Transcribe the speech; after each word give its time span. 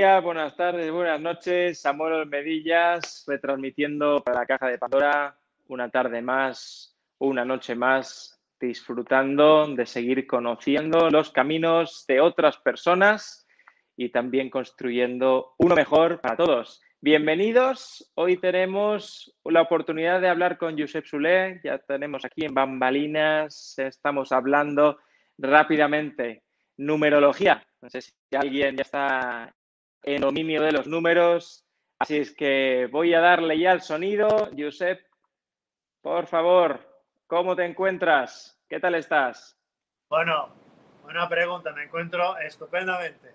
Buenas 0.00 0.56
tardes, 0.56 0.90
buenas 0.90 1.20
noches. 1.20 1.78
Samuel 1.78 2.26
Medillas, 2.26 3.22
retransmitiendo 3.26 4.24
para 4.24 4.40
la 4.40 4.46
caja 4.46 4.66
de 4.66 4.78
Pandora 4.78 5.36
una 5.68 5.90
tarde 5.90 6.22
más, 6.22 6.96
una 7.18 7.44
noche 7.44 7.74
más, 7.74 8.40
disfrutando 8.58 9.66
de 9.66 9.84
seguir 9.84 10.26
conociendo 10.26 11.10
los 11.10 11.30
caminos 11.30 12.06
de 12.08 12.18
otras 12.18 12.56
personas 12.56 13.46
y 13.94 14.08
también 14.08 14.48
construyendo 14.48 15.52
uno 15.58 15.74
mejor 15.74 16.22
para 16.22 16.34
todos. 16.34 16.80
Bienvenidos. 17.02 18.10
Hoy 18.14 18.38
tenemos 18.38 19.36
la 19.44 19.60
oportunidad 19.60 20.22
de 20.22 20.30
hablar 20.30 20.56
con 20.56 20.78
Josep 20.78 21.04
Sule. 21.04 21.60
Ya 21.62 21.76
tenemos 21.76 22.24
aquí 22.24 22.46
en 22.46 22.54
Bambalinas. 22.54 23.74
Estamos 23.76 24.32
hablando 24.32 24.98
rápidamente 25.36 26.42
numerología. 26.78 27.62
No 27.82 27.90
sé 27.90 28.00
si 28.00 28.12
alguien 28.34 28.76
ya 28.76 28.82
está 28.82 29.54
en 30.02 30.22
dominio 30.22 30.62
de 30.62 30.72
los 30.72 30.86
números. 30.86 31.64
Así 31.98 32.16
es 32.16 32.34
que 32.34 32.88
voy 32.90 33.14
a 33.14 33.20
darle 33.20 33.58
ya 33.58 33.72
el 33.72 33.82
sonido. 33.82 34.50
Josep, 34.56 35.00
por 36.00 36.26
favor, 36.26 36.80
¿cómo 37.26 37.54
te 37.54 37.64
encuentras? 37.64 38.58
¿Qué 38.68 38.80
tal 38.80 38.94
estás? 38.94 39.56
Bueno, 40.08 40.48
buena 41.02 41.28
pregunta. 41.28 41.72
Me 41.72 41.84
encuentro 41.84 42.38
estupendamente. 42.38 43.34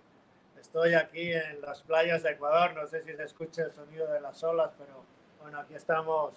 Estoy 0.59 0.95
aquí 0.95 1.31
en 1.31 1.61
las 1.61 1.83
playas 1.83 2.23
de 2.23 2.31
Ecuador, 2.31 2.73
no 2.73 2.87
sé 2.87 3.03
si 3.03 3.15
se 3.15 3.23
escucha 3.23 3.63
el 3.63 3.71
sonido 3.71 4.11
de 4.11 4.19
las 4.19 4.43
olas, 4.43 4.71
pero 4.77 5.05
bueno, 5.39 5.59
aquí 5.59 5.75
estamos 5.75 6.33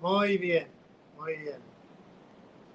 muy 0.00 0.38
bien, 0.38 0.68
muy 1.16 1.36
bien. 1.36 1.60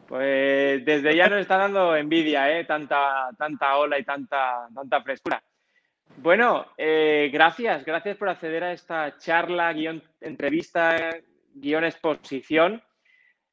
Pues 0.08 0.86
desde 0.86 1.16
ya 1.16 1.28
nos 1.28 1.40
está 1.40 1.58
dando 1.58 1.96
envidia, 1.96 2.56
¿eh? 2.56 2.66
Tanta, 2.66 3.30
tanta 3.36 3.78
ola 3.78 3.98
y 3.98 4.04
tanta, 4.04 4.68
tanta 4.74 5.02
frescura. 5.02 5.42
Bueno, 6.18 6.66
eh, 6.78 7.30
gracias, 7.32 7.86
gracias 7.86 8.18
por 8.18 8.30
acceder 8.30 8.64
a 8.64 8.72
esta 8.72 9.18
charla, 9.18 9.72
guion 9.74 10.02
entrevista, 10.22 11.18
guion 11.54 11.84
exposición. 11.84 12.82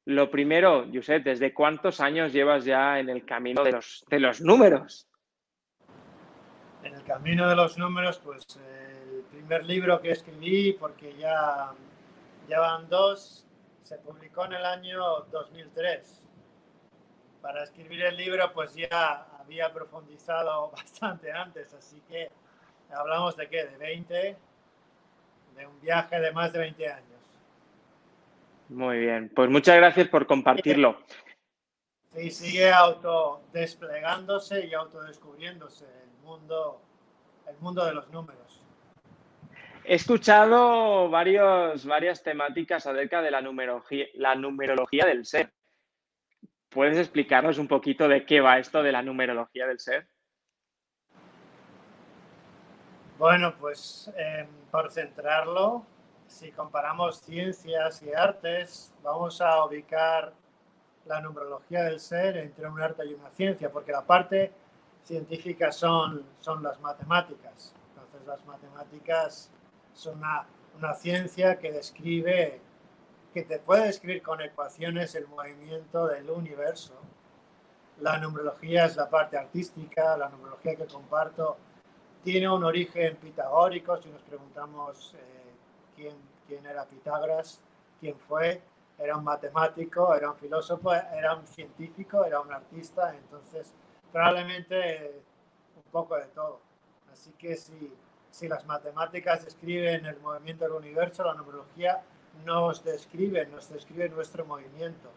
Lo 0.05 0.31
primero, 0.31 0.87
Josep, 0.93 1.23
¿desde 1.23 1.55
cuántos 1.55 2.01
años 2.01 2.33
llevas 2.33 2.65
ya 2.65 2.99
en 2.99 3.09
el 3.09 3.25
camino 3.25 3.63
de 3.63 3.73
los, 3.73 4.05
de 4.09 4.21
los 4.21 4.41
números? 4.41 5.09
En 6.83 6.95
el 6.95 7.05
camino 7.05 7.49
de 7.49 7.55
los 7.55 7.79
números, 7.79 8.19
pues 8.19 8.45
el 8.57 9.23
primer 9.31 9.65
libro 9.65 10.01
que 10.01 10.11
escribí, 10.11 10.73
porque 10.73 11.15
ya, 11.17 11.73
ya 12.49 12.59
van 12.61 12.89
dos, 12.89 13.47
se 13.83 13.99
publicó 13.99 14.47
en 14.47 14.55
el 14.55 14.65
año 14.65 15.01
2003. 15.31 16.23
Para 17.41 17.63
escribir 17.65 18.03
el 18.03 18.17
libro, 18.17 18.53
pues 18.53 18.75
ya 18.75 19.27
había 19.39 19.73
profundizado 19.73 20.71
bastante 20.77 21.31
antes, 21.31 21.73
así 21.75 22.01
que 22.09 22.31
hablamos 22.93 23.37
de 23.37 23.49
qué, 23.49 23.65
de 23.65 23.77
20, 23.77 24.37
de 25.57 25.67
un 25.67 25.81
viaje 25.81 26.21
de 26.21 26.33
más 26.33 26.53
de 26.53 26.59
20 26.59 26.89
años. 26.89 27.07
Muy 28.69 28.99
bien, 28.99 29.31
pues 29.35 29.51
muchas 29.51 29.77
gracias 29.77 30.09
por 30.09 30.27
compartirlo. 30.27 30.99
Sí, 32.15 32.31
sigue 32.31 32.73
autodesplegándose 32.73 34.67
y 34.67 34.75
autodescubriéndose 34.75 35.87
mundo, 36.23 36.81
el 37.49 37.57
mundo 37.59 37.85
de 37.85 37.95
los 37.95 38.09
números. 38.11 38.61
He 39.85 39.95
escuchado 39.95 41.11
varios, 41.11 41.85
varias 41.85 42.23
temáticas 42.23 42.87
acerca 42.87 43.21
de 43.21 43.31
la 43.31 43.41
numerología, 43.41 44.07
la 44.15 44.35
numerología 44.35 45.07
del 45.07 45.27
ser. 45.27 45.53
¿Puedes 46.69 46.97
explicarnos 46.99 47.59
un 47.59 47.69
poquito 47.69 48.09
de 48.09 48.25
qué 48.25 48.41
va 48.41 48.59
esto 48.59 48.83
de 48.83 48.93
la 48.93 49.03
numerología 49.03 49.67
del 49.67 49.81
ser? 49.81 50.09
Bueno, 53.23 53.55
pues 53.57 54.11
eh, 54.17 54.49
por 54.73 54.91
centrarlo, 54.91 55.87
si 56.27 56.51
comparamos 56.51 57.21
ciencias 57.21 58.03
y 58.03 58.13
artes, 58.13 58.93
vamos 59.01 59.41
a 59.41 59.65
ubicar 59.65 60.33
la 61.07 61.21
numerología 61.21 61.85
del 61.85 62.01
ser 62.01 62.37
entre 62.37 62.67
un 62.67 62.81
arte 62.81 63.07
y 63.07 63.15
una 63.15 63.31
ciencia, 63.31 63.71
porque 63.71 63.93
la 63.93 64.03
parte 64.03 64.51
científicas 65.05 65.77
son, 65.77 66.25
son 66.41 66.65
las 66.65 66.81
matemáticas. 66.81 67.73
Entonces 67.91 68.27
las 68.27 68.45
matemáticas 68.45 69.53
son 69.95 70.19
una, 70.19 70.45
una 70.77 70.95
ciencia 70.95 71.61
que 71.61 71.71
describe, 71.71 72.61
que 73.33 73.45
te 73.45 73.61
puede 73.61 73.85
describir 73.85 74.25
con 74.25 74.41
ecuaciones 74.41 75.15
el 75.15 75.29
movimiento 75.29 76.09
del 76.09 76.29
universo. 76.29 76.95
La 78.01 78.19
numerología 78.19 78.87
es 78.87 78.97
la 78.97 79.09
parte 79.09 79.39
artística, 79.39 80.17
la 80.17 80.29
numerología 80.29 80.75
que 80.75 80.87
comparto 80.87 81.57
tiene 82.23 82.49
un 82.49 82.65
origen 82.65 83.17
pitagórico. 83.17 83.97
Si 83.97 84.09
nos 84.09 84.23
preguntamos 84.23 85.15
eh, 85.15 85.53
quién, 85.97 86.17
quién 86.47 86.65
era 86.67 86.85
Pitágoras, 86.85 87.61
quién 88.01 88.15
fue, 88.17 88.63
era 88.99 89.17
un 89.17 89.25
matemático, 89.25 90.15
era 90.15 90.31
un 90.31 90.37
filósofo, 90.37 90.93
era 90.93 91.35
un 91.35 91.47
científico, 91.47 92.25
era 92.25 92.41
un 92.41 92.53
artista. 92.53 93.15
Entonces, 93.17 93.73
probablemente 94.13 95.23
un 95.77 95.91
poco 95.91 96.17
de 96.17 96.27
todo. 96.27 96.61
Así 97.13 97.33
que 97.39 97.57
si, 97.57 97.93
si 98.31 98.49
las 98.49 98.65
matemáticas 98.67 99.45
describen 99.45 100.07
el 100.07 100.19
movimiento 100.21 100.65
del 100.65 100.75
universo, 100.75 101.25
la 101.25 101.35
numerología 101.35 102.03
nos 102.45 102.83
describe, 102.83 103.47
nos 103.47 103.69
describe 103.69 104.09
nuestro 104.09 104.45
movimiento. 104.45 105.11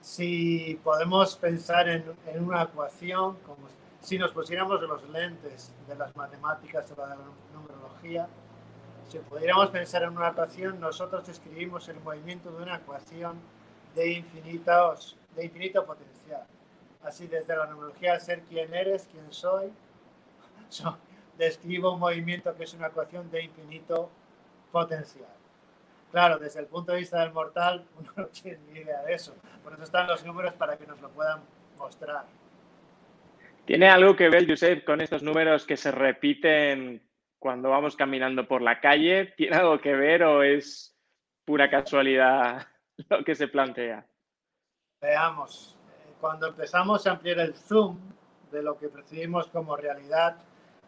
Si 0.00 0.78
podemos 0.84 1.36
pensar 1.36 1.88
en, 1.88 2.04
en 2.26 2.44
una 2.44 2.62
ecuación, 2.62 3.36
como 3.40 3.66
si 4.00 4.18
nos 4.18 4.32
pusiéramos 4.32 4.80
los 4.82 5.08
lentes 5.10 5.72
de 5.86 5.94
las 5.94 6.14
matemáticas 6.16 6.90
o 6.90 6.94
de 6.94 7.08
la 7.08 7.16
numerología, 7.54 8.28
si 9.08 9.18
pudiéramos 9.18 9.70
pensar 9.70 10.02
en 10.02 10.16
una 10.16 10.28
ecuación, 10.28 10.80
nosotros 10.80 11.26
describimos 11.26 11.88
el 11.88 12.00
movimiento 12.00 12.50
de 12.50 12.62
una 12.62 12.76
ecuación 12.76 13.38
de, 13.94 14.12
infinitos, 14.12 15.16
de 15.34 15.46
infinito 15.46 15.84
potencial 15.84 16.46
así 17.02 17.26
desde 17.26 17.56
la 17.56 17.66
numerología, 17.66 18.18
ser 18.20 18.42
quién 18.42 18.72
eres, 18.74 19.08
quién 19.10 19.32
soy. 19.32 19.72
describo 21.38 21.92
un 21.92 22.00
movimiento 22.00 22.54
que 22.56 22.64
es 22.64 22.74
una 22.74 22.88
ecuación 22.88 23.30
de 23.30 23.44
infinito 23.44 24.10
potencial. 24.72 25.28
Claro, 26.10 26.38
desde 26.38 26.60
el 26.60 26.66
punto 26.66 26.92
de 26.92 26.98
vista 26.98 27.20
del 27.20 27.32
mortal, 27.32 27.86
uno 27.98 28.12
no 28.16 28.26
tiene 28.26 28.58
ni 28.72 28.80
idea 28.80 29.02
de 29.02 29.14
eso. 29.14 29.34
Por 29.62 29.72
eso 29.74 29.84
están 29.84 30.06
los 30.06 30.24
números 30.24 30.54
para 30.54 30.76
que 30.76 30.86
nos 30.86 31.00
lo 31.00 31.10
puedan 31.10 31.40
mostrar. 31.78 32.24
¿Tiene 33.68 33.90
algo 33.90 34.16
que 34.16 34.30
ver, 34.30 34.48
Josep, 34.48 34.82
con 34.82 35.02
estos 35.02 35.22
números 35.22 35.66
que 35.66 35.76
se 35.76 35.90
repiten 35.90 37.06
cuando 37.38 37.68
vamos 37.68 37.96
caminando 37.96 38.48
por 38.48 38.62
la 38.62 38.80
calle? 38.80 39.34
¿Tiene 39.36 39.56
algo 39.56 39.78
que 39.78 39.94
ver 39.94 40.22
o 40.22 40.42
es 40.42 40.96
pura 41.44 41.68
casualidad 41.68 42.66
lo 43.10 43.22
que 43.22 43.34
se 43.34 43.46
plantea? 43.46 44.06
Veamos 45.02 45.76
cuando 46.18 46.46
empezamos 46.46 47.06
a 47.06 47.10
ampliar 47.10 47.40
el 47.40 47.54
zoom 47.54 47.98
de 48.50 48.62
lo 48.62 48.78
que 48.78 48.88
percibimos 48.88 49.48
como 49.48 49.76
realidad, 49.76 50.38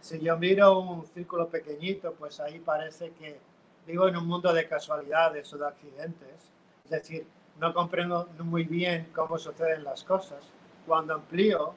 si 0.01 0.19
yo 0.19 0.39
miro 0.39 0.79
un 0.79 1.05
círculo 1.05 1.51
pequeñito, 1.51 2.15
pues 2.15 2.41
ahí 2.41 2.61
parece 2.61 3.11
que 3.11 3.39
vivo 3.87 4.09
en 4.09 4.17
un 4.17 4.27
mundo 4.27 4.55
de 4.55 4.67
casualidades 4.67 5.53
o 5.53 5.59
de 5.59 5.69
accidentes. 5.69 6.51
Es 6.85 6.91
decir, 6.91 7.27
no 7.59 7.75
comprendo 7.75 8.31
muy 8.39 8.65
bien 8.65 9.11
cómo 9.15 9.37
suceden 9.37 9.85
las 9.85 10.03
cosas. 10.03 10.51
Cuando 10.87 11.13
amplío, 11.13 11.75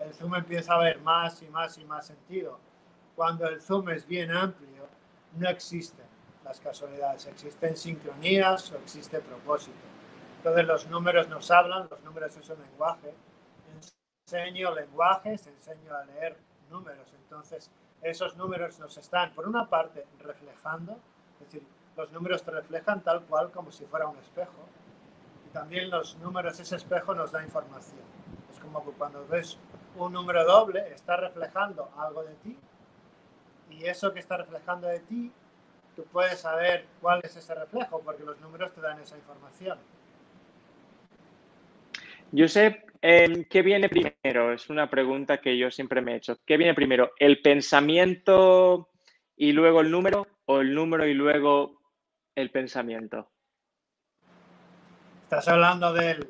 el 0.00 0.14
zoom 0.14 0.34
empieza 0.34 0.74
a 0.74 0.78
ver 0.78 1.00
más 1.00 1.42
y 1.42 1.46
más 1.48 1.78
y 1.78 1.84
más 1.84 2.06
sentido. 2.06 2.58
Cuando 3.16 3.46
el 3.48 3.60
zoom 3.60 3.90
es 3.90 4.06
bien 4.06 4.30
amplio, 4.30 4.88
no 5.36 5.48
existen 5.48 6.06
las 6.44 6.60
casualidades, 6.60 7.26
existen 7.26 7.76
sincronías 7.76 8.70
o 8.72 8.76
existe 8.78 9.20
propósito. 9.20 9.76
Entonces 10.38 10.66
los 10.66 10.86
números 10.88 11.28
nos 11.28 11.50
hablan, 11.50 11.88
los 11.90 12.02
números 12.02 12.36
es 12.36 12.48
un 12.48 12.60
lenguaje. 12.60 13.14
Enseño 14.26 14.74
lenguajes, 14.74 15.46
enseño 15.46 15.94
a 15.94 16.04
leer 16.04 16.36
números. 16.70 17.08
Entonces 17.14 17.70
esos 18.02 18.36
números 18.36 18.78
nos 18.78 18.96
están, 18.98 19.32
por 19.32 19.48
una 19.48 19.68
parte, 19.68 20.06
reflejando, 20.18 20.98
es 21.40 21.46
decir, 21.46 21.66
los 21.96 22.12
números 22.12 22.42
te 22.42 22.50
reflejan 22.50 23.02
tal 23.02 23.22
cual 23.22 23.50
como 23.50 23.72
si 23.72 23.86
fuera 23.86 24.06
un 24.06 24.18
espejo. 24.18 24.68
Y 25.46 25.50
también 25.50 25.88
los 25.88 26.16
números, 26.16 26.58
ese 26.60 26.76
espejo 26.76 27.14
nos 27.14 27.32
da 27.32 27.42
información. 27.42 28.02
Es 28.52 28.58
como 28.60 28.82
cuando 28.82 29.26
ves 29.26 29.58
un 29.96 30.12
número 30.12 30.44
doble, 30.44 30.80
está 30.92 31.16
reflejando 31.16 31.90
algo 31.96 32.24
de 32.24 32.34
ti. 32.36 32.56
Y 33.70 33.84
eso 33.84 34.12
que 34.12 34.20
está 34.20 34.36
reflejando 34.36 34.86
de 34.86 35.00
ti, 35.00 35.32
tú 35.96 36.04
puedes 36.04 36.40
saber 36.40 36.86
cuál 37.00 37.20
es 37.22 37.36
ese 37.36 37.54
reflejo, 37.54 38.00
porque 38.00 38.22
los 38.24 38.40
números 38.40 38.72
te 38.72 38.80
dan 38.80 39.00
esa 39.00 39.16
información. 39.16 39.78
Josep, 42.36 42.90
em, 43.00 43.44
¿qué 43.44 43.62
viene 43.62 43.88
primero? 43.88 44.52
Es 44.52 44.68
una 44.68 44.90
pregunta 44.90 45.40
que 45.40 45.56
yo 45.56 45.70
siempre 45.70 46.00
me 46.00 46.12
he 46.12 46.16
hecho. 46.16 46.38
¿Qué 46.44 46.56
viene 46.56 46.74
primero? 46.74 47.12
¿El 47.18 47.40
pensamiento 47.40 48.88
y 49.36 49.52
luego 49.52 49.80
el 49.80 49.90
número 49.90 50.26
o 50.46 50.60
el 50.60 50.74
número 50.74 51.06
y 51.06 51.14
luego 51.14 51.80
el 52.34 52.50
pensamiento? 52.50 53.30
Estás 55.22 55.46
hablando 55.48 55.92
del, 55.92 56.28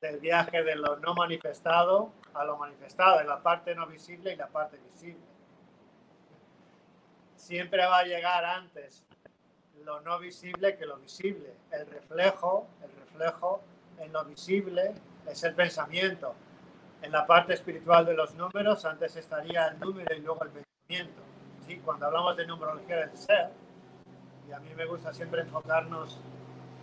del 0.00 0.20
viaje 0.20 0.62
de 0.62 0.76
lo 0.76 0.96
no 0.96 1.14
manifestado 1.14 2.12
a 2.34 2.44
lo 2.44 2.56
manifestado, 2.56 3.20
en 3.20 3.26
la 3.26 3.42
parte 3.42 3.74
no 3.74 3.86
visible 3.86 4.32
y 4.32 4.36
la 4.36 4.48
parte 4.48 4.78
visible. 4.92 5.24
Siempre 7.36 7.84
va 7.86 7.98
a 7.98 8.04
llegar 8.04 8.44
antes 8.44 9.02
lo 9.84 10.00
no 10.00 10.18
visible 10.18 10.76
que 10.76 10.86
lo 10.86 10.96
visible. 10.98 11.54
El 11.70 11.86
reflejo, 11.86 12.66
el 12.82 12.90
reflejo 13.00 13.60
en 13.98 14.12
lo 14.12 14.24
visible 14.24 14.94
es 15.26 15.42
el 15.44 15.54
pensamiento. 15.54 16.34
En 17.02 17.12
la 17.12 17.26
parte 17.26 17.54
espiritual 17.54 18.04
de 18.04 18.14
los 18.14 18.34
números, 18.34 18.84
antes 18.84 19.16
estaría 19.16 19.68
el 19.68 19.80
número 19.80 20.14
y 20.14 20.20
luego 20.20 20.44
el 20.44 20.50
pensamiento. 20.50 21.22
¿Sí? 21.66 21.78
Cuando 21.78 22.06
hablamos 22.06 22.36
de 22.36 22.46
numerología 22.46 22.96
del 22.96 23.16
ser, 23.16 23.50
y 24.48 24.52
a 24.52 24.60
mí 24.60 24.68
me 24.74 24.84
gusta 24.84 25.12
siempre 25.14 25.42
enfocarnos 25.42 26.18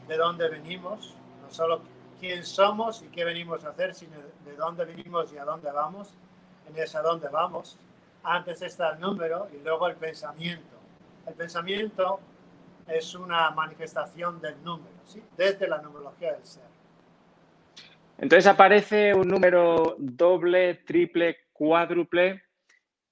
de 0.08 0.18
dónde 0.18 0.50
venimos, 0.50 1.16
no 1.42 1.52
solo 1.52 1.82
quién 2.20 2.46
somos 2.46 3.02
y 3.04 3.08
qué 3.08 3.24
venimos 3.24 3.64
a 3.64 3.70
hacer, 3.70 3.94
sino 3.94 4.18
de 4.46 4.56
dónde 4.56 4.86
venimos 4.86 5.32
y 5.34 5.38
a 5.38 5.46
dónde 5.46 5.72
vamos. 5.72 6.14
En 6.68 6.78
ese 6.78 6.98
a 6.98 7.02
dónde 7.02 7.30
vamos, 7.30 7.78
antes 8.24 8.62
está 8.62 8.94
el 8.94 9.00
número 9.00 9.48
y 9.54 9.64
luego 9.64 9.88
el 9.88 9.96
pensamiento. 9.96 10.76
El 11.26 11.34
pensamiento 11.34 12.20
es 12.88 13.16
una 13.16 13.52
manifestación 13.52 14.42
del 14.42 14.62
número, 14.64 14.96
desde 15.36 15.68
la 15.68 15.82
numerología 15.82 16.34
del 16.34 16.46
ser. 16.46 16.64
Entonces 18.18 18.48
aparece 18.48 19.14
un 19.14 19.28
número 19.28 19.96
doble, 19.98 20.76
triple, 20.86 21.38
cuádruple 21.54 22.44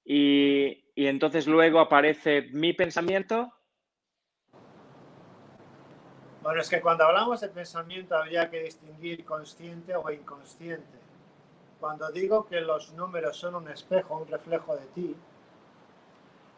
y, 0.04 0.84
y 0.94 1.06
entonces 1.06 1.46
luego 1.46 1.78
aparece 1.78 2.48
mi 2.52 2.72
pensamiento. 2.72 3.52
Bueno, 6.46 6.60
es 6.60 6.70
que 6.70 6.80
cuando 6.80 7.02
hablamos 7.02 7.40
de 7.40 7.48
pensamiento 7.48 8.16
habría 8.16 8.48
que 8.48 8.62
distinguir 8.62 9.24
consciente 9.24 9.96
o 9.96 10.08
inconsciente. 10.12 10.96
Cuando 11.80 12.08
digo 12.12 12.46
que 12.46 12.60
los 12.60 12.92
números 12.92 13.36
son 13.36 13.56
un 13.56 13.68
espejo, 13.68 14.16
un 14.18 14.28
reflejo 14.28 14.76
de 14.76 14.86
ti, 14.94 15.16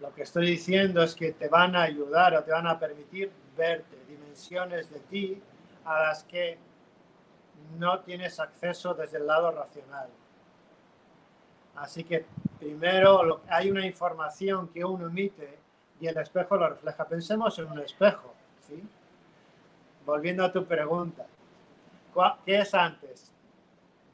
lo 0.01 0.15
que 0.15 0.25
estoy 0.25 0.45
diciendo 0.45 1.03
es 1.03 1.15
que 1.15 1.33
te 1.33 1.49
van 1.49 1.75
a 1.75 1.85
ayudar 1.85 2.35
o 2.37 2.45
te 2.45 2.51
van 2.51 2.67
a 2.67 2.79
permitir 2.79 3.33
verte 3.57 3.97
dimensiones 4.07 4.91
de 4.91 5.01
ti 5.01 5.43
a 5.87 6.03
las 6.03 6.23
que 6.25 6.59
no 7.79 8.01
tienes 8.01 8.39
acceso 8.41 8.93
desde 8.93 9.17
el 9.17 9.27
lado 9.27 9.53
racional. 9.53 10.11
Así 11.77 12.05
que 12.05 12.27
primero 12.59 13.41
hay 13.49 13.71
una 13.71 13.87
información 13.87 14.69
que 14.69 14.85
uno 14.85 15.07
emite 15.07 15.59
y 15.99 16.09
el 16.09 16.19
espejo 16.19 16.59
lo 16.59 16.69
refleja. 16.69 17.09
Pensemos 17.09 17.59
en 17.59 17.73
un 17.73 17.79
espejo, 17.79 18.35
¿sí? 18.67 18.87
Volviendo 20.09 20.43
a 20.43 20.51
tu 20.51 20.65
pregunta, 20.65 21.27
¿qué 22.47 22.61
es 22.61 22.73
antes? 22.73 23.31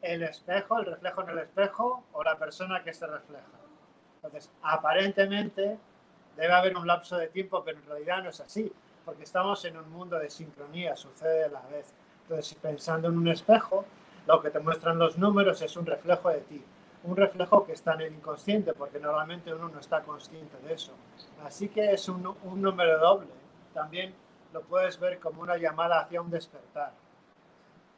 ¿El 0.03 0.25
espejo, 0.25 0.81
el 0.81 0.87
reflejo 0.87 1.23
en 1.23 1.29
el 1.29 1.39
espejo 1.39 2.03
o 2.13 2.25
la 2.25 2.37
persona 2.37 2.83
que 2.83 2.93
se 2.93 3.07
refleja? 3.07 3.47
Entonces, 4.17 4.51
aparentemente 4.61 5.79
debe 6.37 6.53
haber 6.53 6.77
un 6.77 6.85
lapso 6.85 7.17
de 7.17 7.29
tiempo, 7.29 7.63
pero 7.65 7.79
en 7.79 7.87
realidad 7.87 8.25
no 8.25 8.31
es 8.31 8.41
así, 8.41 8.73
porque 9.05 9.23
estamos 9.23 9.65
en 9.67 9.77
un 9.77 9.89
mundo 9.93 10.19
de 10.19 10.31
sincronía, 10.31 10.97
sucede 10.97 11.45
a 11.45 11.49
la 11.49 11.63
vez. 11.69 11.95
Entonces, 12.23 12.59
pensando 12.61 13.07
en 13.07 13.17
un 13.17 13.29
espejo, 13.29 13.85
lo 14.27 14.43
que 14.43 14.51
te 14.51 14.59
muestran 14.59 14.99
los 14.99 15.17
números 15.17 15.63
es 15.63 15.77
un 15.77 15.87
reflejo 15.87 16.29
de 16.31 16.41
ti, 16.41 16.65
un 17.05 17.15
reflejo 17.15 17.65
que 17.65 17.75
está 17.75 17.95
en 17.95 18.01
el 18.01 18.15
inconsciente, 18.15 18.73
porque 18.73 18.99
normalmente 18.99 19.55
uno 19.55 19.69
no 19.69 19.79
está 19.79 20.03
consciente 20.03 20.59
de 20.59 20.75
eso. 20.75 20.91
Así 21.45 21.69
que 21.69 21.93
es 21.93 22.09
un, 22.09 22.37
un 22.43 22.61
número 22.61 22.99
doble. 22.99 23.31
También 23.73 24.13
lo 24.55 24.63
puedes 24.63 25.01
ver 25.01 25.19
como 25.19 25.43
una 25.43 25.57
llamada 25.57 26.01
hacia 26.01 26.23
un 26.23 26.31
despertar. 26.31 26.93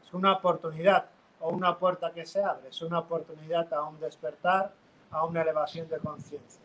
Es 0.03 0.12
una 0.14 0.32
oportunidad 0.32 1.11
o 1.38 1.50
una 1.50 1.79
puerta 1.79 2.12
que 2.12 2.25
se 2.25 2.43
abre, 2.43 2.70
es 2.70 2.81
una 2.81 3.00
oportunidad 3.00 3.73
a 3.75 3.82
un 3.82 4.00
despertar, 4.00 4.73
a 5.11 5.25
una 5.26 5.43
elevación 5.43 5.87
de 5.88 5.99
conciencia. 5.99 6.62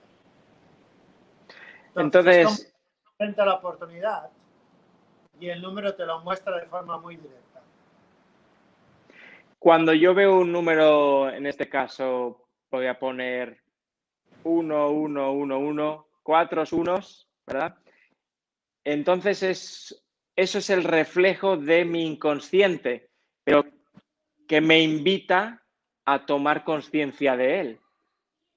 Entonces, 1.94 2.38
Entonces 2.38 2.74
frente 3.18 3.42
a 3.42 3.46
la 3.46 3.56
oportunidad 3.56 4.30
y 5.38 5.50
el 5.50 5.62
número 5.62 5.94
te 5.94 6.06
lo 6.06 6.22
muestra 6.22 6.56
de 6.58 6.68
forma 6.68 6.98
muy 6.98 7.18
directa. 7.18 7.62
Cuando 9.60 9.94
yo 9.94 10.14
veo 10.14 10.40
un 10.40 10.54
número, 10.54 11.30
en 11.30 11.46
este 11.46 11.68
caso, 11.68 12.48
voy 12.72 12.88
a 12.88 12.98
poner 12.98 13.62
1, 14.46 14.90
1, 14.90 15.32
1, 15.34 15.60
1, 15.60 16.08
cuatro 16.24 16.64
unos, 16.72 17.28
¿verdad? 17.46 17.76
Entonces 18.84 19.44
es, 19.44 20.04
eso 20.36 20.58
es 20.58 20.70
el 20.70 20.84
reflejo 20.84 21.58
de 21.58 21.86
mi 21.86 22.06
inconsciente, 22.06 23.10
pero 23.44 23.66
que 24.48 24.62
me 24.62 24.82
invita 24.82 25.64
a 26.06 26.26
tomar 26.26 26.64
conciencia 26.64 27.36
de 27.38 27.60
él. 27.60 27.80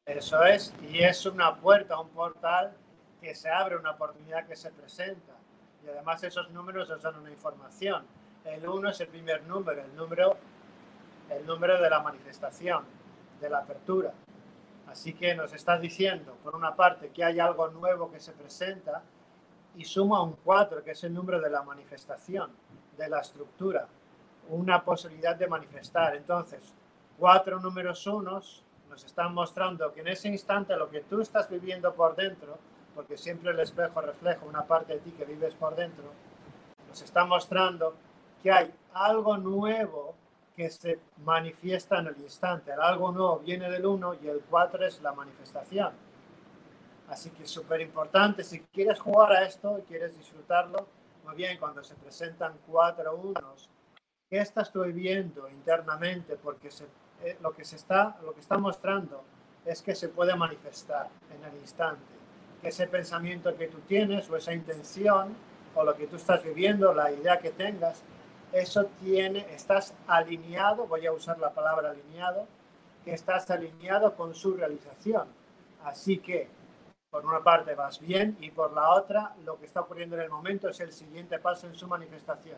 Eso 0.07 0.45
es, 0.45 0.75
y 0.91 1.03
es 1.03 1.25
una 1.27 1.57
puerta, 1.57 1.99
un 1.99 2.11
portal 2.11 2.77
que 3.21 3.35
se 3.35 3.49
abre, 3.49 3.77
una 3.77 3.93
oportunidad 3.93 4.47
que 4.47 4.57
se 4.57 4.71
presenta. 4.71 5.35
Y 5.85 5.89
además 5.89 6.23
esos 6.25 6.51
números 6.51 6.89
nos 6.89 7.03
dan 7.03 7.17
una 7.17 7.31
información. 7.31 8.05
El 8.45 8.69
1 8.69 8.91
es 8.91 9.01
el 9.01 9.09
primer 9.09 9.43
número, 9.45 9.83
el 9.83 9.95
número 9.97 10.37
el 11.31 11.47
número 11.47 11.81
de 11.81 11.91
la 11.91 12.01
manifestación, 12.01 12.85
de 13.41 13.51
la 13.51 13.59
apertura. 13.59 14.13
Así 14.87 15.15
que 15.15 15.35
nos 15.35 15.53
está 15.53 15.79
diciendo, 15.79 16.37
por 16.43 16.55
una 16.55 16.77
parte, 16.77 17.11
que 17.11 17.25
hay 17.25 17.41
algo 17.41 17.69
nuevo 17.69 18.11
que 18.11 18.21
se 18.21 18.33
presenta 18.33 19.03
y 19.77 19.85
suma 19.85 20.23
un 20.23 20.37
4, 20.45 20.85
que 20.85 20.93
es 20.93 21.05
el 21.05 21.15
número 21.15 21.41
de 21.41 21.51
la 21.51 21.63
manifestación, 21.63 22.51
de 22.97 23.09
la 23.09 23.21
estructura, 23.21 23.89
una 24.49 24.85
posibilidad 24.85 25.37
de 25.37 25.47
manifestar. 25.47 26.15
Entonces, 26.15 26.61
cuatro 27.19 27.59
números 27.59 28.07
unos 28.07 28.63
nos 28.89 29.05
están 29.05 29.35
mostrando 29.35 29.93
que 29.93 30.01
en 30.01 30.09
ese 30.09 30.29
instante 30.29 30.77
lo 30.77 30.89
que 30.91 31.01
tú 31.01 31.21
estás 31.21 31.49
viviendo 31.51 31.93
por 31.95 32.15
dentro, 32.15 32.59
porque 32.95 33.19
siempre 33.19 33.51
el 33.51 33.61
espejo 33.61 34.01
refleja 34.01 34.45
una 34.45 34.65
parte 34.65 34.95
de 34.95 35.01
ti 35.01 35.11
que 35.13 35.25
vives 35.25 35.55
por 35.55 35.75
dentro, 35.75 36.05
nos 36.89 37.03
está 37.03 37.25
mostrando 37.25 37.95
que 38.43 38.53
hay 38.53 38.73
algo 38.93 39.37
nuevo 39.37 40.15
que 40.55 40.71
se 40.71 41.01
manifiesta 41.25 41.99
en 41.99 42.07
el 42.07 42.21
instante. 42.21 42.73
El 42.73 42.81
algo 42.81 43.11
nuevo 43.11 43.41
viene 43.41 43.69
del 43.69 43.85
1 43.85 44.15
y 44.23 44.29
el 44.29 44.41
4 44.49 44.87
es 44.87 45.03
la 45.03 45.13
manifestación. 45.13 45.93
Así 47.09 47.31
que 47.31 47.45
es 47.45 47.51
súper 47.51 47.81
importante, 47.81 48.43
si 48.43 48.61
quieres 48.61 48.99
jugar 48.99 49.33
a 49.33 49.45
esto 49.45 49.79
y 49.79 49.83
quieres 49.83 50.17
disfrutarlo, 50.17 50.87
muy 51.25 51.37
bien, 51.37 51.59
cuando 51.59 51.83
se 51.83 51.95
presentan 51.95 52.55
cuatro 52.67 53.17
unos, 53.17 53.69
¿qué 54.29 54.39
estás 54.39 54.71
tú 54.71 54.83
viendo 54.85 55.49
internamente? 55.49 56.37
Porque 56.37 56.69
eh, 57.23 57.37
lo, 57.41 57.53
que 57.53 57.65
se 57.65 57.77
está, 57.77 58.17
lo 58.23 58.35
que 58.35 58.41
está 58.41 58.59
mostrando 58.59 59.23
es 59.65 59.81
que 59.83 59.95
se 59.95 60.09
puede 60.09 60.35
manifestar 60.35 61.09
en 61.31 61.45
el 61.45 61.57
instante. 61.61 62.03
Que 62.61 62.69
ese 62.69 62.87
pensamiento 62.87 63.57
que 63.57 63.69
tú 63.69 63.79
tienes 63.81 64.29
o 64.29 64.37
esa 64.37 64.53
intención 64.53 65.35
o 65.75 65.85
lo 65.85 65.97
que 65.97 66.07
tú 66.07 66.17
estás 66.17 66.43
viviendo, 66.43 66.93
la 66.93 67.11
idea 67.11 67.39
que 67.39 67.51
tengas, 67.51 68.03
eso 68.53 68.85
tiene, 69.01 69.47
estás 69.53 69.95
alineado, 70.07 70.87
voy 70.87 71.07
a 71.07 71.13
usar 71.13 71.39
la 71.39 71.51
palabra 71.51 71.91
alineado, 71.91 72.47
que 73.05 73.13
estás 73.13 73.51
alineado 73.51 74.15
con 74.15 74.35
su 74.35 74.55
realización. 74.55 75.27
Así 75.83 76.19
que, 76.19 76.49
por 77.15 77.25
una 77.27 77.45
parte 77.45 77.77
vas 77.77 78.01
bien 78.01 78.37
y 78.41 78.51
por 78.51 78.73
la 78.73 78.91
otra, 78.91 79.37
lo 79.45 79.57
que 79.57 79.67
está 79.67 79.83
ocurriendo 79.83 80.17
en 80.17 80.23
el 80.23 80.31
momento 80.31 80.69
es 80.69 80.81
el 80.81 80.91
siguiente 80.91 81.39
paso 81.39 81.69
en 81.69 81.77
su 81.77 81.87
manifestación. 81.87 82.57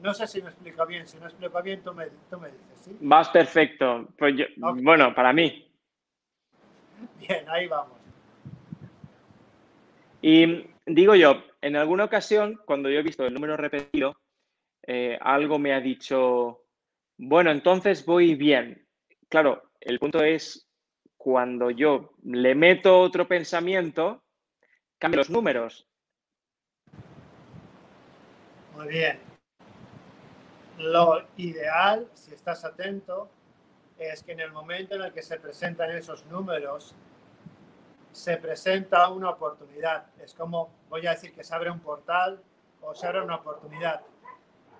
No 0.00 0.12
sé 0.12 0.26
si 0.26 0.42
me 0.42 0.48
explico 0.48 0.84
bien, 0.84 1.06
si 1.06 1.20
no 1.20 1.26
explico 1.26 1.62
bien, 1.62 1.84
tú 1.84 1.94
me, 1.94 2.06
tú 2.28 2.40
me 2.40 2.48
dices, 2.48 2.80
¿sí? 2.82 2.96
Vas 3.00 3.28
perfecto. 3.28 4.08
Pues 4.18 4.34
Bueno, 4.56 5.14
para 5.14 5.32
mí. 5.32 5.70
Bien, 7.20 7.48
ahí 7.48 7.68
vamos. 7.68 7.96
Y 10.20 10.66
digo 10.84 11.14
yo, 11.14 11.40
en 11.60 11.76
alguna 11.76 12.02
ocasión, 12.02 12.60
cuando 12.64 12.90
yo 12.90 12.98
he 12.98 13.04
visto 13.04 13.24
el 13.24 13.32
número 13.32 13.56
repetido, 13.56 14.16
eh, 14.84 15.16
algo 15.20 15.60
me 15.60 15.74
ha 15.74 15.80
dicho, 15.80 16.64
bueno, 17.18 17.52
entonces 17.52 18.04
voy 18.04 18.34
bien. 18.34 18.84
Claro, 19.28 19.62
el 19.80 20.00
punto 20.00 20.24
es 20.24 20.68
cuando 21.22 21.70
yo 21.70 22.10
le 22.24 22.56
meto 22.56 22.98
otro 22.98 23.28
pensamiento, 23.28 24.24
cambio 24.98 25.18
los 25.18 25.30
números. 25.30 25.86
Muy 28.74 28.88
bien. 28.88 29.20
Lo 30.78 31.22
ideal, 31.36 32.08
si 32.14 32.34
estás 32.34 32.64
atento, 32.64 33.30
es 33.98 34.24
que 34.24 34.32
en 34.32 34.40
el 34.40 34.50
momento 34.50 34.96
en 34.96 35.02
el 35.02 35.12
que 35.12 35.22
se 35.22 35.38
presentan 35.38 35.92
esos 35.92 36.26
números, 36.26 36.92
se 38.10 38.36
presenta 38.38 39.08
una 39.08 39.30
oportunidad. 39.30 40.06
Es 40.20 40.34
como, 40.34 40.70
voy 40.88 41.06
a 41.06 41.12
decir 41.12 41.32
que 41.32 41.44
se 41.44 41.54
abre 41.54 41.70
un 41.70 41.78
portal 41.78 42.42
o 42.80 42.96
se 42.96 43.06
abre 43.06 43.22
una 43.22 43.36
oportunidad. 43.36 44.00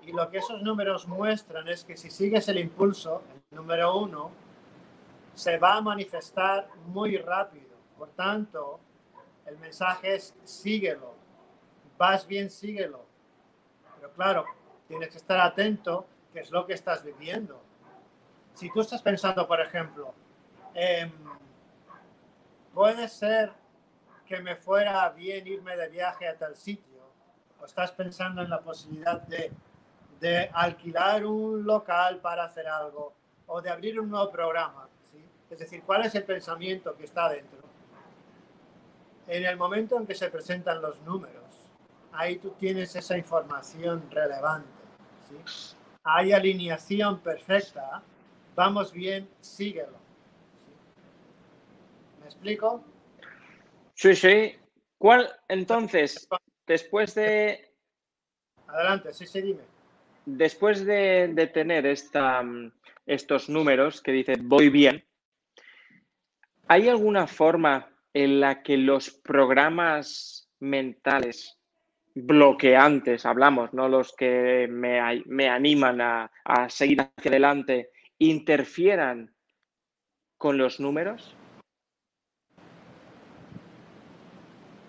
Y 0.05 0.11
lo 0.11 0.29
que 0.29 0.39
esos 0.39 0.61
números 0.61 1.07
muestran 1.07 1.69
es 1.69 1.85
que 1.85 1.97
si 1.97 2.11
sigues 2.11 2.49
el 2.49 2.59
impulso, 2.59 3.23
el 3.53 3.59
número 3.59 3.97
uno, 3.97 4.42
se 5.35 5.59
va 5.59 5.77
a 5.77 5.81
manifestar 5.81 6.69
muy 6.87 7.17
rápido. 7.17 7.77
Por 7.99 8.11
tanto, 8.11 8.81
el 9.47 9.59
mensaje 9.59 10.15
es 10.15 10.35
síguelo. 10.45 11.15
Vas 11.99 12.27
bien, 12.27 12.51
síguelo. 12.51 13.05
Pero 13.97 14.12
claro, 14.12 14.45
tienes 14.89 15.09
que 15.09 15.19
estar 15.19 15.41
atento 15.41 16.07
qué 16.33 16.41
es 16.41 16.51
lo 16.51 16.67
que 16.67 16.75
estás 16.75 17.05
viviendo. 17.05 17.62
Si 18.55 18.71
tú 18.71 18.81
estás 18.81 19.03
pensando, 19.03 19.47
por 19.47 19.61
ejemplo, 19.61 20.15
Em, 20.75 21.12
puede 22.73 23.09
ser 23.09 23.53
que 24.27 24.41
me 24.41 24.57
fuera 24.57 25.09
bien 25.11 25.47
irme 25.47 25.77
de 25.77 25.89
viaje 25.89 26.27
a 26.27 26.37
tal 26.37 26.57
sitio, 26.57 27.03
o 27.61 27.67
estás 27.67 27.93
pensando 27.93 28.43
en 28.43 28.49
la 28.49 28.61
posibilidad 28.61 29.21
de, 29.23 29.53
de 30.19 30.51
alquilar 30.53 31.27
un 31.27 31.65
local 31.65 32.21
para 32.21 32.45
hacer 32.45 32.67
algo, 32.67 33.12
o 33.47 33.61
de 33.61 33.71
abrir 33.71 34.01
un 34.01 34.11
nuevo 34.11 34.31
programa. 34.31 34.89
Es 35.53 35.59
decir, 35.59 35.83
¿cuál 35.83 36.07
es 36.07 36.15
el 36.15 36.25
pensamiento 36.25 36.97
que 36.97 37.05
está 37.05 37.29
dentro? 37.29 37.61
En 39.29 39.45
el 39.45 39.59
momento 39.59 39.99
en 39.99 40.07
que 40.07 40.15
se 40.15 40.31
presentan 40.31 40.81
los 40.81 40.99
números, 41.03 41.45
ahí 42.11 42.37
tú 42.37 42.53
tienes 42.59 42.97
esa 42.97 43.19
información 43.19 44.11
relevante. 44.11 44.71
¿sí? 45.29 45.37
Hay 46.05 46.33
alineación 46.33 47.21
perfecta, 47.21 48.03
vamos 48.55 48.93
bien, 48.93 49.29
síguelo. 49.43 49.99
¿Me 52.21 52.27
explico? 52.27 52.83
Sí, 53.93 54.17
sí. 54.17 54.57
¿Cuál 54.97 55.31
entonces, 55.49 56.27
después 56.67 57.15
de... 57.15 57.75
Adelante, 58.69 59.13
sí, 59.13 59.27
sí, 59.27 59.43
dime. 59.43 59.63
Después 60.25 60.87
de, 60.87 61.29
de 61.29 61.47
tener 61.47 61.85
esta, 61.85 62.43
estos 63.05 63.51
números 63.51 64.01
que 64.01 64.13
dice 64.13 64.37
voy 64.41 64.71
bien, 64.71 65.05
¿hay 66.69 66.88
alguna 66.88 67.26
forma 67.26 67.88
en 68.14 68.40
la 68.40 68.62
que 68.62 68.76
los 68.76 69.11
programas 69.11 70.49
mentales 70.61 71.59
bloqueantes, 72.14 73.25
hablamos, 73.25 73.73
no 73.73 73.88
los 73.88 74.12
que 74.12 74.69
me, 74.69 75.49
animan 75.49 76.00
a, 76.00 76.31
seguir 76.69 77.00
hacia 77.00 77.31
adelante, 77.31 77.90
interfieran 78.19 79.35
con 80.37 80.59
los 80.59 80.78
números? 80.78 81.35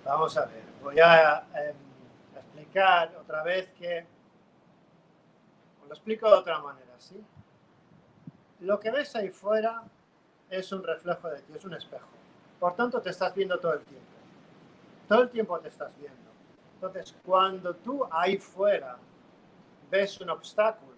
Vamos 0.03 0.37
a 0.37 0.45
ver, 0.47 0.63
voy 0.81 0.99
a 0.99 1.47
eh, 1.55 1.73
explicar 2.35 3.15
otra 3.15 3.41
vez 3.43 3.69
que, 3.79 4.05
lo 5.87 5.93
explico 5.93 6.29
de 6.29 6.35
otra 6.35 6.59
manera, 6.59 6.93
¿sí? 6.97 7.23
Lo 8.59 8.79
que 8.79 8.91
ves 8.91 9.15
ahí 9.15 9.29
fuera 9.29 9.83
es 10.53 10.71
un 10.71 10.83
reflejo 10.83 11.29
de 11.29 11.41
ti, 11.41 11.53
es 11.55 11.65
un 11.65 11.73
espejo. 11.73 12.07
Por 12.59 12.75
tanto, 12.75 13.01
te 13.01 13.09
estás 13.09 13.33
viendo 13.33 13.59
todo 13.59 13.73
el 13.73 13.81
tiempo. 13.81 14.05
Todo 15.07 15.23
el 15.23 15.29
tiempo 15.29 15.59
te 15.59 15.67
estás 15.67 15.97
viendo. 15.97 16.31
Entonces, 16.75 17.15
cuando 17.25 17.75
tú 17.75 18.05
ahí 18.11 18.37
fuera 18.37 18.97
ves 19.89 20.19
un 20.21 20.29
obstáculo, 20.29 20.93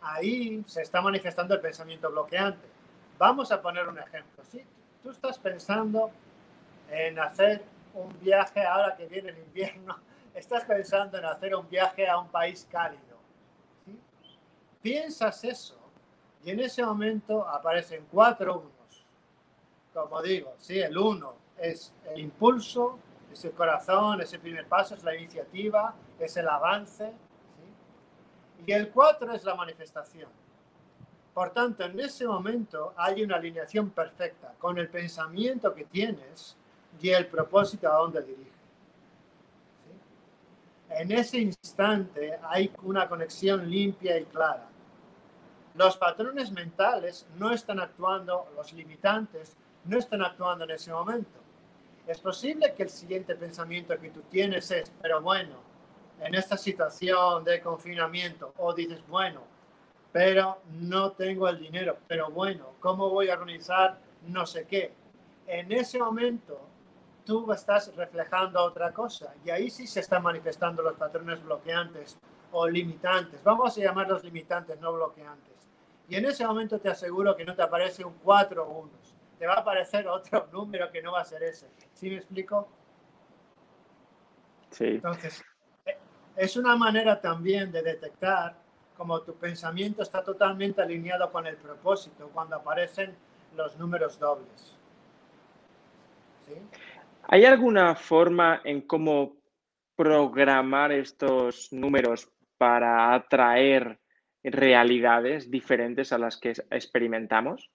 ahí 0.00 0.62
se 0.66 0.82
está 0.82 1.00
manifestando 1.00 1.54
el 1.54 1.60
pensamiento 1.60 2.10
bloqueante. 2.10 2.66
Vamos 3.18 3.52
a 3.52 3.60
poner 3.60 3.86
un 3.88 3.98
ejemplo. 3.98 4.44
Si 4.44 4.64
tú 5.02 5.10
estás 5.10 5.38
pensando 5.38 6.10
en 6.90 7.18
hacer 7.18 7.64
un 7.94 8.18
viaje 8.20 8.64
ahora 8.64 8.96
que 8.96 9.06
viene 9.06 9.30
el 9.30 9.38
invierno, 9.38 9.98
estás 10.34 10.64
pensando 10.64 11.18
en 11.18 11.24
hacer 11.26 11.54
un 11.54 11.68
viaje 11.68 12.08
a 12.08 12.18
un 12.18 12.28
país 12.28 12.66
cálido. 12.70 13.18
¿sí? 13.84 13.98
Piensas 14.82 15.44
eso 15.44 15.83
y 16.44 16.50
en 16.50 16.60
ese 16.60 16.84
momento 16.84 17.48
aparecen 17.48 18.06
cuatro 18.10 18.58
unos. 18.58 19.04
Como 19.94 20.20
digo, 20.20 20.54
¿sí? 20.58 20.78
el 20.78 20.96
uno 20.96 21.34
es 21.56 21.92
el 22.12 22.20
impulso, 22.20 22.98
es 23.32 23.44
el 23.44 23.52
corazón, 23.52 24.20
ese 24.20 24.38
primer 24.38 24.66
paso, 24.66 24.94
es 24.94 25.02
la 25.02 25.14
iniciativa, 25.14 25.94
es 26.18 26.36
el 26.36 26.48
avance. 26.48 27.12
Y 28.66 28.72
el 28.72 28.90
cuatro 28.90 29.32
es 29.32 29.44
la 29.44 29.54
manifestación. 29.54 30.28
Por 31.32 31.50
tanto, 31.50 31.84
en 31.84 31.98
ese 31.98 32.26
momento 32.26 32.92
hay 32.96 33.22
una 33.22 33.36
alineación 33.36 33.90
perfecta 33.90 34.54
con 34.58 34.78
el 34.78 34.88
pensamiento 34.88 35.74
que 35.74 35.84
tienes 35.84 36.56
y 37.00 37.08
el 37.08 37.26
propósito 37.26 37.90
a 37.90 37.96
dónde 37.96 38.22
dirige. 38.22 38.50
En 40.90 41.10
ese 41.10 41.38
instante 41.38 42.38
hay 42.42 42.70
una 42.82 43.08
conexión 43.08 43.68
limpia 43.68 44.18
y 44.18 44.24
clara 44.26 44.68
los 45.74 45.96
patrones 45.96 46.52
mentales 46.52 47.26
no 47.36 47.52
están 47.52 47.80
actuando, 47.80 48.48
los 48.56 48.72
limitantes 48.72 49.56
no 49.84 49.98
están 49.98 50.22
actuando 50.22 50.64
en 50.64 50.70
ese 50.70 50.92
momento. 50.92 51.40
Es 52.06 52.20
posible 52.20 52.74
que 52.74 52.84
el 52.84 52.90
siguiente 52.90 53.34
pensamiento 53.34 53.98
que 53.98 54.10
tú 54.10 54.22
tienes 54.22 54.70
es, 54.70 54.92
pero 55.02 55.20
bueno, 55.20 55.56
en 56.20 56.34
esta 56.34 56.56
situación 56.56 57.44
de 57.44 57.60
confinamiento, 57.60 58.52
o 58.58 58.72
dices, 58.72 59.02
bueno, 59.08 59.42
pero 60.12 60.60
no 60.70 61.12
tengo 61.12 61.48
el 61.48 61.58
dinero, 61.58 61.98
pero 62.06 62.30
bueno, 62.30 62.74
¿cómo 62.78 63.10
voy 63.10 63.30
a 63.30 63.34
organizar 63.34 63.98
no 64.28 64.46
sé 64.46 64.66
qué? 64.66 64.92
En 65.46 65.72
ese 65.72 65.98
momento 65.98 66.60
tú 67.24 67.50
estás 67.52 67.94
reflejando 67.96 68.62
otra 68.62 68.92
cosa 68.92 69.34
y 69.44 69.50
ahí 69.50 69.70
sí 69.70 69.86
se 69.86 70.00
están 70.00 70.22
manifestando 70.22 70.82
los 70.82 70.94
patrones 70.94 71.42
bloqueantes 71.42 72.18
o 72.52 72.68
limitantes. 72.68 73.42
Vamos 73.42 73.76
a 73.76 73.80
llamarlos 73.80 74.22
limitantes, 74.22 74.78
no 74.80 74.92
bloqueantes. 74.92 75.54
Y 76.08 76.16
en 76.16 76.26
ese 76.26 76.46
momento 76.46 76.78
te 76.78 76.90
aseguro 76.90 77.34
que 77.34 77.44
no 77.44 77.54
te 77.54 77.62
aparece 77.62 78.04
un 78.04 78.14
4 78.14 78.64
o 78.64 78.78
unos. 78.80 79.14
Te 79.38 79.46
va 79.46 79.54
a 79.54 79.60
aparecer 79.60 80.06
otro 80.06 80.48
número 80.52 80.90
que 80.90 81.02
no 81.02 81.12
va 81.12 81.22
a 81.22 81.24
ser 81.24 81.42
ese. 81.42 81.68
¿Sí 81.94 82.10
me 82.10 82.16
explico? 82.16 82.68
Sí. 84.70 84.86
Entonces, 84.86 85.42
eh, 85.86 85.96
es 86.36 86.56
una 86.56 86.76
manera 86.76 87.20
también 87.20 87.72
de 87.72 87.82
detectar 87.82 88.56
como 88.96 89.20
tu 89.22 89.34
pensamiento 89.34 90.02
está 90.02 90.22
totalmente 90.22 90.80
alineado 90.80 91.30
con 91.32 91.46
el 91.46 91.56
propósito 91.56 92.30
cuando 92.32 92.56
aparecen 92.56 93.16
los 93.56 93.76
números 93.76 94.18
dobles. 94.18 94.76
¿Sí? 96.46 96.54
¿Hay 97.28 97.44
alguna 97.46 97.94
forma 97.94 98.60
en 98.64 98.82
cómo 98.82 99.36
programar 99.96 100.92
estos 100.92 101.72
números 101.72 102.30
para 102.58 103.14
atraer 103.14 103.98
realidades 104.42 105.50
diferentes 105.50 106.12
a 106.12 106.18
las 106.18 106.36
que 106.36 106.50
experimentamos? 106.70 107.70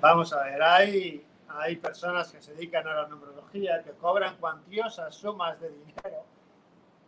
Vamos 0.00 0.32
a 0.32 0.42
ver, 0.44 0.62
hay, 0.62 1.26
hay 1.48 1.76
personas 1.76 2.32
que 2.32 2.40
se 2.40 2.54
dedican 2.54 2.86
a 2.88 2.94
la 2.94 3.08
numerología 3.08 3.82
que 3.82 3.90
cobran 3.92 4.36
cuantiosas 4.38 5.14
sumas 5.14 5.60
de 5.60 5.68
dinero 5.68 6.24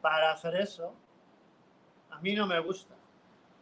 para 0.03 0.33
hacer 0.33 0.57
eso. 0.57 0.95
A 2.11 2.21
mí 2.21 2.35
no 2.35 2.47
me 2.47 2.61
gusta. 2.61 2.95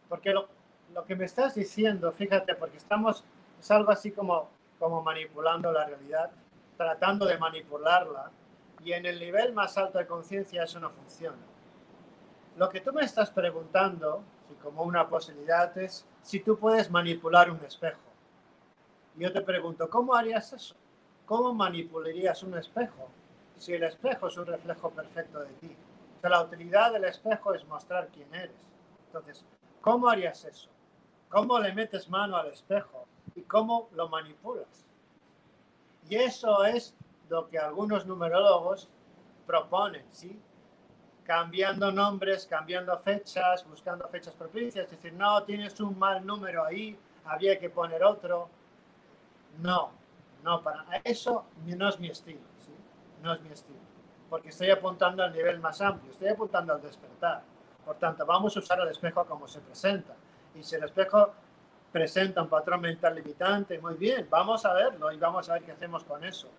Porque 0.09 0.31
lo, 0.31 0.49
lo 0.93 1.05
que 1.05 1.15
me 1.15 1.23
estás 1.23 1.55
diciendo, 1.55 2.11
fíjate, 2.11 2.55
porque 2.55 2.75
estamos, 2.75 3.23
es 3.57 3.71
algo 3.71 3.91
así 3.91 4.11
como, 4.11 4.49
como 4.81 5.01
manipulando 5.01 5.71
la 5.71 5.85
realidad, 5.85 6.29
tratando 6.75 7.25
de 7.25 7.37
manipularla, 7.37 8.31
y 8.83 8.91
en 8.91 9.05
el 9.05 9.17
nivel 9.17 9.53
más 9.53 9.77
alto 9.77 9.97
de 9.97 10.07
conciencia 10.07 10.63
eso 10.63 10.81
no 10.81 10.89
funciona 10.89 11.37
lo 12.57 12.69
que 12.69 12.81
tú 12.81 12.91
me 12.93 13.03
estás 13.03 13.31
preguntando, 13.31 14.23
y 14.51 14.55
como 14.55 14.83
una 14.83 15.07
posibilidad, 15.07 15.75
es 15.77 16.05
si 16.21 16.41
tú 16.41 16.57
puedes 16.57 16.91
manipular 16.91 17.49
un 17.49 17.63
espejo. 17.63 17.99
Yo 19.15 19.31
te 19.31 19.41
pregunto, 19.41 19.89
¿cómo 19.89 20.15
harías 20.15 20.51
eso? 20.53 20.75
¿Cómo 21.25 21.53
manipularías 21.53 22.43
un 22.43 22.57
espejo 22.57 23.09
si 23.57 23.73
el 23.73 23.83
espejo 23.83 24.27
es 24.27 24.37
un 24.37 24.45
reflejo 24.45 24.89
perfecto 24.89 25.39
de 25.39 25.53
ti? 25.53 25.75
O 26.17 26.21
sea, 26.21 26.29
la 26.29 26.43
utilidad 26.43 26.91
del 26.91 27.05
espejo 27.05 27.53
es 27.53 27.65
mostrar 27.65 28.09
quién 28.09 28.33
eres. 28.33 28.67
Entonces, 29.07 29.45
¿cómo 29.79 30.09
harías 30.09 30.43
eso? 30.45 30.69
¿Cómo 31.29 31.57
le 31.59 31.73
metes 31.73 32.09
mano 32.09 32.35
al 32.35 32.47
espejo? 32.47 33.05
¿Y 33.35 33.41
cómo 33.41 33.89
lo 33.93 34.09
manipulas? 34.09 34.85
Y 36.09 36.15
eso 36.15 36.63
es 36.65 36.95
lo 37.29 37.47
que 37.47 37.57
algunos 37.57 38.05
numerólogos 38.05 38.89
proponen, 39.45 40.05
¿sí? 40.11 40.39
cambiando 41.23 41.91
nombres, 41.91 42.45
cambiando 42.45 42.97
fechas, 42.97 43.65
buscando 43.67 44.07
fechas 44.09 44.33
propicias, 44.35 44.85
es 44.85 44.91
decir, 44.91 45.13
no, 45.13 45.43
tienes 45.43 45.79
un 45.79 45.97
mal 45.97 46.25
número 46.25 46.65
ahí, 46.65 46.97
había 47.25 47.57
que 47.59 47.69
poner 47.69 48.03
otro. 48.03 48.49
No, 49.59 49.91
no, 50.43 50.61
para 50.61 50.85
eso 51.03 51.45
no 51.65 51.87
es 51.87 51.99
mi 51.99 52.09
estilo, 52.09 52.41
¿sí? 52.59 52.73
no 53.21 53.33
es 53.33 53.41
mi 53.41 53.49
estilo, 53.49 53.79
porque 54.29 54.49
estoy 54.49 54.71
apuntando 54.71 55.23
al 55.23 55.31
nivel 55.31 55.59
más 55.59 55.79
amplio, 55.81 56.11
estoy 56.11 56.29
apuntando 56.29 56.73
al 56.73 56.81
despertar. 56.81 57.43
Por 57.85 57.95
tanto, 57.95 58.25
vamos 58.25 58.55
a 58.55 58.59
usar 58.59 58.79
el 58.79 58.89
espejo 58.89 59.25
como 59.25 59.47
se 59.47 59.59
presenta. 59.59 60.13
Y 60.53 60.63
si 60.63 60.75
el 60.75 60.83
espejo 60.83 61.31
presenta 61.91 62.41
un 62.41 62.49
patrón 62.49 62.81
mental 62.81 63.15
limitante, 63.15 63.79
muy 63.79 63.95
bien, 63.95 64.27
vamos 64.29 64.65
a 64.65 64.73
verlo 64.73 65.11
y 65.11 65.17
vamos 65.17 65.49
a 65.49 65.53
ver 65.53 65.63
qué 65.63 65.71
hacemos 65.71 66.03
con 66.03 66.23
eso. 66.23 66.49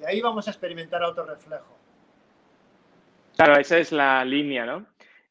Y 0.00 0.04
ahí 0.04 0.20
vamos 0.20 0.46
a 0.46 0.50
experimentar 0.50 1.02
otro 1.02 1.24
reflejo. 1.24 1.76
Claro, 3.36 3.56
esa 3.58 3.78
es 3.78 3.92
la 3.92 4.24
línea, 4.24 4.66
¿no? 4.66 4.86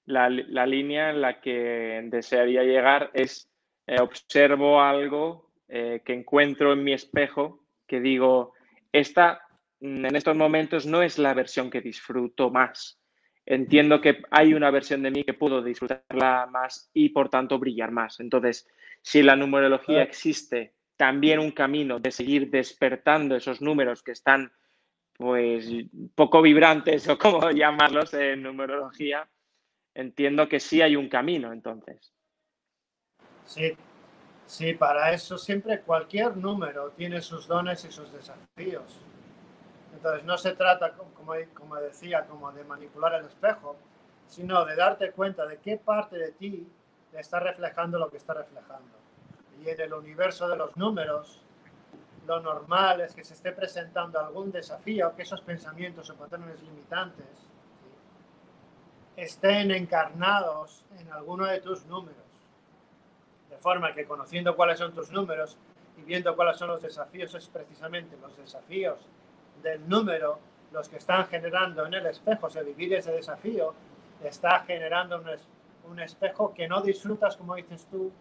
La, 0.05 0.29
la 0.29 0.65
línea 0.65 1.09
en 1.09 1.21
la 1.21 1.39
que 1.41 2.01
desearía 2.11 2.63
llegar 2.63 3.09
es 3.13 3.49
eh, 3.87 3.99
observo 3.99 4.81
algo 4.81 5.51
eh, 5.67 6.01
que 6.05 6.13
encuentro 6.13 6.73
en 6.73 6.83
mi 6.83 6.93
espejo 6.93 7.65
que 7.87 7.99
digo, 7.99 8.53
esta 8.91 9.41
en 9.81 10.15
estos 10.15 10.35
momentos 10.35 10.85
no 10.85 11.01
es 11.01 11.19
la 11.19 11.33
versión 11.33 11.69
que 11.69 11.81
disfruto 11.81 12.49
más. 12.49 12.99
entiendo 13.45 14.01
que 14.01 14.23
hay 14.31 14.55
una 14.55 14.71
versión 14.71 15.03
de 15.03 15.11
mí 15.11 15.23
que 15.23 15.35
puedo 15.35 15.61
disfrutarla 15.61 16.47
más 16.51 16.89
y 16.93 17.09
por 17.09 17.29
tanto 17.29 17.59
brillar 17.59 17.91
más. 17.91 18.19
Entonces, 18.19 18.67
si 19.05 19.21
la 19.21 19.35
numerología 19.35 20.01
existe, 20.01 20.73
también 20.97 21.37
un 21.37 21.51
camino 21.51 21.99
de 21.99 22.09
seguir 22.09 22.49
despertando 22.49 23.35
esos 23.35 23.61
números 23.61 24.01
que 24.01 24.13
están 24.13 24.51
pues 25.13 25.69
poco 26.15 26.41
vibrantes 26.41 27.07
o 27.09 27.15
como 27.15 27.51
llamarlos 27.51 28.15
en 28.15 28.41
numerología, 28.41 29.29
entiendo 29.93 30.49
que 30.49 30.59
sí 30.59 30.81
hay 30.81 30.95
un 30.95 31.07
camino 31.07 31.53
entonces. 31.53 32.15
Sí, 33.45 33.77
sí, 34.47 34.73
para 34.73 35.13
eso 35.13 35.37
siempre 35.37 35.81
cualquier 35.81 36.35
número 36.35 36.89
tiene 36.89 37.21
sus 37.21 37.47
dones 37.47 37.85
y 37.85 37.91
sus 37.91 38.11
desafíos. 38.11 38.99
Entonces 39.93 40.23
no 40.23 40.35
se 40.39 40.53
trata, 40.53 40.93
como, 40.93 41.33
como 41.53 41.75
decía, 41.75 42.25
como 42.25 42.51
de 42.51 42.63
manipular 42.63 43.13
el 43.13 43.25
espejo, 43.25 43.77
sino 44.27 44.65
de 44.65 44.75
darte 44.75 45.11
cuenta 45.11 45.45
de 45.45 45.59
qué 45.59 45.77
parte 45.77 46.17
de 46.17 46.31
ti 46.31 46.67
está 47.19 47.39
reflejando 47.39 47.99
lo 47.99 48.09
que 48.09 48.17
está 48.17 48.33
reflejando. 48.33 48.97
Y 49.63 49.69
en 49.69 49.79
el 49.79 49.93
universo 49.93 50.47
de 50.47 50.57
los 50.57 50.75
números, 50.77 51.41
lo 52.27 52.39
normal 52.39 53.01
es 53.01 53.13
que 53.13 53.23
se 53.23 53.33
esté 53.33 53.51
presentando 53.51 54.19
algún 54.19 54.51
desafío, 54.51 55.15
que 55.15 55.23
esos 55.23 55.41
pensamientos 55.41 56.09
o 56.09 56.15
patrones 56.15 56.61
limitantes 56.61 57.27
estén 59.15 59.71
encarnados 59.71 60.83
en 60.99 61.11
alguno 61.11 61.45
de 61.45 61.61
tus 61.61 61.85
números. 61.85 62.17
De 63.49 63.57
forma 63.57 63.93
que 63.93 64.05
conociendo 64.05 64.55
cuáles 64.55 64.79
son 64.79 64.93
tus 64.93 65.11
números 65.11 65.57
y 65.97 66.01
viendo 66.01 66.35
cuáles 66.35 66.57
son 66.57 66.69
los 66.69 66.81
desafíos, 66.81 67.33
es 67.35 67.47
precisamente 67.47 68.17
los 68.17 68.35
desafíos 68.35 68.97
del 69.61 69.87
número 69.87 70.39
los 70.71 70.89
que 70.89 70.97
están 70.97 71.27
generando 71.27 71.85
en 71.85 71.93
el 71.93 72.05
espejo, 72.07 72.49
sea, 72.49 72.61
vivir 72.61 72.93
ese 72.93 73.11
desafío, 73.11 73.73
está 74.21 74.61
generando 74.61 75.17
un, 75.17 75.29
un 75.89 75.99
espejo 75.99 76.53
que 76.53 76.67
no 76.67 76.81
disfrutas, 76.81 77.37
como 77.37 77.55
dices 77.55 77.87
tú, 77.89 78.11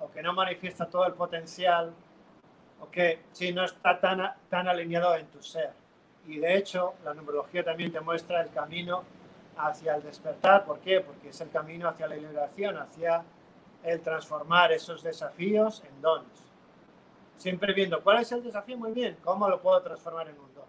o 0.00 0.10
que 0.10 0.22
no 0.22 0.32
manifiesta 0.32 0.86
todo 0.86 1.06
el 1.06 1.14
potencial 1.14 1.92
que 2.90 3.20
si 3.32 3.52
no 3.52 3.64
está 3.64 3.98
tan, 4.00 4.32
tan 4.48 4.68
alineado 4.68 5.16
en 5.16 5.26
tu 5.26 5.42
ser. 5.42 5.70
Y 6.26 6.38
de 6.38 6.56
hecho, 6.56 6.94
la 7.04 7.14
numerología 7.14 7.64
también 7.64 7.92
te 7.92 8.00
muestra 8.00 8.40
el 8.40 8.50
camino 8.50 9.04
hacia 9.56 9.96
el 9.96 10.02
despertar. 10.02 10.64
¿Por 10.64 10.80
qué? 10.80 11.00
Porque 11.00 11.28
es 11.28 11.40
el 11.40 11.50
camino 11.50 11.88
hacia 11.88 12.06
la 12.06 12.16
liberación, 12.16 12.78
hacia 12.78 13.24
el 13.82 14.00
transformar 14.00 14.72
esos 14.72 15.02
desafíos 15.02 15.82
en 15.86 16.00
dones. 16.00 16.52
Siempre 17.36 17.74
viendo 17.74 18.02
cuál 18.02 18.22
es 18.22 18.32
el 18.32 18.42
desafío, 18.42 18.78
muy 18.78 18.92
bien, 18.92 19.16
cómo 19.22 19.48
lo 19.48 19.60
puedo 19.60 19.82
transformar 19.82 20.28
en 20.28 20.38
un 20.38 20.54
don. 20.54 20.64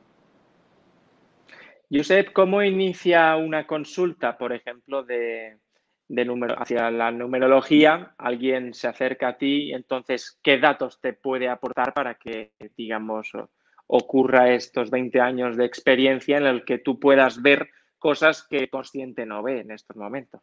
Josep, 1.92 2.34
¿cómo 2.34 2.64
inicia 2.64 3.36
una 3.36 3.66
consulta, 3.68 4.38
por 4.38 4.52
ejemplo, 4.52 5.04
de, 5.04 5.60
de 6.08 6.26
número, 6.26 6.56
hacia 6.58 6.92
la 6.92 7.12
numerología, 7.12 8.14
alguien 8.18 8.74
se 8.74 8.88
acerca 8.88 9.30
a 9.30 9.38
ti, 9.38 9.74
entonces, 9.74 10.40
¿qué 10.44 10.60
datos 10.60 11.00
te 11.02 11.14
puede 11.14 11.50
aportar 11.50 11.94
para 11.94 12.16
que, 12.16 12.54
digamos, 12.78 13.32
ocurra 13.88 14.52
estos 14.52 14.90
20 14.92 15.20
años 15.20 15.58
de 15.58 15.66
experiencia 15.66 16.38
en 16.38 16.46
el 16.46 16.66
que 16.66 16.78
tú 16.78 17.00
puedas 17.00 17.42
ver 17.42 17.70
cosas 17.98 18.46
que 18.48 18.58
el 18.58 18.70
consciente 18.70 19.26
no 19.26 19.42
ve 19.42 19.62
en 19.62 19.72
estos 19.72 19.96
momentos? 19.98 20.42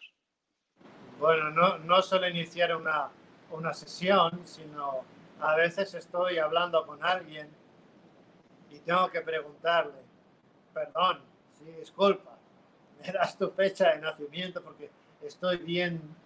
Bueno, 1.18 1.51
no, 1.51 1.79
no 1.79 2.03
solo 2.03 2.29
iniciar 2.29 2.75
una, 2.75 3.09
una 3.53 3.72
sesión, 3.72 4.40
sino 4.44 5.05
a 5.40 5.55
veces 5.55 5.94
estoy 5.94 6.38
hablando 6.38 6.85
con 6.85 7.05
alguien 7.05 7.48
y 8.70 8.79
tengo 8.81 9.09
que 9.11 9.20
preguntarle, 9.20 10.01
perdón, 10.72 11.20
sí, 11.53 11.70
disculpa, 11.79 12.37
me 13.01 13.12
das 13.12 13.37
tu 13.37 13.51
fecha 13.51 13.92
de 13.92 14.01
nacimiento 14.01 14.62
porque 14.62 14.90
estoy 15.23 15.59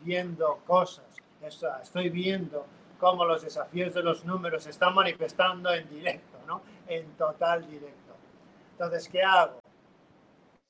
viendo 0.00 0.58
cosas, 0.66 1.04
estoy 1.82 2.08
viendo 2.10 2.66
cómo 2.98 3.24
los 3.24 3.42
desafíos 3.42 3.94
de 3.94 4.02
los 4.02 4.24
números 4.24 4.64
se 4.64 4.70
están 4.70 4.94
manifestando 4.94 5.72
en 5.72 5.88
directo, 5.88 6.38
¿no? 6.46 6.62
En 6.86 7.12
total 7.12 7.68
directo. 7.68 8.14
Entonces, 8.72 9.08
¿qué 9.08 9.22
hago? 9.22 9.60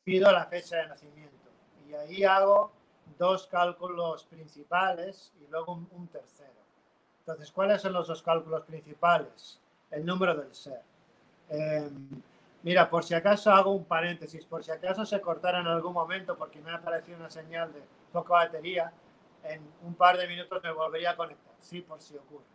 Pido 0.05 0.31
la 0.31 0.47
fecha 0.47 0.77
de 0.77 0.87
nacimiento 0.89 1.51
y 1.89 1.95
ahí 1.95 2.25
hago 2.25 2.73
dos 3.19 3.47
cálculos 3.47 4.25
principales 4.25 5.33
y 5.41 5.51
luego 5.51 5.87
un, 5.91 6.09
tercero. 6.09 6.51
Entonces, 7.21 7.51
¿cuáles 7.51 7.81
son 7.81 7.93
los 7.93 8.07
dos 8.07 8.23
cálculos 8.23 8.65
principales? 8.65 9.61
El 9.91 10.05
número 10.05 10.35
del 10.35 10.55
ser. 10.55 10.83
Em, 11.49 12.23
mira, 12.63 12.91
por 12.91 13.05
si 13.05 13.15
acaso 13.15 13.53
hago 13.53 13.73
un 13.73 13.85
paréntesis, 13.85 14.45
por 14.45 14.63
si 14.63 14.71
acaso 14.71 15.05
se 15.05 15.21
cortara 15.21 15.61
en 15.61 15.67
algún 15.67 15.93
momento 15.93 16.37
porque 16.37 16.61
me 16.61 16.71
ha 16.71 16.77
aparecido 16.77 17.19
una 17.19 17.31
señal 17.31 17.73
de 17.73 17.83
poca 18.17 18.33
batería, 18.33 18.91
en 19.45 19.61
un 19.83 19.95
par 19.95 20.17
de 20.17 20.27
minutos 20.27 20.63
me 20.63 20.73
volvería 20.73 21.11
a 21.11 21.17
conectar, 21.17 21.55
sí, 21.61 21.83
por 21.83 22.01
si 22.01 22.17
ocurre. 22.17 22.47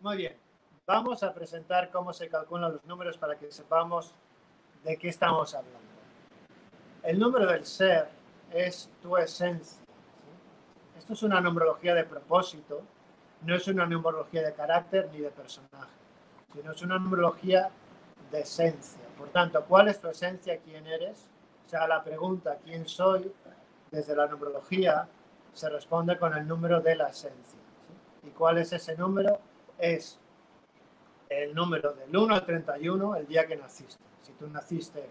Muy 0.00 0.16
bien, 0.16 0.34
vamos 0.86 1.22
a 1.22 1.34
presentar 1.34 1.90
cómo 1.90 2.14
se 2.14 2.26
calculan 2.30 2.72
los 2.72 2.84
números 2.86 3.18
para 3.18 3.36
que 3.36 3.50
sepamos 3.52 4.14
de 4.82 4.96
qué 4.96 5.10
estamos 5.10 5.54
hablando. 5.54 5.78
El 7.02 7.18
número 7.18 7.46
del 7.46 7.66
ser 7.66 8.08
es 8.50 8.90
tu 9.02 9.14
esencia. 9.18 9.84
Esto 10.96 11.12
es 11.12 11.22
una 11.22 11.38
numerología 11.42 11.94
de 11.94 12.04
propósito, 12.04 12.80
no 13.42 13.54
es 13.54 13.68
una 13.68 13.84
numerología 13.84 14.42
de 14.42 14.54
carácter 14.54 15.10
ni 15.12 15.18
de 15.18 15.30
personaje, 15.30 15.92
sino 16.54 16.72
es 16.72 16.80
una 16.80 16.98
numerología 16.98 17.68
de 18.30 18.40
esencia. 18.40 19.02
Por 19.18 19.28
tanto, 19.28 19.62
¿cuál 19.66 19.88
es 19.88 20.00
tu 20.00 20.08
esencia? 20.08 20.58
¿Quién 20.60 20.86
eres? 20.86 21.26
O 21.66 21.68
sea, 21.68 21.86
la 21.86 22.02
pregunta, 22.02 22.56
¿quién 22.64 22.88
soy? 22.88 23.30
Desde 23.94 24.16
la 24.16 24.26
numerología 24.26 25.08
se 25.52 25.68
responde 25.68 26.18
con 26.18 26.36
el 26.36 26.46
número 26.46 26.80
de 26.80 26.96
la 26.96 27.08
esencia. 27.08 27.58
¿Y 28.24 28.30
cuál 28.30 28.58
es 28.58 28.72
ese 28.72 28.96
número? 28.96 29.38
Es 29.78 30.18
el 31.28 31.54
número 31.54 31.92
del 31.92 32.14
1 32.14 32.34
al 32.34 32.44
31, 32.44 33.16
el 33.16 33.26
día 33.26 33.46
que 33.46 33.56
naciste. 33.56 34.02
Si 34.22 34.32
tú 34.32 34.48
naciste 34.48 35.08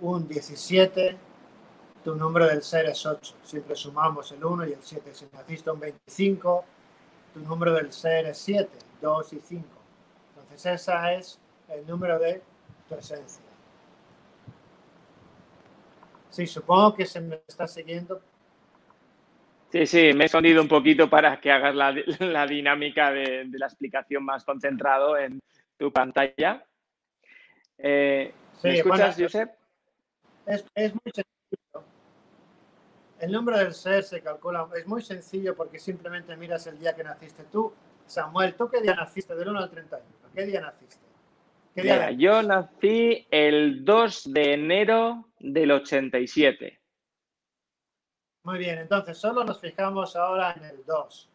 un 0.00 0.28
17, 0.28 1.16
tu 2.04 2.14
número 2.14 2.46
del 2.46 2.62
ser 2.62 2.86
es 2.86 3.06
8. 3.06 3.36
Siempre 3.42 3.74
sumamos 3.74 4.30
el 4.32 4.44
1 4.44 4.66
y 4.66 4.72
el 4.72 4.82
7. 4.82 5.14
Si 5.14 5.26
naciste 5.32 5.70
un 5.70 5.80
25, 5.80 6.64
tu 7.32 7.40
número 7.40 7.72
del 7.72 7.92
ser 7.92 8.26
es 8.26 8.38
7, 8.38 8.68
2 9.00 9.32
y 9.32 9.40
5. 9.40 9.64
Entonces 10.36 10.66
ese 10.66 10.92
es 11.16 11.38
el 11.68 11.86
número 11.86 12.18
de 12.18 12.42
tu 12.88 12.94
esencia. 12.96 13.43
Sí, 16.34 16.48
supongo 16.48 16.96
que 16.96 17.06
se 17.06 17.20
me 17.20 17.40
está 17.46 17.68
siguiendo. 17.68 18.20
Sí, 19.70 19.86
sí, 19.86 20.12
me 20.14 20.24
he 20.24 20.26
escondido 20.26 20.60
un 20.60 20.66
poquito 20.66 21.08
para 21.08 21.40
que 21.40 21.52
hagas 21.52 21.76
la, 21.76 22.46
dinámica 22.48 23.12
de, 23.12 23.48
la 23.52 23.66
explicación 23.66 24.24
más 24.24 24.44
concentrado 24.44 25.16
en 25.16 25.40
tu 25.78 25.92
pantalla. 25.92 26.66
Eh, 27.78 28.34
¿Me 28.64 28.74
escuchas, 28.74 29.16
Josep? 29.16 29.48
Es, 30.44 30.64
muy 30.74 31.12
sencillo. 31.14 31.84
El 33.20 33.30
número 33.30 33.58
del 33.58 33.72
ser 33.72 34.02
se 34.02 34.20
calcula, 34.20 34.68
es 34.76 34.88
muy 34.88 35.02
sencillo 35.02 35.54
porque 35.54 35.78
simplemente 35.78 36.36
miras 36.36 36.66
el 36.66 36.80
día 36.80 36.96
que 36.96 37.04
naciste 37.04 37.44
tú. 37.44 37.72
Samuel, 38.06 38.54
¿tú 38.54 38.68
qué 38.68 38.80
día 38.80 38.96
naciste? 38.96 39.36
Del 39.36 39.50
1 39.50 39.58
al 39.60 39.70
31. 39.70 40.04
¿Qué 40.34 40.46
día 40.46 40.60
naciste? 40.60 41.04
yo 42.16 42.42
nací 42.42 43.26
el 43.30 43.84
2 43.84 44.32
de 44.32 44.54
enero 44.54 45.28
del 45.52 45.70
87. 45.72 46.80
Muy 48.44 48.58
bien, 48.58 48.78
entonces 48.78 49.18
solo 49.18 49.44
nos 49.44 49.60
fijamos 49.60 50.16
ahora 50.16 50.52
en 50.52 50.64
el 50.64 50.84
2. 50.84 51.28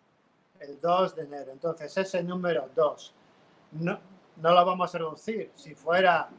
El 0.59 0.79
2 0.79 1.15
de 1.15 1.23
enero. 1.23 1.51
Entonces 1.51 1.95
ese 1.97 2.23
número 2.23 2.69
2 2.75 3.13
no, 3.73 3.99
no 4.37 4.53
lo 4.53 4.65
vamos 4.65 4.93
a 4.93 4.97
reducir. 4.97 5.51
Si 5.55 5.75
fuera 5.75 6.29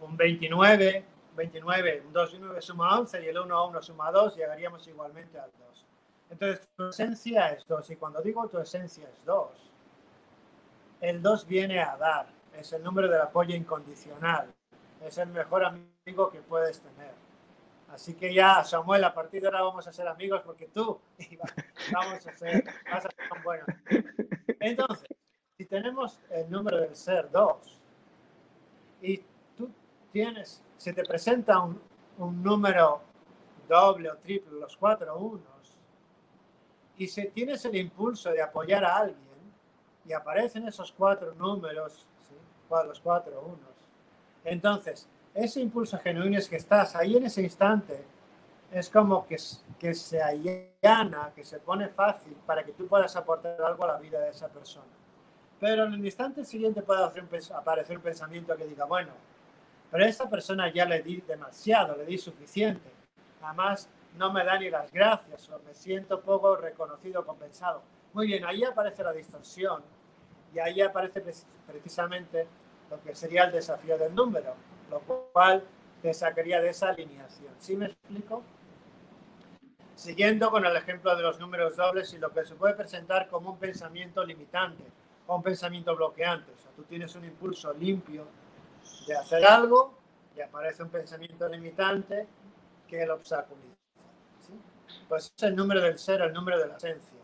un 0.00 0.16
29, 0.16 1.04
29, 1.36 2.02
un 2.06 2.12
2 2.12 2.34
y 2.34 2.38
9 2.38 2.62
suma 2.62 2.98
11 2.98 3.24
y 3.24 3.28
el 3.28 3.38
1 3.38 3.56
a 3.56 3.66
1 3.66 3.82
suma 3.82 4.10
2, 4.10 4.36
llegaríamos 4.36 4.86
igualmente 4.88 5.38
al 5.38 5.50
2. 5.50 5.84
Entonces 6.30 6.68
tu 6.76 6.88
esencia 6.88 7.48
es 7.52 7.66
2 7.66 7.90
y 7.90 7.96
cuando 7.96 8.22
digo 8.22 8.48
tu 8.48 8.58
esencia 8.58 9.04
es 9.04 9.24
2, 9.24 9.48
el 11.00 11.22
2 11.22 11.46
viene 11.46 11.80
a 11.80 11.96
dar 11.96 12.26
es 12.58 12.72
el 12.72 12.82
número 12.82 13.08
del 13.08 13.20
apoyo 13.20 13.54
incondicional. 13.54 14.52
Es 15.02 15.18
el 15.18 15.28
mejor 15.28 15.64
amigo 15.64 16.30
que 16.30 16.40
puedes 16.40 16.80
tener. 16.80 17.14
Así 17.88 18.14
que 18.14 18.32
ya, 18.32 18.64
Samuel, 18.64 19.04
a 19.04 19.14
partir 19.14 19.42
de 19.42 19.48
ahora 19.48 19.62
vamos 19.62 19.86
a 19.86 19.92
ser 19.92 20.08
amigos 20.08 20.42
porque 20.44 20.66
tú 20.66 20.98
vamos 21.92 22.26
a 22.26 22.32
ser, 22.32 22.64
vas 22.90 23.04
a 23.04 23.08
ser 23.08 23.14
tan 23.28 23.42
bueno. 23.42 23.64
Entonces, 24.60 25.08
si 25.56 25.66
tenemos 25.66 26.20
el 26.30 26.50
número 26.50 26.80
del 26.80 26.96
ser 26.96 27.30
2 27.30 27.80
y 29.02 29.18
tú 29.56 29.70
tienes, 30.10 30.62
se 30.76 30.92
te 30.92 31.04
presenta 31.04 31.60
un, 31.60 31.80
un 32.18 32.42
número 32.42 33.02
doble 33.68 34.10
o 34.10 34.16
triple, 34.16 34.58
los 34.58 34.76
cuatro 34.76 35.16
unos, 35.16 35.78
y 36.96 37.08
si 37.08 37.28
tienes 37.28 37.64
el 37.64 37.76
impulso 37.76 38.30
de 38.30 38.42
apoyar 38.42 38.84
a 38.84 38.96
alguien 38.96 39.18
y 40.04 40.12
aparecen 40.12 40.66
esos 40.66 40.92
cuatro 40.92 41.34
números 41.34 42.06
los 42.82 43.00
cuatro 43.00 43.40
unos. 43.42 43.73
Entonces, 44.44 45.08
ese 45.34 45.60
impulso 45.60 45.98
genuino 45.98 46.38
es 46.38 46.48
que 46.48 46.56
estás 46.56 46.94
ahí 46.94 47.16
en 47.16 47.26
ese 47.26 47.42
instante 47.42 48.04
es 48.70 48.90
como 48.90 49.24
que, 49.26 49.36
que 49.78 49.94
se 49.94 50.20
allana, 50.20 51.32
que 51.34 51.44
se 51.44 51.60
pone 51.60 51.88
fácil 51.88 52.36
para 52.44 52.64
que 52.64 52.72
tú 52.72 52.88
puedas 52.88 53.14
aportar 53.14 53.60
algo 53.62 53.84
a 53.84 53.88
la 53.88 53.98
vida 53.98 54.20
de 54.20 54.30
esa 54.30 54.48
persona. 54.48 54.86
Pero 55.60 55.84
en 55.84 55.94
el 55.94 56.04
instante 56.04 56.44
siguiente 56.44 56.82
puede 56.82 57.04
aparecer 57.04 57.96
un 57.96 58.02
pensamiento 58.02 58.56
que 58.56 58.66
diga, 58.66 58.84
bueno, 58.84 59.12
pero 59.90 60.04
a 60.04 60.08
esta 60.08 60.28
persona 60.28 60.72
ya 60.72 60.86
le 60.86 61.02
di 61.02 61.20
demasiado, 61.20 61.96
le 61.96 62.04
di 62.04 62.18
suficiente. 62.18 62.90
Además, 63.42 63.88
no 64.16 64.32
me 64.32 64.44
da 64.44 64.58
ni 64.58 64.70
las 64.70 64.90
gracias 64.90 65.48
o 65.50 65.60
me 65.60 65.72
siento 65.72 66.20
poco 66.20 66.56
reconocido, 66.56 67.24
compensado. 67.24 67.82
Muy 68.12 68.26
bien, 68.26 68.44
ahí 68.44 68.64
aparece 68.64 69.04
la 69.04 69.12
distorsión 69.12 69.82
y 70.52 70.58
ahí 70.58 70.80
aparece 70.80 71.22
precisamente 71.66 72.48
lo 72.90 73.00
que 73.02 73.14
sería 73.14 73.44
el 73.44 73.52
desafío 73.52 73.98
del 73.98 74.14
número, 74.14 74.54
lo 74.90 75.00
cual 75.00 75.64
te 76.02 76.12
sacaría 76.12 76.60
de 76.60 76.70
esa 76.70 76.90
alineación. 76.90 77.54
¿Sí 77.58 77.76
me 77.76 77.86
explico? 77.86 78.42
Siguiendo 79.94 80.50
con 80.50 80.66
el 80.66 80.76
ejemplo 80.76 81.16
de 81.16 81.22
los 81.22 81.38
números 81.38 81.76
dobles 81.76 82.12
y 82.12 82.18
lo 82.18 82.30
que 82.32 82.44
se 82.44 82.54
puede 82.54 82.74
presentar 82.74 83.28
como 83.28 83.52
un 83.52 83.58
pensamiento 83.58 84.24
limitante 84.24 84.84
o 85.26 85.36
un 85.36 85.42
pensamiento 85.42 85.94
bloqueante. 85.96 86.52
O 86.52 86.58
sea, 86.58 86.70
tú 86.76 86.82
tienes 86.82 87.14
un 87.14 87.24
impulso 87.24 87.72
limpio 87.72 88.26
de 89.06 89.16
hacer 89.16 89.44
algo 89.46 89.94
y 90.36 90.40
aparece 90.40 90.82
un 90.82 90.90
pensamiento 90.90 91.48
limitante 91.48 92.26
que 92.88 93.06
lo 93.06 93.14
obstaculiza. 93.14 93.74
Pues 95.08 95.32
es 95.36 95.42
el 95.42 95.56
número 95.56 95.80
del 95.80 95.98
ser, 95.98 96.20
el 96.22 96.32
número 96.32 96.58
de 96.58 96.68
la 96.68 96.76
esencia. 96.76 97.18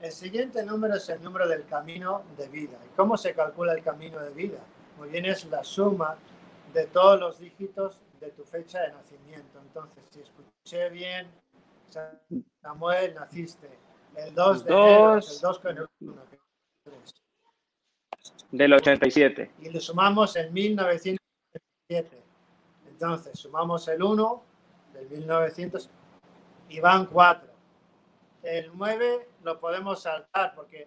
El 0.00 0.12
siguiente 0.12 0.62
número 0.62 0.94
es 0.94 1.08
el 1.08 1.22
número 1.22 1.48
del 1.48 1.64
camino 1.64 2.22
de 2.36 2.48
vida. 2.48 2.78
¿Y 2.84 2.94
cómo 2.96 3.16
se 3.16 3.34
calcula 3.34 3.72
el 3.72 3.82
camino 3.82 4.20
de 4.20 4.34
vida? 4.34 4.58
Muy 4.98 5.08
bien, 5.08 5.24
es 5.24 5.44
la 5.46 5.64
suma 5.64 6.16
de 6.72 6.86
todos 6.86 7.18
los 7.18 7.38
dígitos 7.38 8.00
de 8.20 8.30
tu 8.30 8.44
fecha 8.44 8.80
de 8.82 8.92
nacimiento. 8.92 9.58
Entonces, 9.60 10.04
si 10.10 10.20
escuché 10.20 10.90
bien, 10.90 11.28
Samuel, 12.60 13.14
naciste 13.14 13.70
el 14.16 14.34
2 14.34 14.64
de 14.64 14.72
enero, 14.72 15.14
el 15.14 15.40
2 15.40 15.58
con 15.58 15.78
el 15.78 15.86
1, 16.00 16.22
del 18.50 18.72
87. 18.74 19.50
Y 19.60 19.70
le 19.70 19.80
sumamos 19.80 20.36
en 20.36 20.52
1987. 20.52 22.22
Entonces, 22.88 23.38
sumamos 23.38 23.88
el 23.88 24.02
1 24.02 24.42
del 24.92 25.08
1900 25.08 25.90
y 26.68 26.80
van 26.80 27.06
4. 27.06 27.55
El 28.46 28.70
9 28.76 29.28
lo 29.42 29.58
podemos 29.58 30.02
saltar 30.02 30.54
porque, 30.54 30.86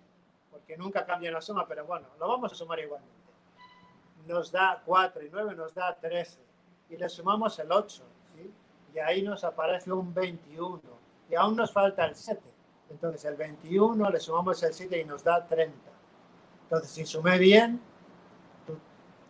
porque 0.50 0.78
nunca 0.78 1.06
cambia 1.06 1.30
la 1.30 1.42
suma, 1.42 1.68
pero 1.68 1.86
bueno, 1.86 2.08
lo 2.18 2.26
vamos 2.26 2.54
a 2.54 2.56
sumar 2.56 2.80
igualmente. 2.80 3.14
Nos 4.28 4.50
da 4.50 4.82
4 4.86 5.26
y 5.26 5.30
9 5.30 5.56
nos 5.56 5.74
da 5.74 5.94
13. 5.94 6.40
Y 6.90 6.96
le 6.96 7.10
sumamos 7.10 7.60
el 7.60 7.70
8, 7.70 8.04
¿sí? 8.34 8.54
Y 8.96 9.00
ahí 9.00 9.24
nos 9.24 9.44
aparece 9.44 9.92
un 9.92 10.14
21. 10.14 10.80
Y 11.30 11.36
aún 11.36 11.58
nos 11.58 11.74
falta 11.74 12.06
el 12.06 12.16
7. 12.16 12.42
Entonces 12.92 13.26
el 13.26 13.36
21 13.36 14.10
le 14.10 14.20
sumamos 14.22 14.64
el 14.64 14.74
7 14.74 14.98
y 14.98 15.04
nos 15.04 15.22
da 15.22 15.46
30. 15.46 15.78
Entonces, 16.64 16.92
si 16.92 17.06
sumé 17.06 17.38
bien, 17.38 17.82
tu, 18.66 18.80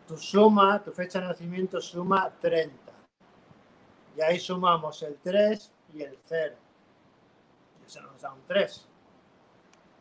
tu 0.07 0.15
suma, 0.17 0.83
tu 0.83 0.91
fecha 0.91 1.19
de 1.19 1.29
nacimiento 1.29 1.81
suma 1.81 2.31
30. 2.39 2.75
Y 4.17 4.21
ahí 4.21 4.39
sumamos 4.39 5.01
el 5.01 5.17
3 5.17 5.71
y 5.95 6.03
el 6.03 6.15
0. 6.25 6.68
Eso 7.89 8.01
nos 8.01 8.21
da 8.21 8.31
un 8.31 8.45
3. 8.45 8.87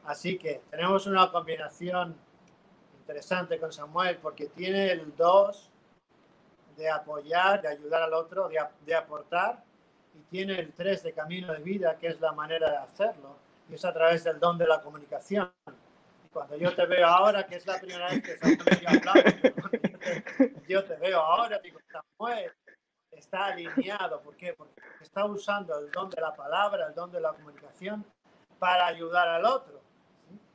Así 0.04 0.36
que 0.36 0.60
tenemos 0.70 1.06
una 1.06 1.32
combinación 1.32 2.14
interesante 3.00 3.58
con 3.58 3.72
Samuel 3.72 4.18
porque 4.18 4.48
tiene 4.48 4.92
el 4.92 5.16
2 5.16 5.70
de 6.76 6.90
apoyar, 6.90 7.62
de 7.62 7.68
ayudar 7.68 8.02
al 8.02 8.12
otro, 8.12 8.46
de, 8.50 8.58
de, 8.84 8.94
aportar, 8.94 9.64
y 10.14 10.20
tiene 10.24 10.60
el 10.60 10.74
3 10.74 11.02
de 11.02 11.14
camino 11.14 11.50
de 11.54 11.62
vida, 11.62 11.96
que 11.96 12.08
es 12.08 12.20
la 12.20 12.32
manera 12.32 12.70
de 12.70 12.76
hacerlo, 12.76 13.38
y 13.70 13.74
es 13.76 13.84
a 13.86 13.92
través 13.94 14.22
del 14.22 14.38
don 14.38 14.58
de 14.58 14.66
la 14.66 14.82
comunicación. 14.82 15.50
Y 16.26 16.28
cuando 16.28 16.56
yo 16.56 16.74
te 16.74 16.84
veo 16.84 17.06
ahora, 17.06 17.46
que 17.46 17.56
es 17.56 17.66
la 17.66 17.80
primera 17.80 18.10
vez 18.10 18.22
que 18.22 18.36
Samuel 18.36 18.82
y 18.82 18.86
hablamos, 18.86 19.24
yo 20.68 20.84
te 20.84 20.96
veo 20.96 21.20
ahora, 21.20 21.58
digo, 21.60 21.80
Samuel, 21.90 22.52
está 23.18 23.46
alineado. 23.46 24.20
¿Por 24.20 24.36
qué? 24.36 24.54
Porque 24.54 24.80
está 25.00 25.24
usando 25.24 25.78
el 25.78 25.90
don 25.90 26.08
de 26.10 26.20
la 26.20 26.34
palabra, 26.34 26.86
el 26.86 26.94
don 26.94 27.10
de 27.10 27.20
la 27.20 27.32
comunicación 27.32 28.04
para 28.58 28.86
ayudar 28.86 29.28
al 29.28 29.44
otro. 29.44 29.80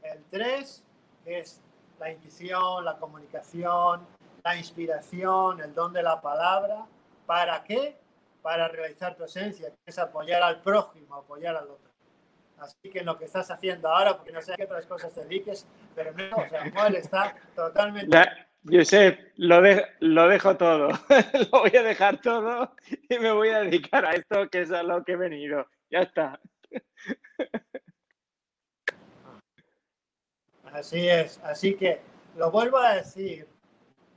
El 0.02 0.24
3 0.26 0.84
es 1.26 1.62
la 2.00 2.12
intuición, 2.12 2.84
la 2.84 2.98
comunicación, 2.98 4.06
la 4.44 4.56
inspiración, 4.58 5.62
el 5.62 5.74
don 5.74 5.94
de 5.94 6.04
la 6.04 6.22
palabra. 6.22 6.86
¿Para 7.26 7.64
qué? 7.64 7.98
Para 8.42 8.68
realizar 8.68 9.16
tu 9.16 9.24
esencia, 9.24 9.70
que 9.70 9.76
es 9.86 10.00
apoyar 10.00 10.44
al 10.44 10.62
prójimo, 10.62 11.16
apoyar 11.16 11.56
al 11.56 11.70
otro. 11.70 11.92
Así 12.58 12.90
que 12.90 13.04
lo 13.04 13.18
que 13.18 13.26
estás 13.26 13.50
haciendo 13.52 13.90
ahora, 13.90 14.16
porque 14.16 14.32
no 14.32 14.42
sé 14.42 14.54
a 14.54 14.56
qué 14.56 14.66
otras 14.66 14.86
cosas 14.86 15.14
te 15.14 15.22
dediques, 15.22 15.66
pero 15.96 16.12
no, 16.14 16.38
o 16.38 16.50
sea, 16.50 16.64
Samuel 16.64 16.96
está 16.96 17.36
totalmente... 17.56 18.18
Josep, 18.66 19.34
lo, 19.36 19.62
lo 20.00 20.28
dejo 20.28 20.56
todo. 20.56 20.88
lo 21.52 21.60
voy 21.60 21.76
a 21.76 21.84
dejar 21.84 22.22
todo 22.22 22.76
y 23.10 23.18
me 23.20 23.32
voy 23.32 23.50
a 23.50 23.60
dedicar 23.60 24.06
a 24.06 24.14
esto, 24.14 24.50
que 24.50 24.62
es 24.62 24.72
a 24.72 24.84
lo 24.84 25.04
que 25.04 25.14
he 25.14 25.18
venido. 25.18 25.68
Ya 25.90 26.00
está. 26.00 26.40
Así 30.64 31.08
es. 31.08 31.40
Así 31.44 31.76
que 31.76 32.02
lo 32.38 32.52
vuelvo 32.52 32.78
a 32.78 32.96
decir 32.96 33.48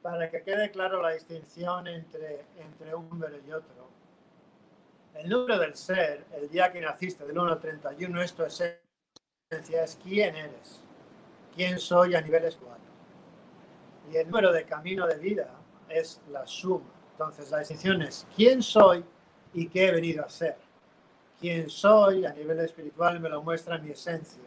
para 0.01 0.31
que 0.31 0.43
quede 0.43 0.71
claro 0.71 1.03
la 1.03 1.11
distinción 1.11 1.89
entre, 1.89 2.45
entre 2.57 2.95
un 2.95 3.09
número 3.09 3.37
y 3.45 3.51
otro. 3.51 3.91
El 5.15 5.29
número 5.29 5.59
del 5.59 5.75
ser, 5.75 6.25
el 6.35 6.49
día 6.49 6.71
que 6.71 6.81
naciste, 6.81 7.25
del 7.25 7.39
1 7.39 7.53
al 7.53 7.59
31, 7.59 8.23
esto 8.23 8.47
es 8.47 8.63
esencia, 9.51 9.83
es 9.83 9.99
quién 10.03 10.37
eres, 10.37 10.81
quién 11.55 11.79
soy 11.79 12.15
a 12.15 12.21
nivel 12.21 12.45
espiritual. 12.45 12.79
Y 14.11 14.17
el 14.17 14.27
número 14.27 14.53
de 14.53 14.65
camino 14.65 15.07
de 15.07 15.19
vida 15.19 15.49
es 15.89 16.21
la 16.29 16.47
suma. 16.47 16.87
Entonces 17.13 17.51
la 17.51 17.61
distinción 17.61 18.03
es 18.03 18.27
quién 18.37 18.63
soy 18.63 19.05
y 19.53 19.69
qué 19.69 19.89
he 19.89 19.93
venido 19.93 20.25
a 20.25 20.29
ser. 20.29 20.57
Quién 21.41 21.69
soy 21.69 22.25
a 22.25 22.33
nivel 22.33 22.61
espiritual 22.61 23.21
me 23.21 23.29
lo 23.29 23.43
muestra 23.43 23.79
mi 23.79 23.91
esencia. 23.91 24.43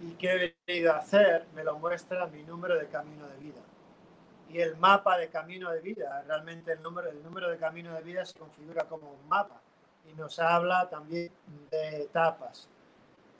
Y 0.00 0.12
qué 0.12 0.54
he 0.66 0.66
venido 0.66 0.92
a 0.92 0.98
hacer 0.98 1.46
me 1.54 1.64
lo 1.64 1.78
muestra 1.78 2.26
mi 2.26 2.42
número 2.42 2.76
de 2.78 2.88
camino 2.88 3.26
de 3.28 3.36
vida. 3.38 3.60
Y 4.48 4.60
el 4.60 4.76
mapa 4.76 5.18
de 5.18 5.28
camino 5.28 5.70
de 5.72 5.80
vida, 5.80 6.22
realmente 6.26 6.72
el 6.72 6.82
número, 6.82 7.10
el 7.10 7.22
número 7.22 7.50
de 7.50 7.58
camino 7.58 7.94
de 7.94 8.02
vida 8.02 8.24
se 8.24 8.38
configura 8.38 8.84
como 8.84 9.10
un 9.10 9.28
mapa 9.28 9.60
y 10.08 10.14
nos 10.14 10.38
habla 10.38 10.88
también 10.88 11.30
de 11.70 12.02
etapas. 12.02 12.68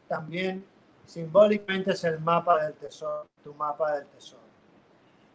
También 0.08 0.66
simbólicamente 1.04 1.92
es 1.92 2.04
el 2.04 2.20
mapa 2.20 2.64
del 2.64 2.74
tesoro, 2.74 3.28
tu 3.42 3.54
mapa 3.54 3.92
del 3.92 4.06
tesoro. 4.08 4.45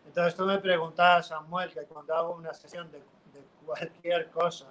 Entonces 0.06 0.36
tú 0.36 0.46
me 0.46 0.58
preguntabas, 0.58 1.28
Samuel, 1.28 1.72
que 1.74 1.84
cuando 1.86 2.14
hago 2.16 2.36
una 2.36 2.54
sesión 2.54 2.92
de, 2.92 3.02
cualquier 3.66 4.30
cosa, 4.32 4.66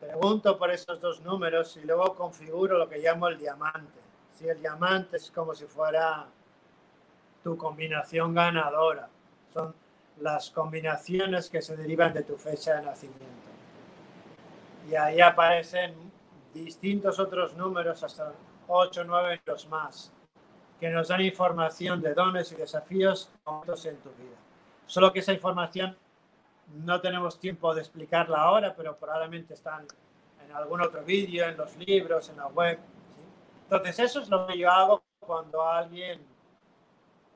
pregunto 0.00 0.56
por 0.56 0.70
esos 0.70 1.00
dos 1.00 1.20
números 1.20 1.76
y 1.76 1.80
luego 1.82 2.14
configuro 2.14 2.78
lo 2.78 2.88
que 2.88 2.98
llamo 2.98 3.28
el 3.28 3.36
diamante. 3.36 4.00
Si 4.30 4.48
el 4.48 4.60
diamante 4.60 5.16
es 5.16 5.30
como 5.30 5.54
si 5.54 5.66
fuera 5.66 6.26
tu 7.42 7.56
combinación 7.56 8.34
ganadora. 8.34 9.08
Son 9.52 9.74
las 10.18 10.50
combinaciones 10.50 11.50
que 11.50 11.60
se 11.60 11.76
derivan 11.76 12.12
de 12.12 12.22
tu 12.22 12.36
fecha 12.36 12.76
de 12.76 12.82
nacimiento. 12.82 13.26
Y 14.88 14.94
ahí 14.94 15.20
aparecen 15.20 15.94
distintos 16.54 17.18
otros 17.18 17.54
números, 17.54 18.02
hasta 18.02 18.32
8 18.68 19.00
o 19.00 19.04
9 19.04 19.42
los 19.44 19.68
más 19.68 20.12
que 20.80 20.90
nos 20.90 21.08
dan 21.08 21.20
información 21.20 22.00
de 22.00 22.14
dones 22.14 22.52
y 22.52 22.54
desafíos 22.54 23.30
en 23.46 23.96
tu 23.98 24.10
vida. 24.10 24.36
Solo 24.86 25.12
que 25.12 25.20
esa 25.20 25.32
información 25.32 25.96
no 26.74 27.00
tenemos 27.00 27.38
tiempo 27.40 27.74
de 27.74 27.80
explicarla 27.80 28.38
ahora, 28.38 28.74
pero 28.76 28.96
probablemente 28.96 29.54
están 29.54 29.86
en 30.44 30.52
algún 30.52 30.80
otro 30.80 31.02
vídeo, 31.04 31.46
en 31.46 31.56
los 31.56 31.76
libros, 31.76 32.28
en 32.28 32.36
la 32.36 32.46
web. 32.46 32.78
Entonces 33.64 33.98
eso 33.98 34.20
es 34.20 34.28
lo 34.28 34.46
que 34.46 34.56
yo 34.56 34.70
hago 34.70 35.02
cuando 35.20 35.66
alguien, 35.66 36.20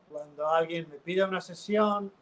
cuando 0.08 0.48
alguien 0.48 0.88
me 0.88 0.96
pide 0.96 1.24
una 1.24 1.40
sesión 1.40 2.12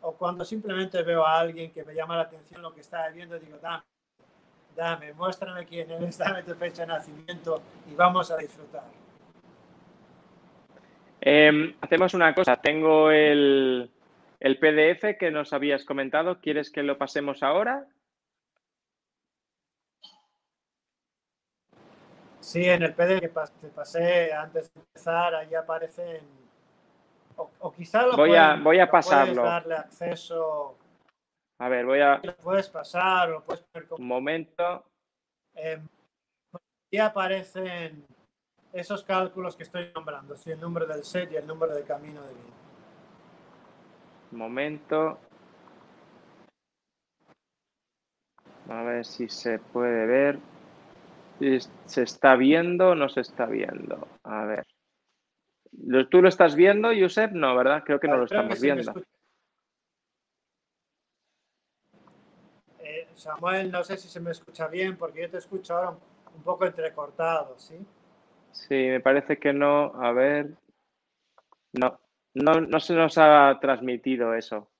o 0.00 0.12
cuando 0.12 0.44
simplemente 0.44 1.02
veo 1.02 1.26
a 1.26 1.38
alguien 1.38 1.72
que 1.72 1.84
me 1.84 1.94
llama 1.94 2.16
la 2.16 2.22
atención 2.22 2.62
lo 2.62 2.74
que 2.74 2.80
está 2.80 3.08
viendo, 3.10 3.38
digo, 3.38 3.58
dame, 3.58 3.84
dame, 4.74 5.12
muéstrame 5.12 5.66
quién 5.66 5.90
eres, 5.90 6.16
dame 6.16 6.42
tu 6.42 6.54
fecha 6.54 6.82
de 6.82 6.88
nacimiento 6.88 7.60
y 7.90 7.94
vamos 7.94 8.30
a 8.30 8.36
disfrutar. 8.38 8.99
Em, 11.20 11.74
hacemos 11.82 12.14
una 12.14 12.34
cosa, 12.34 12.56
tengo 12.56 13.10
el, 13.10 13.90
el, 14.40 14.58
PDF 14.58 15.18
que 15.18 15.30
nos 15.30 15.52
habías 15.52 15.84
comentado, 15.84 16.40
¿quieres 16.40 16.70
que 16.70 16.82
lo 16.82 16.96
pasemos 16.96 17.42
ahora? 17.42 17.86
Sí, 22.40 22.64
en 22.64 22.82
el 22.82 22.94
PDF 22.94 23.50
que 23.50 23.60
te 23.60 23.68
pasé 23.68 24.32
antes 24.32 24.72
de 24.72 24.80
empezar, 24.80 25.34
ahí 25.34 25.54
aparecen, 25.54 26.26
o, 27.36 27.50
o 27.58 27.72
quizá 27.72 28.06
lo 28.06 28.16
voy 28.16 28.34
a, 28.34 28.56
voy 28.56 28.80
a 28.80 28.90
pasarlo. 28.90 29.42
darle 29.42 29.74
acceso 29.74 30.78
A 31.58 31.68
ver, 31.68 31.84
voy 31.84 32.00
a... 32.00 32.18
Lo 32.22 32.34
puedes 32.36 32.70
pasar, 32.70 33.28
lo 33.28 33.44
puedes 33.44 33.62
poner 33.64 33.86
como... 33.86 34.02
Un 34.02 34.08
momento. 34.08 34.86
Eh, 35.54 35.78
y 36.90 36.96
aparecen 36.96 38.06
esos 38.72 39.02
cálculos 39.04 39.56
que 39.56 39.64
estoy 39.64 39.90
nombrando, 39.94 40.36
sí, 40.36 40.50
el 40.50 40.60
número 40.60 40.86
del 40.86 41.04
set 41.04 41.32
y 41.32 41.36
el 41.36 41.46
número 41.46 41.74
de 41.74 41.84
camino 41.84 42.22
de 42.22 42.34
vida. 42.34 42.54
Momento. 44.30 45.18
A 48.68 48.82
ver 48.82 49.04
si 49.04 49.28
se 49.28 49.58
puede 49.58 50.06
ver. 50.06 50.38
¿Se 51.86 52.02
está 52.02 52.36
viendo 52.36 52.90
o 52.90 52.94
no 52.94 53.08
se 53.08 53.22
está 53.22 53.46
viendo? 53.46 54.06
A 54.22 54.44
ver. 54.44 54.66
¿Tú 56.10 56.20
lo 56.20 56.28
estás 56.28 56.54
viendo, 56.54 56.90
Josep? 56.96 57.32
No, 57.32 57.56
¿verdad? 57.56 57.82
Creo 57.84 57.98
que 57.98 58.08
no 58.08 58.18
lo 58.18 58.24
estamos 58.24 58.58
sí 58.58 58.66
viendo. 58.66 58.92
Eh, 62.78 63.08
Samuel, 63.14 63.72
no 63.72 63.82
sé 63.82 63.96
si 63.96 64.08
se 64.08 64.20
me 64.20 64.30
escucha 64.30 64.68
bien 64.68 64.96
porque 64.96 65.22
yo 65.22 65.30
te 65.30 65.38
escucho 65.38 65.76
ahora 65.76 65.90
un 66.34 66.42
poco 66.42 66.66
entrecortado, 66.66 67.58
¿sí? 67.58 67.84
Sí, 68.52 68.74
me 68.74 69.00
parece 69.00 69.38
que 69.38 69.52
no. 69.52 69.92
A 69.94 70.12
ver. 70.12 70.54
No, 71.72 72.00
no, 72.34 72.60
no 72.60 72.80
se 72.80 72.94
nos 72.94 73.18
ha 73.18 73.58
transmitido 73.60 74.34
eso. 74.34 74.70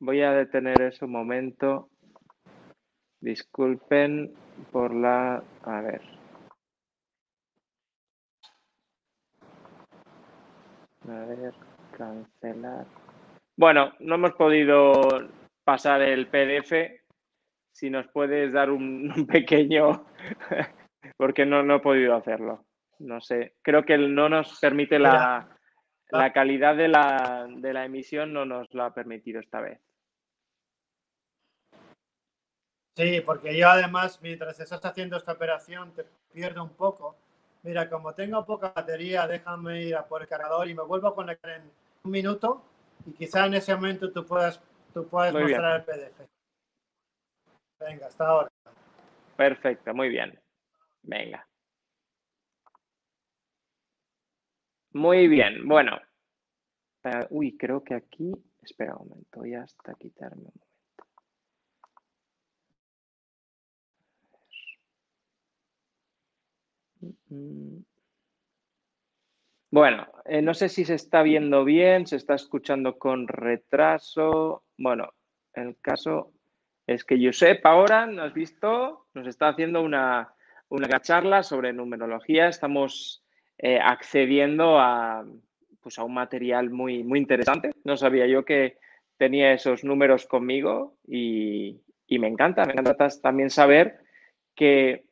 Voy 0.00 0.22
a 0.22 0.32
detener 0.32 0.80
eso 0.82 1.06
un 1.06 1.12
momento. 1.12 1.90
Disculpen 3.20 4.32
por 4.70 4.94
la... 4.94 5.42
A 5.62 5.80
ver. 5.80 6.02
A 11.08 11.24
ver, 11.24 11.54
cancelar. 11.96 12.86
Bueno, 13.56 13.92
no 14.00 14.14
hemos 14.14 14.32
podido 14.34 14.92
pasar 15.64 16.02
el 16.02 16.28
PDF. 16.28 17.02
Si 17.72 17.90
nos 17.90 18.06
puedes 18.08 18.52
dar 18.52 18.70
un, 18.70 19.12
un 19.16 19.26
pequeño... 19.26 20.06
porque 21.16 21.44
no, 21.46 21.62
no 21.62 21.76
he 21.76 21.80
podido 21.80 22.14
hacerlo. 22.14 22.67
No 22.98 23.20
sé. 23.20 23.54
Creo 23.62 23.84
que 23.84 23.96
no 23.96 24.28
nos 24.28 24.58
permite 24.60 24.98
la, 24.98 25.48
la 26.10 26.32
calidad 26.32 26.76
de 26.76 26.88
la, 26.88 27.46
de 27.48 27.72
la 27.72 27.84
emisión, 27.84 28.32
no 28.32 28.44
nos 28.44 28.72
lo 28.74 28.84
ha 28.84 28.94
permitido 28.94 29.40
esta 29.40 29.60
vez. 29.60 29.80
Sí, 32.96 33.20
porque 33.20 33.56
yo 33.56 33.68
además, 33.68 34.20
mientras 34.22 34.58
estás 34.58 34.84
haciendo 34.84 35.16
esta 35.16 35.32
operación, 35.32 35.92
te 35.92 36.04
pierdo 36.32 36.64
un 36.64 36.70
poco. 36.74 37.16
Mira, 37.62 37.88
como 37.88 38.12
tengo 38.12 38.44
poca 38.44 38.72
batería, 38.74 39.26
déjame 39.28 39.82
ir 39.82 39.96
a 39.96 40.06
por 40.06 40.22
el 40.22 40.28
cargador 40.28 40.68
y 40.68 40.74
me 40.74 40.82
vuelvo 40.82 41.08
a 41.08 41.14
conectar 41.14 41.52
en 41.52 41.70
un 42.02 42.10
minuto 42.10 42.64
y 43.06 43.12
quizá 43.12 43.46
en 43.46 43.54
ese 43.54 43.74
momento 43.74 44.10
tú 44.12 44.26
puedas, 44.26 44.60
tú 44.92 45.06
puedas 45.06 45.32
Muy 45.32 45.44
bien. 45.44 45.60
mostrar 45.60 45.76
el 45.76 45.84
PDF. 45.84 46.28
Venga, 47.80 48.06
hasta 48.06 48.26
ahora. 48.26 48.48
Perfecto, 49.36 49.94
muy 49.94 50.08
bien. 50.08 50.36
Venga. 51.02 51.47
Muy 54.98 55.28
bien, 55.28 55.68
bueno. 55.68 55.96
Eh, 57.04 57.26
uy, 57.30 57.56
creo 57.56 57.84
que 57.84 57.94
aquí. 57.94 58.32
Espera 58.60 58.96
un 58.96 59.08
momento, 59.08 59.38
voy 59.38 59.54
hasta 59.54 59.94
quitarme 59.94 60.42
un 60.42 60.52
momento. 60.52 60.66
Mm. 67.30 67.84
Bueno, 69.70 70.08
eh, 70.24 70.42
no 70.42 70.52
sé 70.52 70.68
si 70.68 70.84
se 70.84 70.94
está 70.94 71.22
viendo 71.22 71.64
bien, 71.64 72.06
se 72.08 72.16
está 72.16 72.34
escuchando 72.34 72.98
con 72.98 73.28
retraso. 73.28 74.64
Bueno, 74.76 75.12
el 75.54 75.76
caso 75.80 76.32
es 76.88 77.04
que 77.04 77.24
Josep 77.24 77.64
ahora, 77.64 78.06
¿nos 78.06 78.26
has 78.26 78.34
visto? 78.34 79.06
Nos 79.14 79.28
está 79.28 79.48
haciendo 79.48 79.80
una, 79.80 80.34
una 80.70 81.00
charla 81.00 81.44
sobre 81.44 81.72
numerología. 81.72 82.48
Estamos 82.48 83.22
eh, 83.58 83.80
accediendo 83.82 84.78
a, 84.78 85.26
pues 85.80 85.98
a 85.98 86.04
un 86.04 86.14
material 86.14 86.70
muy, 86.70 87.02
muy 87.02 87.18
interesante. 87.18 87.72
No 87.84 87.96
sabía 87.96 88.26
yo 88.26 88.44
que 88.44 88.78
tenía 89.16 89.52
esos 89.52 89.84
números 89.84 90.26
conmigo 90.26 90.96
y, 91.06 91.80
y 92.06 92.18
me 92.18 92.28
encanta. 92.28 92.64
Me 92.64 92.72
encanta 92.72 93.08
también 93.20 93.50
saber 93.50 94.00
que... 94.54 95.04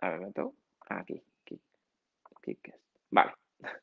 A 0.00 0.10
ver, 0.10 0.18
momento. 0.18 0.54
Aquí, 0.88 1.22
aquí, 1.42 1.60
aquí, 2.36 2.58
Vale. 3.10 3.32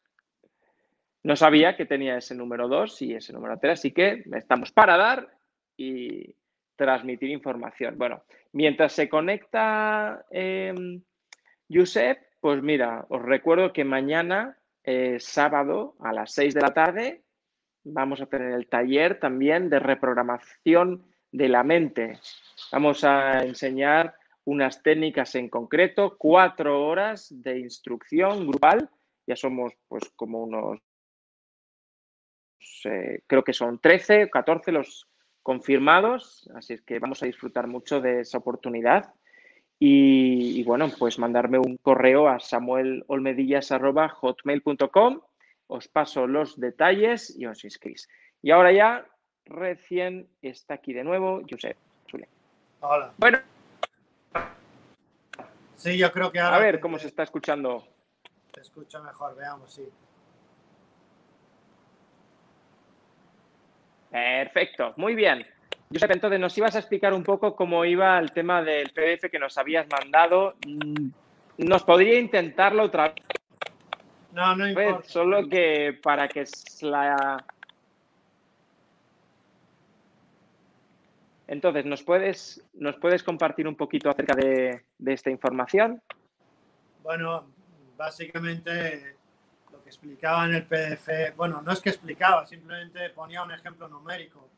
No 1.25 1.37
sabía 1.37 1.77
que 1.77 1.85
tenía 1.85 2.17
ese 2.17 2.35
número 2.35 2.67
2 2.67 3.01
y 3.03 3.13
ese 3.13 3.31
número 3.31 3.57
3, 3.57 3.79
así 3.79 3.91
que 3.91 4.25
estamos 4.33 4.73
para 4.73 4.97
dar 4.97 5.29
y 5.77 6.35
transmitir 6.75 7.29
información. 7.29 7.97
Bueno, 7.97 8.23
mientras 8.51 8.91
se 8.91 9.07
conecta 9.07 10.25
eh, 10.31 10.73
Josep, 11.71 12.19
pues 12.43 12.61
mira, 12.61 13.05
os 13.07 13.21
recuerdo 13.21 13.71
que 13.71 13.85
mañana, 13.85 14.57
eh, 14.83 15.15
sábado, 15.17 15.95
a 16.01 16.11
las 16.11 16.33
6 16.33 16.53
de 16.53 16.59
la 16.59 16.73
tarde, 16.73 17.23
vamos 17.85 18.19
a 18.19 18.25
tener 18.25 18.51
el 18.51 18.67
taller 18.67 19.17
también 19.17 19.69
de 19.69 19.79
reprogramación 19.79 21.05
de 21.31 21.47
la 21.47 21.63
mente. 21.63 22.19
Vamos 22.69 23.05
a 23.05 23.45
enseñar 23.45 24.15
unas 24.43 24.83
técnicas 24.83 25.35
en 25.35 25.47
concreto, 25.47 26.17
cuatro 26.17 26.85
horas 26.85 27.29
de 27.29 27.59
instrucción 27.59 28.45
grupal. 28.45 28.89
Ya 29.25 29.37
somos 29.37 29.71
pues 29.87 30.11
como 30.13 30.43
unos, 30.43 30.81
eh, 32.83 33.21
creo 33.25 33.45
que 33.45 33.53
son 33.53 33.79
13 33.79 34.25
o 34.25 34.29
14 34.29 34.73
los 34.73 35.07
confirmados, 35.41 36.49
así 36.55 36.73
es 36.73 36.81
que 36.81 36.99
vamos 36.99 37.23
a 37.23 37.25
disfrutar 37.25 37.67
mucho 37.67 38.01
de 38.01 38.19
esa 38.19 38.39
oportunidad. 38.39 39.13
Y, 39.85 40.61
y 40.61 40.63
bueno, 40.63 40.87
pues 40.97 41.19
mandarme 41.19 41.59
un 41.59 41.75
correo 41.75 42.29
a 42.29 42.39
samuelolmedillas.hotmail.com, 42.39 45.19
os 45.67 45.87
paso 45.89 46.25
los 46.25 46.57
detalles 46.57 47.37
y 47.37 47.45
os 47.47 47.65
inscribís. 47.65 48.07
Y 48.41 48.51
ahora 48.51 48.71
ya, 48.71 49.05
recién 49.43 50.29
está 50.41 50.75
aquí 50.75 50.93
de 50.93 51.03
nuevo 51.03 51.41
Josep. 51.49 51.75
Hola. 52.79 53.11
Bueno, 53.17 53.39
Sí, 55.75 55.97
yo 55.97 56.13
creo 56.13 56.31
que 56.31 56.39
ahora 56.39 56.55
a 56.55 56.59
ver 56.61 56.75
te- 56.75 56.81
cómo 56.81 56.97
se 56.97 57.07
está 57.07 57.23
escuchando. 57.23 57.85
te 58.53 58.61
escucho 58.61 59.03
mejor, 59.03 59.35
veamos, 59.35 59.73
sí. 59.73 59.83
Perfecto, 64.11 64.93
muy 64.95 65.13
bien. 65.13 65.45
Josep, 65.91 66.11
entonces 66.11 66.39
nos 66.39 66.57
ibas 66.57 66.75
a 66.75 66.79
explicar 66.79 67.13
un 67.13 67.23
poco 67.23 67.55
cómo 67.55 67.85
iba 67.85 68.17
el 68.17 68.31
tema 68.31 68.61
del 68.63 68.89
PDF 68.91 69.29
que 69.29 69.39
nos 69.39 69.57
habías 69.57 69.87
mandado. 69.89 70.55
Mm, 70.65 71.09
Nos 71.57 71.83
podría 71.83 72.19
intentarlo 72.19 72.83
otra 72.83 73.09
vez. 73.09 73.25
No, 74.31 74.55
no 74.55 74.63
vez, 74.65 74.87
importa. 74.87 75.07
solo 75.07 75.47
que 75.47 75.99
para 76.01 76.27
que 76.27 76.45
la... 76.81 77.45
Entonces, 81.45 81.85
¿nos 81.85 82.01
puedes, 82.01 82.63
¿nos 82.73 82.95
puedes 82.95 83.21
compartir 83.21 83.67
un 83.67 83.75
poquito 83.75 84.09
acerca 84.09 84.33
de, 84.35 84.85
de 84.97 85.13
esta 85.13 85.29
información? 85.29 86.01
Bueno, 87.03 87.45
básicamente 87.95 89.17
lo 89.71 89.83
que 89.83 89.89
explicaba 89.89 90.45
en 90.45 90.55
el 90.55 90.63
PDF, 90.65 91.35
bueno, 91.35 91.61
no 91.61 91.71
es 91.71 91.79
que 91.81 91.89
explicaba, 91.89 92.47
simplemente 92.47 93.09
ponía 93.11 93.43
un 93.43 93.51
ejemplo 93.51 93.87
numérico 93.87 94.49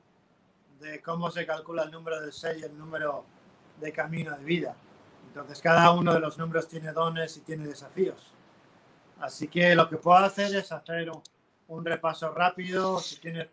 de 0.85 1.01
cómo 1.01 1.31
se 1.31 1.45
calcula 1.45 1.83
el 1.83 1.91
número 1.91 2.21
del 2.21 2.31
6 2.31 2.59
y 2.61 2.63
el 2.63 2.77
número 2.77 3.25
de 3.79 3.91
camino 3.91 4.37
de 4.37 4.43
vida. 4.43 4.75
Entonces, 5.27 5.61
cada 5.61 5.91
uno 5.91 6.13
de 6.13 6.19
los 6.19 6.37
números 6.37 6.67
tiene 6.67 6.91
dones 6.93 7.35
y 7.37 7.41
tiene 7.41 7.67
desafíos. 7.67 8.31
Así 9.19 9.47
que 9.47 9.75
lo 9.75 9.89
que 9.89 9.97
puedo 9.97 10.17
hacer 10.17 10.55
es 10.55 10.71
hacer 10.71 11.09
un, 11.09 11.21
un 11.67 11.85
repaso 11.85 12.33
rápido, 12.33 12.99
si 12.99 13.19
tienes 13.19 13.47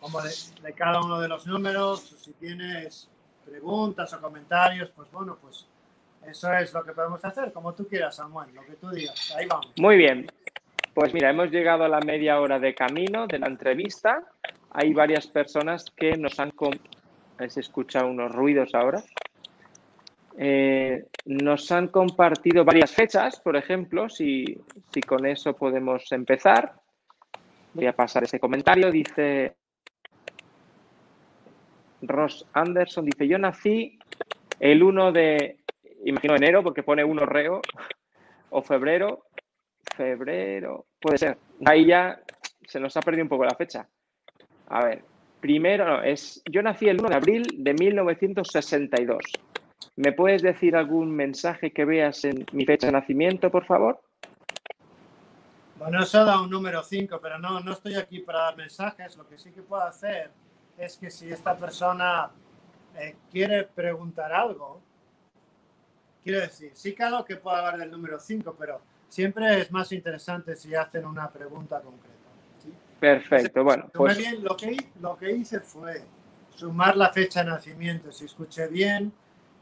como 0.00 0.20
de, 0.20 0.30
de 0.62 0.72
cada 0.72 1.00
uno 1.00 1.20
de 1.20 1.28
los 1.28 1.46
números, 1.46 2.16
si 2.20 2.32
tienes 2.32 3.08
preguntas 3.44 4.12
o 4.14 4.20
comentarios, 4.20 4.90
pues 4.90 5.10
bueno, 5.12 5.38
pues 5.40 5.66
eso 6.26 6.52
es 6.52 6.72
lo 6.72 6.84
que 6.84 6.92
podemos 6.92 7.24
hacer, 7.24 7.52
como 7.52 7.74
tú 7.74 7.86
quieras, 7.86 8.16
Samuel, 8.16 8.54
lo 8.54 8.64
que 8.64 8.72
tú 8.74 8.90
digas. 8.90 9.34
Ahí 9.36 9.46
vamos. 9.46 9.72
Muy 9.76 9.96
bien. 9.96 10.26
Pues 10.94 11.12
mira, 11.14 11.30
hemos 11.30 11.50
llegado 11.50 11.84
a 11.84 11.88
la 11.88 12.00
media 12.00 12.38
hora 12.40 12.58
de 12.58 12.74
camino 12.74 13.26
de 13.26 13.38
la 13.38 13.46
entrevista. 13.46 14.24
Hay 14.74 14.92
varias 14.92 15.26
personas 15.26 15.84
que 15.96 16.16
nos 16.16 16.38
han... 16.40 16.52
si 17.48 17.60
escucha 17.60 18.04
unos 18.04 18.32
ruidos 18.32 18.74
ahora. 18.74 19.02
Eh, 20.38 21.06
nos 21.26 21.70
han 21.70 21.88
compartido 21.88 22.64
varias 22.64 22.90
fechas, 22.92 23.38
por 23.40 23.56
ejemplo, 23.56 24.08
si, 24.08 24.44
si 24.92 25.00
con 25.02 25.26
eso 25.26 25.54
podemos 25.54 26.10
empezar. 26.12 26.72
Voy 27.74 27.86
a 27.86 27.92
pasar 27.92 28.24
ese 28.24 28.40
comentario. 28.40 28.90
Dice 28.90 29.56
Ross 32.02 32.46
Anderson, 32.52 33.04
dice, 33.04 33.28
yo 33.28 33.38
nací 33.38 33.98
el 34.58 34.82
1 34.82 35.12
de, 35.12 35.58
imagino 36.04 36.36
enero, 36.36 36.62
porque 36.62 36.82
pone 36.82 37.04
1 37.04 37.26
reo, 37.26 37.60
o 38.50 38.62
febrero, 38.62 39.26
febrero, 39.96 40.86
puede 41.00 41.18
ser. 41.18 41.38
Ahí 41.64 41.86
ya 41.86 42.20
se 42.66 42.80
nos 42.80 42.96
ha 42.96 43.00
perdido 43.00 43.24
un 43.24 43.28
poco 43.28 43.44
la 43.44 43.54
fecha. 43.54 43.88
A 44.72 44.82
ver, 44.82 45.04
primero, 45.40 46.02
es, 46.02 46.42
yo 46.50 46.62
nací 46.62 46.88
el 46.88 46.98
1 46.98 47.10
de 47.10 47.14
abril 47.14 47.46
de 47.58 47.74
1962. 47.74 49.22
¿Me 49.96 50.12
puedes 50.12 50.40
decir 50.40 50.74
algún 50.74 51.14
mensaje 51.14 51.72
que 51.72 51.84
veas 51.84 52.24
en 52.24 52.46
mi 52.52 52.64
fecha 52.64 52.86
de 52.86 52.94
nacimiento, 52.94 53.50
por 53.50 53.66
favor? 53.66 54.00
Bueno, 55.76 56.02
eso 56.02 56.24
da 56.24 56.40
un 56.40 56.48
número 56.48 56.82
5, 56.82 57.20
pero 57.20 57.38
no, 57.38 57.60
no 57.60 57.72
estoy 57.72 57.96
aquí 57.96 58.20
para 58.20 58.44
dar 58.44 58.56
mensajes. 58.56 59.14
Lo 59.18 59.28
que 59.28 59.36
sí 59.36 59.52
que 59.52 59.60
puedo 59.60 59.82
hacer 59.82 60.30
es 60.78 60.96
que 60.96 61.10
si 61.10 61.30
esta 61.30 61.54
persona 61.54 62.30
eh, 62.96 63.16
quiere 63.30 63.64
preguntar 63.64 64.32
algo, 64.32 64.80
quiero 66.24 66.40
decir, 66.40 66.70
sí 66.72 66.94
claro 66.94 67.26
que 67.26 67.36
puedo 67.36 67.58
hablar 67.58 67.76
del 67.76 67.90
número 67.90 68.18
5, 68.18 68.56
pero 68.58 68.80
siempre 69.10 69.60
es 69.60 69.70
más 69.70 69.92
interesante 69.92 70.56
si 70.56 70.74
hacen 70.74 71.04
una 71.04 71.30
pregunta 71.30 71.82
concreta. 71.82 72.21
Perfecto, 73.02 73.64
bueno. 73.64 73.90
Pues... 73.92 74.16
Bien, 74.16 74.44
lo, 74.44 74.56
que, 74.56 74.76
lo 75.00 75.16
que 75.16 75.32
hice 75.32 75.58
fue 75.58 76.04
sumar 76.54 76.96
la 76.96 77.12
fecha 77.12 77.42
de 77.42 77.50
nacimiento. 77.50 78.12
Si 78.12 78.26
escuché 78.26 78.68
bien, 78.68 79.12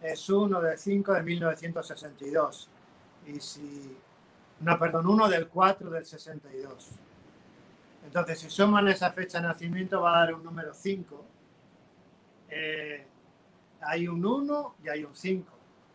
es 0.03 0.29
1 0.29 0.61
de 0.61 0.77
5 0.77 1.15
de 1.15 1.23
1962. 1.23 2.69
Y 3.29 3.41
si, 3.41 3.97
no, 4.61 4.79
perdón, 4.79 5.07
1 5.07 5.29
del 5.31 5.49
4 5.49 5.89
del 5.89 6.05
62. 6.05 6.91
Entonces, 8.05 8.41
si 8.41 8.51
suman 8.51 8.89
esa 8.89 9.11
fecha 9.13 9.41
de 9.41 9.49
nacimiento, 9.49 10.03
va 10.03 10.17
a 10.17 10.21
dar 10.27 10.35
un 10.35 10.45
número 10.45 10.75
5. 10.75 11.25
Eh, 12.51 13.07
hay 13.81 14.07
un 14.07 14.23
1 14.23 14.75
y 14.85 14.89
hay 14.91 15.03
un 15.03 15.17
5. 15.17 15.51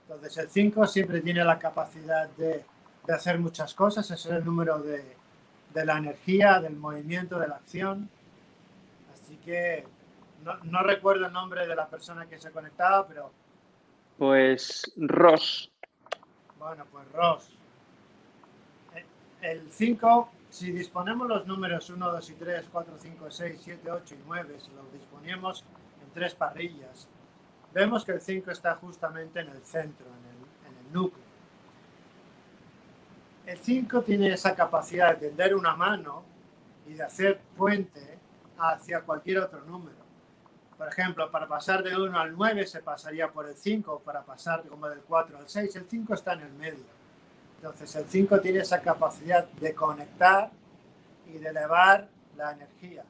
Entonces, 0.08 0.36
el 0.38 0.50
5 0.50 0.88
siempre 0.88 1.22
tiene 1.22 1.44
la 1.44 1.60
capacidad 1.60 2.28
de, 2.28 2.66
de 3.06 3.14
hacer 3.14 3.38
muchas 3.38 3.76
cosas. 3.76 4.10
Ese 4.10 4.30
es 4.30 4.36
el 4.36 4.44
número 4.44 4.80
de, 4.80 5.16
de 5.76 5.86
la 5.86 5.98
energía, 5.98 6.62
del 6.62 6.78
movimiento, 6.78 7.38
de 7.38 7.50
la 7.50 7.56
acción. 7.56 8.10
Así 9.14 9.36
que 9.38 9.86
no, 10.64 10.84
recuerdo 10.84 11.28
el 11.28 11.34
nombre 11.34 11.68
de 11.68 11.76
la 11.76 11.88
persona 11.88 12.26
que 12.28 12.40
se 12.40 12.52
conectaba, 12.52 13.06
pero... 13.06 13.32
Pues 14.18 14.94
Ross. 14.96 15.70
Bueno, 16.58 16.86
pues 16.90 17.12
Ross. 17.12 17.50
El 19.42 19.70
5, 19.70 20.30
si 20.50 20.72
disponemos 20.72 21.28
los 21.28 21.46
números 21.46 21.90
1, 21.90 22.10
2 22.10 22.30
y 22.30 22.34
3, 22.36 22.66
4, 22.72 22.94
5, 22.98 23.32
6, 23.32 23.62
7, 23.62 23.92
8 23.92 24.16
y 24.16 24.20
9, 24.26 24.56
si 24.60 24.72
los 24.72 24.92
disponemos 24.94 25.66
en 26.02 26.10
tres 26.14 26.34
parrillas, 26.34 27.10
vemos 27.74 28.06
que 28.06 28.14
el 28.14 28.22
5 28.22 28.50
está 28.50 28.76
justamente 28.76 29.42
en 29.42 29.50
el 29.50 29.64
centro, 29.66 30.08
en 30.08 30.26
el, 30.26 30.72
en 30.72 30.86
el 30.86 30.94
núcleo. 30.94 31.25
El 33.46 33.60
5 33.60 34.02
tiene 34.02 34.34
esa 34.34 34.56
capacidad 34.56 35.16
de 35.16 35.28
tender 35.28 35.56
una 35.56 35.76
mano 35.76 36.24
y 36.88 36.94
de 36.94 37.04
hacer 37.04 37.40
puente 37.56 38.18
hacia 38.58 39.02
cualquier 39.02 39.40
otro 39.40 39.62
número. 39.66 39.98
Por 40.76 40.88
ejemplo, 40.88 41.30
para 41.30 41.48
pasar 41.48 41.84
del 41.84 42.02
1 42.02 42.20
al 42.20 42.36
9 42.36 42.66
se 42.66 42.82
pasaría 42.82 43.32
por 43.32 43.48
el 43.48 43.56
5, 43.56 44.02
para 44.04 44.24
pasar 44.24 44.64
como 44.68 44.90
del 44.90 45.02
4 45.02 45.38
al 45.38 45.48
6, 45.48 45.76
el 45.76 45.88
5 45.88 46.14
está 46.16 46.34
en 46.34 46.42
el 46.42 46.54
medio. 46.54 46.86
Entonces 47.58 47.96
el 47.96 48.10
5 48.10 48.42
tiene 48.42 48.60
esa 48.60 48.82
capacidad 48.82 49.46
de 49.46 49.76
conectar 49.76 50.50
y 51.28 51.38
de 51.38 51.50
elevar 51.50 52.08
la 52.36 52.52
energía. 52.52 53.06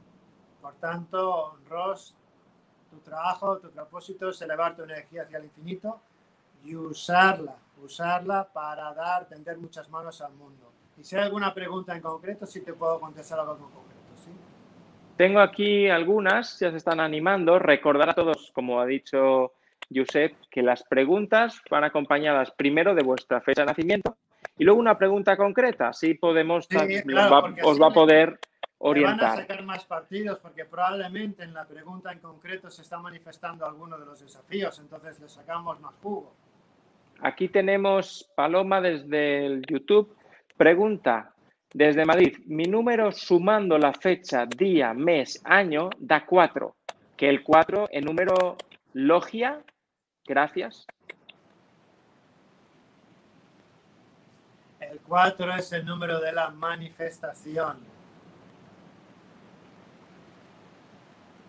Por 0.61 0.73
tanto, 0.75 1.59
Ross, 1.69 2.13
tu 2.91 2.97
trabajo, 2.99 3.57
tu 3.59 3.71
propósito 3.71 4.29
es 4.29 4.41
elevar 4.41 4.75
tu 4.75 4.83
energía 4.83 5.23
hacia 5.23 5.37
el 5.37 5.45
infinito 5.45 6.01
y 6.65 6.75
usarla 6.75 7.55
usarla 7.85 8.47
para 8.51 8.93
dar, 8.93 9.27
tender 9.27 9.57
muchas 9.57 9.89
manos 9.89 10.21
al 10.21 10.33
mundo. 10.33 10.71
Y 10.97 11.03
si 11.03 11.15
hay 11.15 11.23
alguna 11.23 11.53
pregunta 11.53 11.95
en 11.95 12.01
concreto, 12.01 12.45
sí 12.45 12.61
te 12.61 12.73
puedo 12.73 12.99
contestar 12.99 13.39
algo 13.39 13.53
en 13.53 13.59
concreto. 13.59 14.01
¿sí? 14.23 14.31
Tengo 15.17 15.39
aquí 15.39 15.89
algunas, 15.89 16.59
ya 16.59 16.71
se 16.71 16.77
están 16.77 16.99
animando. 16.99 17.59
Recordar 17.59 18.09
a 18.09 18.13
todos, 18.13 18.51
como 18.53 18.79
ha 18.79 18.85
dicho 18.85 19.53
Josep, 19.93 20.35
que 20.49 20.61
las 20.61 20.83
preguntas 20.83 21.61
van 21.69 21.83
acompañadas 21.83 22.51
primero 22.51 22.95
de 22.95 23.03
vuestra 23.03 23.41
fecha 23.41 23.61
de 23.61 23.67
nacimiento 23.67 24.15
y 24.57 24.63
luego 24.63 24.79
una 24.79 24.97
pregunta 24.97 25.35
concreta. 25.35 25.89
Así 25.89 26.13
podemos, 26.13 26.67
os 27.63 27.81
va 27.81 27.87
a 27.87 27.91
poder 27.91 28.39
orientar. 28.77 29.19
Van 29.19 29.39
a 29.39 29.41
sacar 29.41 29.63
más 29.63 29.85
partidos 29.85 30.39
porque 30.39 30.65
probablemente 30.65 31.43
en 31.43 31.53
la 31.53 31.65
pregunta 31.65 32.11
en 32.11 32.19
concreto 32.19 32.69
se 32.69 32.83
está 32.83 32.99
manifestando 32.99 33.65
alguno 33.65 33.97
de 33.97 34.05
los 34.05 34.19
desafíos, 34.21 34.79
entonces 34.79 35.19
le 35.19 35.27
sacamos 35.27 35.79
más 35.81 35.93
jugo. 36.01 36.33
Aquí 37.21 37.47
tenemos 37.47 38.29
Paloma 38.35 38.81
desde 38.81 39.45
el 39.45 39.65
YouTube. 39.65 40.15
Pregunta 40.57 41.33
desde 41.73 42.05
Madrid. 42.05 42.37
Mi 42.45 42.65
número 42.65 43.11
sumando 43.11 43.77
la 43.77 43.93
fecha, 43.93 44.45
día, 44.45 44.93
mes, 44.93 45.41
año 45.43 45.89
da 45.97 46.25
4. 46.25 46.75
Que 47.17 47.29
el 47.29 47.43
4 47.43 47.87
en 47.91 48.05
número 48.05 48.57
logia. 48.93 49.61
Gracias. 50.25 50.85
El 54.79 54.99
4 55.01 55.55
es 55.55 55.71
el 55.73 55.85
número 55.85 56.19
de 56.19 56.31
la 56.31 56.49
manifestación. 56.49 57.77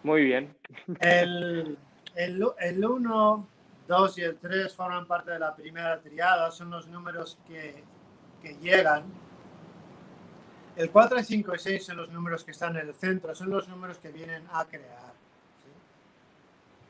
Muy 0.02 0.24
bien. 0.24 0.56
El 1.00 1.78
1 2.16 3.48
2 3.86 4.18
y 4.18 4.22
el 4.22 4.36
3 4.36 4.74
forman 4.74 5.06
parte 5.06 5.30
de 5.30 5.38
la 5.38 5.54
primera 5.54 6.00
triada, 6.00 6.50
son 6.50 6.70
los 6.70 6.88
números 6.88 7.38
que, 7.46 7.84
que 8.42 8.54
llegan. 8.58 9.04
El 10.76 10.90
4, 10.90 11.22
5 11.22 11.54
y 11.54 11.58
6 11.58 11.84
son 11.84 11.96
los 11.96 12.10
números 12.10 12.44
que 12.44 12.50
están 12.50 12.76
en 12.76 12.88
el 12.88 12.94
centro, 12.94 13.34
son 13.34 13.50
los 13.50 13.68
números 13.68 13.98
que 13.98 14.10
vienen 14.10 14.44
a 14.52 14.64
crear. 14.64 15.14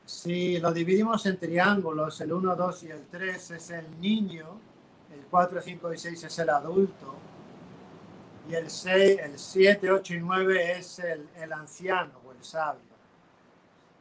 Si 0.05 0.59
lo 0.59 0.73
dividimos 0.73 1.27
en 1.27 1.39
triángulos, 1.39 2.21
el 2.21 2.33
1, 2.33 2.57
2 2.57 2.83
y 2.85 2.91
el 2.91 3.07
3 3.07 3.51
es 3.51 3.71
el 3.71 4.01
niño, 4.01 4.59
el 5.13 5.25
4, 5.31 5.61
5 5.61 5.93
y 5.93 5.99
6 5.99 6.25
es 6.25 6.39
el 6.39 6.51
adulto, 6.51 7.17
y 8.49 8.55
el, 8.55 8.71
6, 8.71 9.21
el 9.23 9.39
7, 9.39 9.91
8 9.91 10.15
y 10.15 10.21
9 10.21 10.79
es 10.79 10.99
el, 11.01 11.29
el 11.37 11.53
anciano 11.53 12.21
o 12.25 12.33
el 12.33 12.43
sabio. 12.45 12.83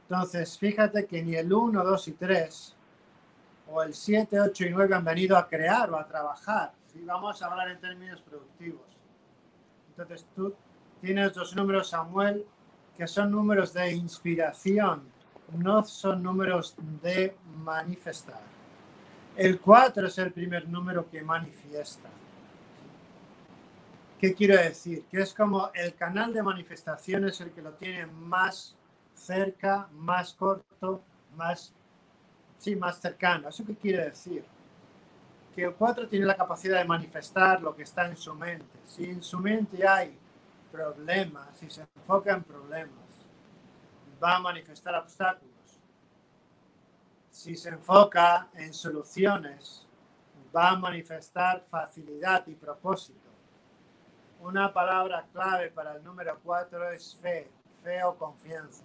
Entonces, 0.08 0.58
fíjate 0.58 1.08
que 1.08 1.23
ni 1.23 1.36
el 1.36 1.51
1, 1.51 1.84
2 1.84 2.08
y 2.08 2.12
3 2.12 2.74
o 3.67 3.82
el 3.82 3.93
7, 3.93 4.39
8 4.39 4.65
y 4.65 4.69
9 4.69 4.95
han 4.95 5.04
venido 5.04 5.38
a 5.38 5.47
crear 5.47 5.89
o 5.91 5.97
a 5.97 6.08
trabajar. 6.08 6.73
Si 6.91 7.04
Vamos 7.04 7.41
a 7.41 7.47
hablar 7.47 7.69
en 7.69 7.80
términos 7.80 8.21
productivos. 8.21 8.86
Entonces 9.89 10.25
tú 10.36 10.54
tienes 11.01 11.34
dos 11.34 11.56
números, 11.56 11.89
Samuel, 11.89 12.45
que 12.97 13.08
son 13.08 13.32
números 13.32 13.74
de 13.74 13.93
inspiración, 13.93 15.03
no 15.53 15.84
son 15.84 16.24
números 16.24 16.76
de 17.01 17.36
manifestar. 17.63 18.41
El 19.36 19.59
4 19.59 20.07
es 20.07 20.18
el 20.18 20.32
primer 20.32 20.68
número 20.68 21.09
que 21.09 21.22
manifiesta. 21.22 22.09
¿Qué 24.20 24.34
quiero 24.34 24.55
decir? 24.55 25.03
Que 25.11 25.22
es 25.22 25.34
como 25.34 25.72
el 25.74 25.93
canal 25.93 26.34
de 26.34 26.41
manifestación 26.41 27.28
es 27.28 27.41
el 27.41 27.51
que 27.51 27.61
lo 27.61 27.74
tiene 27.74 28.05
más 28.05 28.76
cerca, 29.13 29.89
más 29.91 30.34
corto, 30.34 31.01
más 31.36 31.74
sí, 32.66 32.76
más 32.76 32.99
cercano. 32.99 33.49
¿Eso 33.49 33.63
qué 33.63 33.76
quiere 33.76 34.05
decir? 34.05 34.43
Que 35.53 35.66
el 35.66 35.76
4 35.76 36.07
tiene 36.07 36.26
la 36.26 36.36
capacidad 36.36 36.80
de 36.80 36.86
manifestar 36.86 37.61
lo 37.61 37.76
que 37.76 37.84
está 37.84 38.07
en 38.07 38.18
su 38.18 38.34
mente. 38.34 38.80
Si 38.88 39.05
en 39.05 39.22
su 39.22 39.38
mente 39.38 39.88
hay 39.88 40.18
problemas, 40.72 41.47
si 41.59 41.70
se 41.70 41.86
enfoca 41.95 42.34
en 42.34 42.43
problemas, 42.43 43.05
va 44.22 44.38
a 44.38 44.39
manifestar 44.39 44.95
obstáculos. 44.95 45.53
Si 47.30 47.55
se 47.55 47.70
enfoca 47.70 48.49
en 48.55 48.74
soluciones, 48.74 49.86
va 50.55 50.70
a 50.70 50.76
manifestar 50.76 51.63
facilidad 51.70 52.47
y 52.47 52.55
propósito. 52.55 53.30
Una 54.41 54.74
palabra 54.74 55.28
clave 55.32 55.70
para 55.70 55.93
el 55.93 56.03
número 56.03 56.39
4 56.43 56.89
es 56.93 57.16
fe, 57.22 57.51
fe 57.84 58.03
o 58.03 58.18
confianza. 58.18 58.84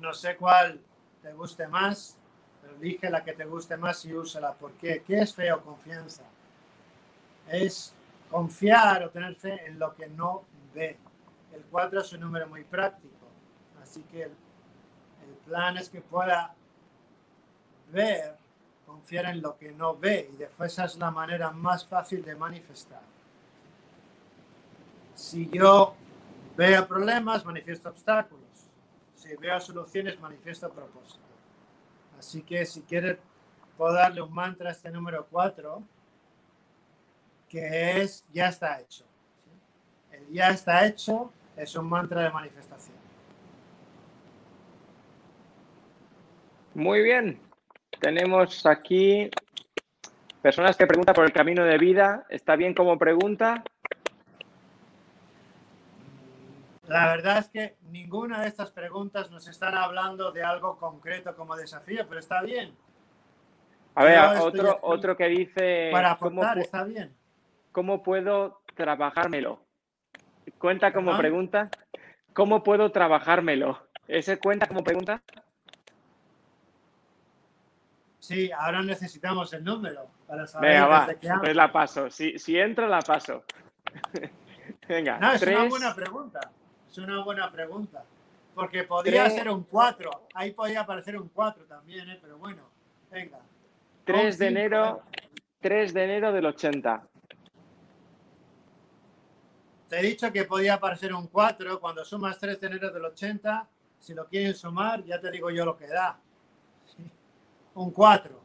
No 0.00 0.12
sé 0.12 0.36
cuál 0.36 0.80
te 1.22 1.32
guste 1.32 1.68
más, 1.68 2.16
pero 2.60 2.74
elige 2.76 3.10
la 3.10 3.24
que 3.24 3.32
te 3.32 3.44
guste 3.44 3.76
más 3.76 4.04
y 4.04 4.14
úsala. 4.14 4.52
¿Por 4.54 4.72
qué? 4.72 5.02
¿Qué 5.06 5.20
es 5.20 5.34
fe 5.34 5.52
o 5.52 5.62
confianza? 5.62 6.22
Es 7.48 7.94
confiar 8.30 9.04
o 9.04 9.10
tener 9.10 9.34
fe 9.36 9.66
en 9.66 9.78
lo 9.78 9.94
que 9.94 10.08
no 10.08 10.44
ve. 10.74 10.96
El 11.52 11.62
4 11.70 12.00
es 12.00 12.12
un 12.12 12.20
número 12.20 12.46
muy 12.48 12.64
práctico, 12.64 13.26
así 13.82 14.02
que 14.02 14.24
el, 14.24 14.32
el 15.26 15.34
plan 15.46 15.76
es 15.78 15.88
que 15.88 16.00
pueda 16.00 16.54
ver, 17.90 18.36
confiar 18.86 19.26
en 19.26 19.40
lo 19.40 19.56
que 19.56 19.72
no 19.72 19.96
ve 19.96 20.30
y 20.32 20.36
después 20.36 20.72
esa 20.72 20.84
es 20.84 20.96
la 20.96 21.10
manera 21.10 21.50
más 21.50 21.86
fácil 21.86 22.22
de 22.22 22.36
manifestar. 22.36 23.02
Si 25.14 25.48
yo 25.48 25.94
veo 26.56 26.86
problemas, 26.86 27.44
manifiesto 27.44 27.88
obstáculos 27.88 28.47
si 29.18 29.34
veo 29.36 29.60
soluciones, 29.60 30.18
manifiesto 30.20 30.70
propósito. 30.70 31.18
Así 32.18 32.42
que 32.42 32.64
si 32.64 32.82
quieres, 32.82 33.18
puedo 33.76 33.92
darle 33.92 34.22
un 34.22 34.32
mantra 34.32 34.68
a 34.68 34.72
este 34.72 34.90
número 34.90 35.26
4, 35.28 35.82
que 37.48 38.00
es 38.00 38.24
ya 38.32 38.48
está 38.48 38.80
hecho. 38.80 39.04
El 40.12 40.28
ya 40.28 40.50
está 40.50 40.86
hecho 40.86 41.32
es 41.56 41.74
un 41.74 41.88
mantra 41.88 42.22
de 42.22 42.30
manifestación. 42.30 42.96
Muy 46.74 47.02
bien. 47.02 47.40
Tenemos 48.00 48.64
aquí 48.66 49.28
personas 50.40 50.76
que 50.76 50.86
preguntan 50.86 51.16
por 51.16 51.24
el 51.24 51.32
camino 51.32 51.64
de 51.64 51.76
vida. 51.76 52.24
¿Está 52.30 52.54
bien 52.54 52.72
como 52.72 52.96
pregunta? 52.96 53.64
La 56.88 57.06
verdad 57.08 57.38
es 57.38 57.48
que 57.50 57.76
ninguna 57.90 58.40
de 58.40 58.48
estas 58.48 58.70
preguntas 58.70 59.30
nos 59.30 59.46
están 59.46 59.74
hablando 59.76 60.32
de 60.32 60.42
algo 60.42 60.78
concreto 60.78 61.36
como 61.36 61.54
desafío, 61.54 62.06
pero 62.08 62.18
está 62.18 62.40
bien. 62.40 62.74
A 63.94 64.04
ver, 64.04 64.18
otro, 64.40 64.78
otro 64.82 65.16
que 65.16 65.26
dice... 65.26 65.90
Para 65.92 66.12
aportar, 66.12 66.58
está 66.58 66.84
bien. 66.84 67.14
¿Cómo 67.72 68.02
puedo 68.02 68.62
trabajármelo? 68.74 69.60
Cuenta 70.58 70.92
como 70.92 71.16
pregunta. 71.16 71.68
¿Cómo 72.32 72.62
puedo 72.62 72.90
trabajármelo? 72.90 73.86
¿Ese 74.06 74.38
cuenta 74.38 74.66
como 74.66 74.82
pregunta? 74.82 75.22
Sí, 78.18 78.50
ahora 78.52 78.82
necesitamos 78.82 79.52
el 79.52 79.64
número 79.64 80.06
para 80.26 80.46
saber 80.46 80.70
Venga, 80.70 80.86
va, 80.86 81.08
pues 81.40 81.56
la 81.56 81.70
paso. 81.70 82.10
Si, 82.10 82.38
si 82.38 82.58
entro, 82.58 82.86
la 82.86 83.00
paso. 83.00 83.44
Venga, 84.88 85.18
no, 85.18 85.32
es 85.32 85.42
una 85.42 85.64
buena 85.64 85.94
pregunta. 85.94 86.40
Es 86.90 86.98
una 86.98 87.22
buena 87.22 87.50
pregunta. 87.50 88.04
Porque 88.54 88.82
podría 88.84 89.30
ser 89.30 89.48
un 89.50 89.62
4. 89.64 90.10
Ahí 90.34 90.52
podría 90.52 90.80
aparecer 90.80 91.16
un 91.16 91.28
4 91.28 91.64
también, 91.66 92.10
¿eh? 92.10 92.18
pero 92.20 92.38
bueno, 92.38 92.62
venga. 93.10 93.38
3 94.04 94.38
de 94.38 94.46
enero, 94.48 95.02
3 95.60 95.94
de 95.94 96.04
enero 96.04 96.32
del 96.32 96.46
80. 96.46 97.06
Te 99.88 100.00
he 100.00 100.02
dicho 100.02 100.32
que 100.32 100.44
podía 100.44 100.74
aparecer 100.74 101.14
un 101.14 101.28
4. 101.28 101.78
Cuando 101.78 102.04
sumas 102.04 102.38
3 102.38 102.60
de 102.60 102.66
enero 102.66 102.90
del 102.90 103.04
80, 103.04 103.68
si 104.00 104.14
lo 104.14 104.26
quieren 104.26 104.54
sumar, 104.54 105.04
ya 105.04 105.20
te 105.20 105.30
digo 105.30 105.50
yo 105.50 105.64
lo 105.64 105.76
que 105.76 105.86
da. 105.86 106.18
Un 107.74 107.92
4. 107.92 108.40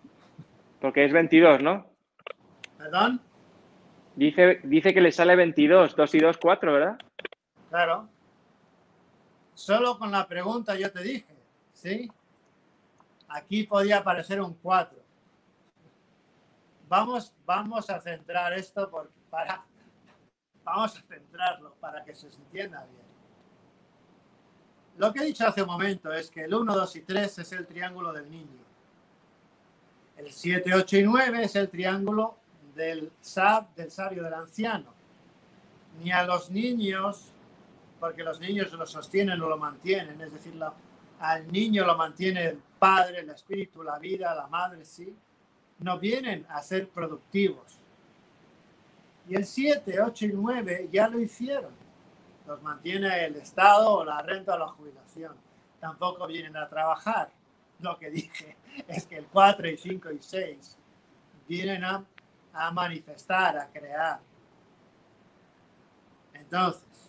Porque 0.79 1.05
es 1.05 1.11
22, 1.11 1.61
¿no? 1.61 1.87
¿Perdón? 2.77 3.19
Dice, 4.15 4.59
dice 4.63 4.93
que 4.93 5.01
le 5.01 5.11
sale 5.11 5.35
22. 5.35 5.95
2 5.95 6.15
y 6.15 6.19
2, 6.19 6.37
4, 6.37 6.73
¿verdad? 6.73 6.97
Claro. 7.69 8.09
Solo 9.56 9.97
con 9.97 10.12
la 10.12 10.28
pregunta 10.28 10.76
yo 10.76 10.91
te 10.91 11.01
dije, 11.01 11.36
¿sí? 11.74 12.12
Aquí 13.28 13.64
podía 13.64 13.97
aparecer 13.97 14.41
un 14.41 14.54
4. 14.56 14.99
Vamos, 16.89 17.34
vamos 17.45 17.89
a 17.89 17.99
centrar 17.99 18.54
esto 18.54 19.10
para, 19.30 19.64
vamos 20.64 20.97
a 20.97 21.01
centrarlo 21.01 21.74
para 21.80 22.04
que 22.04 22.16
se 22.16 22.28
entienda 22.28 22.86
bien. 22.86 23.04
Lo 24.97 25.12
que 25.12 25.20
he 25.20 25.26
dicho 25.26 25.47
hace 25.47 25.64
un 25.64 25.70
momento 25.70 26.14
es 26.14 26.30
que 26.30 26.43
el 26.43 26.54
1, 26.54 26.76
2 26.76 26.95
y 26.97 27.01
3 27.01 27.39
es 27.39 27.51
el 27.51 27.66
triángulo 27.66 28.14
del 28.14 28.30
niño. 28.30 28.64
El 30.18 30.32
7, 30.32 30.76
8 30.76 30.97
y 30.97 31.04
9 31.04 31.43
es 31.43 31.56
el 31.56 31.70
triángulo 31.70 32.38
del, 32.76 33.12
sab, 33.22 33.74
del 33.74 33.89
sabio 33.89 34.24
del 34.24 34.34
anciano. 34.34 34.93
Ni 35.99 36.12
a 36.12 36.24
los 36.24 36.51
niños 36.51 37.34
porque 38.04 38.22
los 38.22 38.38
niños 38.41 38.70
lo 38.74 38.86
sostienen 38.86 39.41
o 39.41 39.47
lo 39.47 39.58
mantienen, 39.58 40.20
es 40.20 40.34
decir, 40.34 40.62
al 41.22 41.49
niño 41.49 41.86
lo 41.86 41.95
mantiene 41.95 42.47
el 42.47 42.58
padre, 42.78 43.20
el 43.20 43.30
espíritu, 43.30 43.82
la 43.82 43.97
vida, 43.97 44.36
la 44.36 44.45
madre, 44.47 44.84
sí, 44.84 45.16
no 45.80 45.97
vienen 45.99 46.45
a 46.49 46.62
ser 46.62 46.89
productivos. 46.89 47.80
Y 49.30 49.36
el 49.36 49.45
7, 49.45 50.01
8 50.01 50.26
y 50.26 50.32
9 50.34 50.89
ya 50.91 51.08
lo 51.08 51.18
hicieron. 51.18 51.72
Los 52.45 52.62
mantiene 52.62 53.24
el 53.24 53.38
Estado 53.38 53.89
o 53.93 54.04
la 54.04 54.22
renta 54.22 54.56
o 54.56 54.60
la 54.60 54.68
jubilación. 54.68 55.38
Tampoco 55.80 56.28
vienen 56.28 56.58
a 56.58 56.68
trabajar. 56.68 57.32
Lo 57.80 57.97
que 57.97 58.10
dije 58.10 58.58
es 58.89 59.06
que 59.06 59.16
el 59.16 59.28
4 59.28 59.70
y 59.70 59.78
5 59.78 60.12
y 60.12 60.22
6 60.22 60.78
vienen 61.47 61.86
a, 61.86 62.04
a 62.51 62.70
manifestar, 62.72 63.58
a 63.58 63.70
crear. 63.70 64.20
Entonces, 66.34 67.03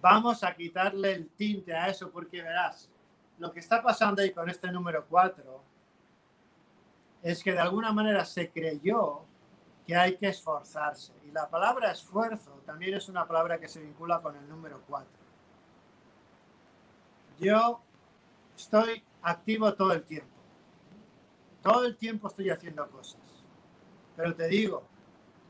vamos 0.00 0.42
a 0.42 0.54
quitarle 0.54 1.12
el 1.12 1.28
tinte 1.30 1.74
a 1.74 1.88
eso 1.88 2.10
porque 2.10 2.42
verás, 2.42 2.88
lo 3.38 3.52
que 3.52 3.60
está 3.60 3.82
pasando 3.82 4.22
ahí 4.22 4.32
con 4.32 4.48
este 4.48 4.70
número 4.70 5.06
4 5.08 5.62
es 7.22 7.42
que 7.42 7.52
de 7.52 7.58
alguna 7.58 7.92
manera 7.92 8.24
se 8.24 8.50
creyó 8.50 9.22
que 9.86 9.96
hay 9.96 10.16
que 10.16 10.28
esforzarse. 10.28 11.12
Y 11.26 11.30
la 11.30 11.48
palabra 11.48 11.90
esfuerzo 11.90 12.50
también 12.64 12.94
es 12.94 13.08
una 13.08 13.26
palabra 13.26 13.58
que 13.58 13.68
se 13.68 13.80
vincula 13.80 14.20
con 14.20 14.36
el 14.36 14.48
número 14.48 14.82
4. 14.86 15.08
Yo 17.38 17.80
estoy 18.56 19.02
activo 19.22 19.72
todo 19.74 19.92
el 19.92 20.04
tiempo. 20.04 20.28
Todo 21.62 21.84
el 21.86 21.96
tiempo 21.96 22.28
estoy 22.28 22.50
haciendo 22.50 22.88
cosas. 22.90 23.20
Pero 24.16 24.34
te 24.34 24.48
digo, 24.48 24.82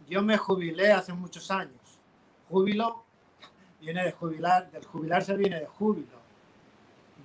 yo 0.09 0.23
me 0.23 0.37
jubilé 0.37 0.93
hace 0.93 1.13
muchos 1.13 1.51
años. 1.51 2.01
Júbilo 2.49 3.05
viene 3.81 4.05
de 4.05 4.13
jubilar, 4.13 4.71
del 4.71 4.85
jubilarse 4.85 5.37
viene 5.37 5.61
de 5.61 5.67
júbilo. 5.67 6.21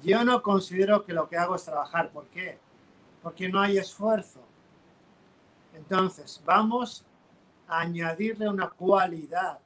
Yo 0.01 0.23
no 0.23 0.41
considero 0.41 1.05
que 1.05 1.13
lo 1.13 1.27
que 1.27 1.37
hago 1.37 1.55
es 1.55 1.65
trabajar. 1.65 2.09
¿Por 2.09 2.25
qué? 2.27 2.57
Porque 3.21 3.49
no 3.49 3.59
hay 3.59 3.77
esfuerzo. 3.77 4.39
Entonces, 5.73 6.41
vamos 6.45 7.03
a 7.67 7.81
añadirle 7.81 8.47
una 8.47 8.69
cualidad 8.69 9.59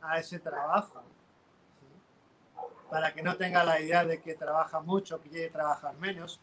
a 0.00 0.18
ese 0.18 0.38
trabajo. 0.38 1.02
Para 2.90 3.12
que 3.12 3.22
no 3.22 3.36
tenga 3.36 3.64
la 3.64 3.80
idea 3.80 4.04
de 4.04 4.20
que 4.20 4.34
trabaja 4.34 4.80
mucho, 4.80 5.20
que 5.20 5.28
quiere 5.28 5.50
trabajar 5.50 5.96
menos. 5.96 6.40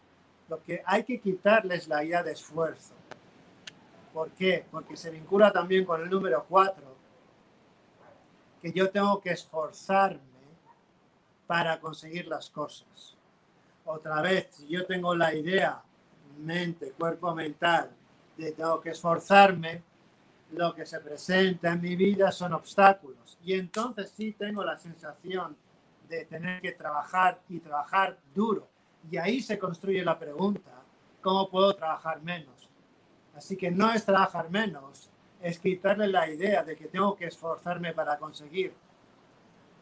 Lo 0.50 0.62
que 0.62 0.84
hay 0.86 1.04
que 1.04 1.20
quitarles 1.20 1.88
la 1.88 2.04
idea 2.04 2.22
de 2.22 2.34
esfuerzo. 2.34 2.94
¿Por 4.14 4.30
qué? 4.32 4.66
Porque 4.70 4.96
se 4.96 5.10
vincula 5.10 5.52
también 5.52 5.86
con 5.86 6.02
el 6.02 6.10
número 6.10 6.46
4 6.48 6.93
que 8.64 8.72
yo 8.72 8.90
tengo 8.90 9.20
que 9.20 9.32
esforzarme 9.32 10.22
para 11.46 11.82
conseguir 11.82 12.28
las 12.28 12.50
cosas. 12.50 13.18
Otra 13.84 14.22
vez, 14.22 14.48
si 14.52 14.70
yo 14.70 14.86
tengo 14.86 15.14
la 15.14 15.36
idea, 15.36 15.82
mente, 16.38 16.94
cuerpo 16.94 17.36
mental, 17.36 17.92
de 18.38 18.54
tengo 18.54 18.80
que 18.80 18.92
esforzarme, 18.92 19.84
lo 20.54 20.74
que 20.74 20.86
se 20.86 21.02
presenta 21.02 21.74
en 21.74 21.82
mi 21.82 21.98
vida 21.98 22.32
son 22.32 22.54
obstáculos. 22.54 23.38
Y 23.44 23.52
entonces 23.54 24.14
sí 24.16 24.32
tengo 24.32 24.64
la 24.64 24.78
sensación 24.78 25.58
de 26.08 26.24
tener 26.24 26.62
que 26.62 26.72
trabajar 26.72 27.42
y 27.50 27.60
trabajar 27.60 28.18
duro. 28.34 28.70
Y 29.12 29.18
ahí 29.18 29.42
se 29.42 29.60
construye 29.60 30.06
la 30.06 30.18
pregunta, 30.18 30.72
¿cómo 31.22 31.50
puedo 31.50 31.76
trabajar 31.76 32.22
menos? 32.22 32.70
Así 33.36 33.58
que 33.58 33.70
no 33.70 33.92
es 33.92 34.06
trabajar 34.06 34.50
menos, 34.50 35.10
es 35.44 35.60
quitarle 35.60 36.08
la 36.08 36.30
idea 36.30 36.64
de 36.64 36.78
que 36.78 36.86
tengo 36.86 37.18
que 37.18 37.26
esforzarme 37.26 37.94
para 37.94 38.18
conseguir. 38.18 38.74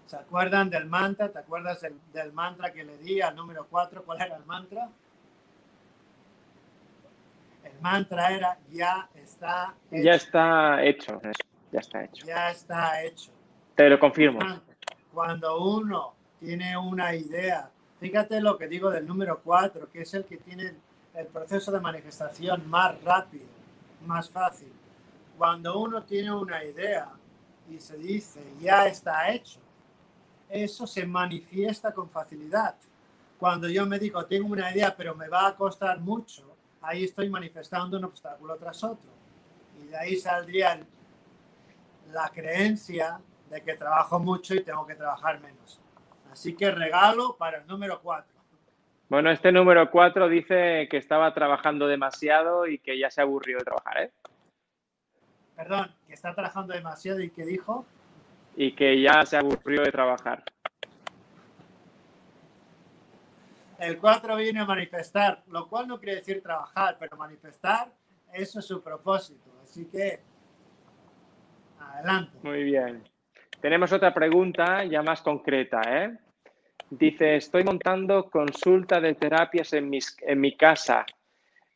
¿Se 0.07 0.16
acuerdan 0.16 0.72
del 0.72 0.88
mantra? 0.88 1.30
¿Te 1.30 1.38
acuerdas 1.38 1.80
del, 1.82 2.34
mantra 2.34 2.74
que 2.74 2.84
le 2.84 2.97
di 2.97 3.22
al 3.22 3.36
número 3.36 3.68
4? 3.70 4.03
¿Cuál 4.03 4.22
era 4.22 4.36
el 4.38 4.45
mantra? 4.45 4.89
El 7.64 7.80
mantra 7.80 8.32
era 8.32 8.57
ya 8.72 9.07
está 9.14 9.76
hecho. 9.91 10.03
Ya 10.03 10.14
está 10.16 10.84
hecho. 10.84 11.22
Ya 11.72 11.80
está 11.80 12.03
hecho. 12.03 12.26
Ya 12.26 12.49
está 12.49 13.03
hecho. 13.03 13.32
Te 13.76 13.88
lo 13.88 13.99
confirmo. 13.99 14.39
Cuando 15.14 15.64
uno 15.64 16.16
tiene 16.39 16.76
una 16.76 17.14
idea, 17.14 17.70
fíjate 17.99 18.41
lo 18.41 18.57
que 18.57 18.68
digo 18.68 18.89
del 18.89 19.05
número 19.05 19.41
4, 19.43 19.91
que 19.91 20.01
es 20.01 20.14
el 20.16 20.26
que 20.26 20.38
tiene 20.38 20.74
el 21.14 21.28
proceso 21.28 21.72
de 21.72 21.80
manifestación 21.80 22.68
más 22.68 22.99
rápido, 23.03 23.45
más 24.07 24.28
fácil 24.28 24.74
cuando 25.42 25.80
uno 25.80 26.04
tiene 26.04 26.32
una 26.32 26.64
idea 26.64 27.08
y 27.68 27.80
se 27.80 27.98
dice, 27.98 28.44
ya 28.60 28.86
está 28.86 29.32
hecho, 29.32 29.60
eso 30.48 30.86
se 30.86 31.04
manifiesta 31.04 31.92
con 31.92 32.08
facilidad. 32.12 32.76
Cuando 33.39 33.68
yo 33.68 33.88
me 33.88 33.98
digo, 33.98 34.24
tengo 34.28 34.50
una 34.50 34.72
idea, 34.72 34.96
pero 34.96 35.16
me 35.16 35.28
va 35.30 35.48
a 35.48 35.56
costar 35.56 36.00
mucho, 36.00 36.56
ahí 36.80 37.06
estoy 37.06 37.28
manifestando 37.28 37.98
un 37.98 38.04
obstáculo 38.04 38.56
tras 38.58 38.84
otro. 38.84 39.10
Y 39.82 39.88
de 39.88 39.98
ahí 39.98 40.16
saldría 40.16 40.80
la 42.12 42.30
creencia 42.30 43.20
de 43.50 43.64
que 43.64 43.74
trabajo 43.74 44.20
mucho 44.20 44.54
y 44.54 44.62
tengo 44.62 44.86
que 44.86 44.94
trabajar 44.94 45.42
menos. 45.42 45.82
Así 46.32 46.56
que 46.56 46.70
regalo 46.70 47.36
para 47.36 47.62
el 47.62 47.66
número 47.66 48.00
4. 48.00 48.32
Bueno, 49.10 49.32
este 49.32 49.52
número 49.52 49.89
4 49.89 50.30
dice 50.30 50.88
que 50.88 50.98
estaba 50.98 51.34
trabajando 51.34 51.88
demasiado 51.88 52.68
y 52.68 52.78
que 52.78 53.00
ya 53.00 53.10
se 53.10 53.22
aburrió 53.22 53.58
de 53.58 53.64
trabajar, 53.64 54.04
¿eh? 54.04 54.12
Perdón, 55.62 55.91
que 56.07 56.16
está 56.16 56.34
trabajando 56.34 56.74
demasiado 56.74 57.22
y 57.22 57.30
que 57.30 57.45
dijo. 57.45 57.86
Y 58.55 58.72
que 58.72 58.99
ya 58.99 59.24
se 59.28 59.38
aburrió 59.38 59.84
de 59.84 59.91
trabajar. 59.91 60.43
El 63.78 63.99
4 63.99 64.36
viene 64.38 64.62
a 64.62 64.66
manifestar, 64.66 65.43
lo 65.49 65.68
cual 65.68 65.88
no 65.88 65.99
quiere 65.99 66.16
decir 66.16 66.41
trabajar, 66.41 66.97
pero 66.99 67.16
manifestar, 67.16 67.91
eso 68.34 68.57
es 68.57 68.66
su 68.66 68.82
propósito. 68.82 69.51
Así 69.62 69.86
que, 69.86 70.22
adelante. 71.80 72.39
Muy 72.41 72.64
bien. 72.64 73.03
Tenemos 73.59 73.93
otra 73.93 74.12
pregunta 74.16 74.84
ya 74.86 75.03
más 75.03 75.22
concreta, 75.22 75.82
¿eh? 75.88 76.18
Dice, 76.89 77.36
estoy 77.36 77.64
montando 77.64 78.32
consulta 78.32 78.99
de 78.99 79.14
terapias 79.14 79.74
en, 79.74 79.91
en 80.22 80.41
mi 80.41 80.57
casa. 80.57 81.05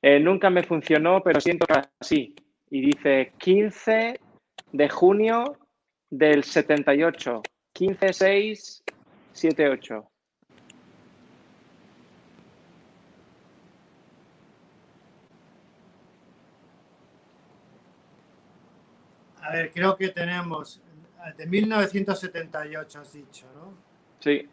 Eh, 0.01 0.19
nunca 0.19 0.49
me 0.49 0.63
funcionó, 0.63 1.21
pero 1.21 1.39
siento 1.39 1.67
que 1.67 1.81
así. 1.99 2.35
Y 2.75 2.81
dice 2.81 3.31
15 3.37 4.19
de 4.73 4.89
junio 4.89 5.57
del 6.09 6.43
78. 6.43 7.41
15, 7.71 8.11
6, 8.11 8.83
7, 9.31 9.69
8. 9.69 10.11
A 19.39 19.51
ver, 19.53 19.71
creo 19.71 19.95
que 19.95 20.09
tenemos 20.09 20.81
de 21.37 21.47
1978, 21.47 22.99
has 22.99 23.13
dicho, 23.13 23.45
¿no? 23.55 23.73
Sí. 24.19 24.49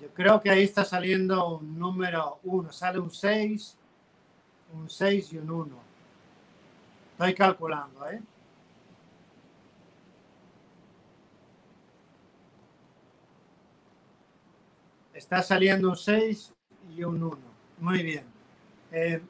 Yo 0.00 0.07
creo 0.18 0.40
que 0.40 0.50
ahí 0.50 0.64
está 0.64 0.84
saliendo 0.84 1.58
un 1.58 1.78
número 1.78 2.40
1, 2.42 2.72
sale 2.72 2.98
un 2.98 3.12
6, 3.12 3.78
un 4.74 4.90
6 4.90 5.32
y 5.32 5.36
un 5.36 5.48
1. 5.48 5.76
Estoy 7.12 7.34
calculando, 7.34 8.10
¿eh? 8.10 8.20
Está 15.14 15.40
saliendo 15.40 15.90
un 15.90 15.96
6 15.96 16.52
y 16.96 17.04
un 17.04 17.22
1. 17.22 17.38
Muy 17.78 18.02
bien. 18.02 18.24
Eh, 18.90 19.22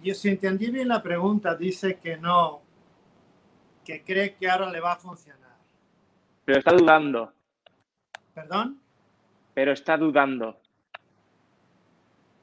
yo 0.00 0.14
si 0.14 0.28
entendí 0.28 0.70
bien 0.70 0.86
la 0.86 1.02
pregunta, 1.02 1.56
dice 1.56 1.98
que 1.98 2.16
no, 2.16 2.60
que 3.84 4.04
cree 4.04 4.36
que 4.36 4.48
ahora 4.48 4.70
le 4.70 4.78
va 4.78 4.92
a 4.92 4.96
funcionar. 4.96 5.56
Pero 6.44 6.58
está 6.60 6.70
dudando. 6.70 7.32
¿Perdón? 8.40 8.80
Pero 9.52 9.72
está 9.72 9.98
dudando. 9.98 10.58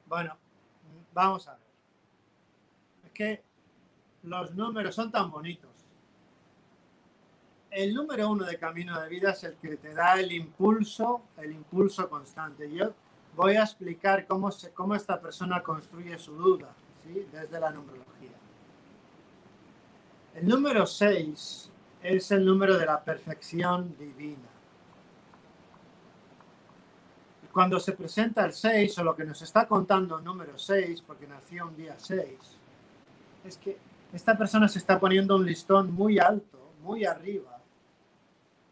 Bueno, 0.06 0.36
vamos 1.12 1.48
a 1.48 1.54
ver. 1.54 1.66
Es 3.04 3.10
que 3.10 3.42
los 4.22 4.54
números 4.54 4.94
son 4.94 5.10
tan 5.10 5.28
bonitos. 5.28 5.70
El 7.68 7.94
número 7.94 8.30
uno 8.30 8.44
de 8.44 8.58
camino 8.58 9.00
de 9.00 9.08
vida 9.08 9.32
es 9.32 9.42
el 9.42 9.56
que 9.56 9.76
te 9.76 9.92
da 9.92 10.20
el 10.20 10.30
impulso, 10.30 11.22
el 11.36 11.50
impulso 11.50 12.08
constante. 12.08 12.72
Yo 12.72 12.94
voy 13.34 13.56
a 13.56 13.64
explicar 13.64 14.24
cómo, 14.28 14.52
se, 14.52 14.72
cómo 14.72 14.94
esta 14.94 15.20
persona 15.20 15.64
construye 15.64 16.16
su 16.16 16.36
duda, 16.36 16.68
¿sí? 17.04 17.26
desde 17.32 17.58
la 17.58 17.70
numerología. 17.70 18.38
El 20.36 20.46
número 20.46 20.86
6 20.86 21.72
es 22.04 22.30
el 22.30 22.44
número 22.44 22.78
de 22.78 22.86
la 22.86 23.02
perfección 23.02 23.96
divina. 23.98 24.57
Cuando 27.52 27.80
se 27.80 27.92
presenta 27.92 28.44
el 28.44 28.52
6, 28.52 28.98
o 28.98 29.04
lo 29.04 29.16
que 29.16 29.24
nos 29.24 29.40
está 29.42 29.66
contando 29.66 30.18
el 30.18 30.24
número 30.24 30.58
6, 30.58 31.02
porque 31.06 31.26
nació 31.26 31.66
un 31.66 31.76
día 31.76 31.94
6, 31.98 32.28
es 33.44 33.56
que 33.56 33.78
esta 34.12 34.36
persona 34.36 34.68
se 34.68 34.78
está 34.78 34.98
poniendo 34.98 35.36
un 35.36 35.46
listón 35.46 35.92
muy 35.92 36.18
alto, 36.18 36.58
muy 36.82 37.04
arriba, 37.04 37.58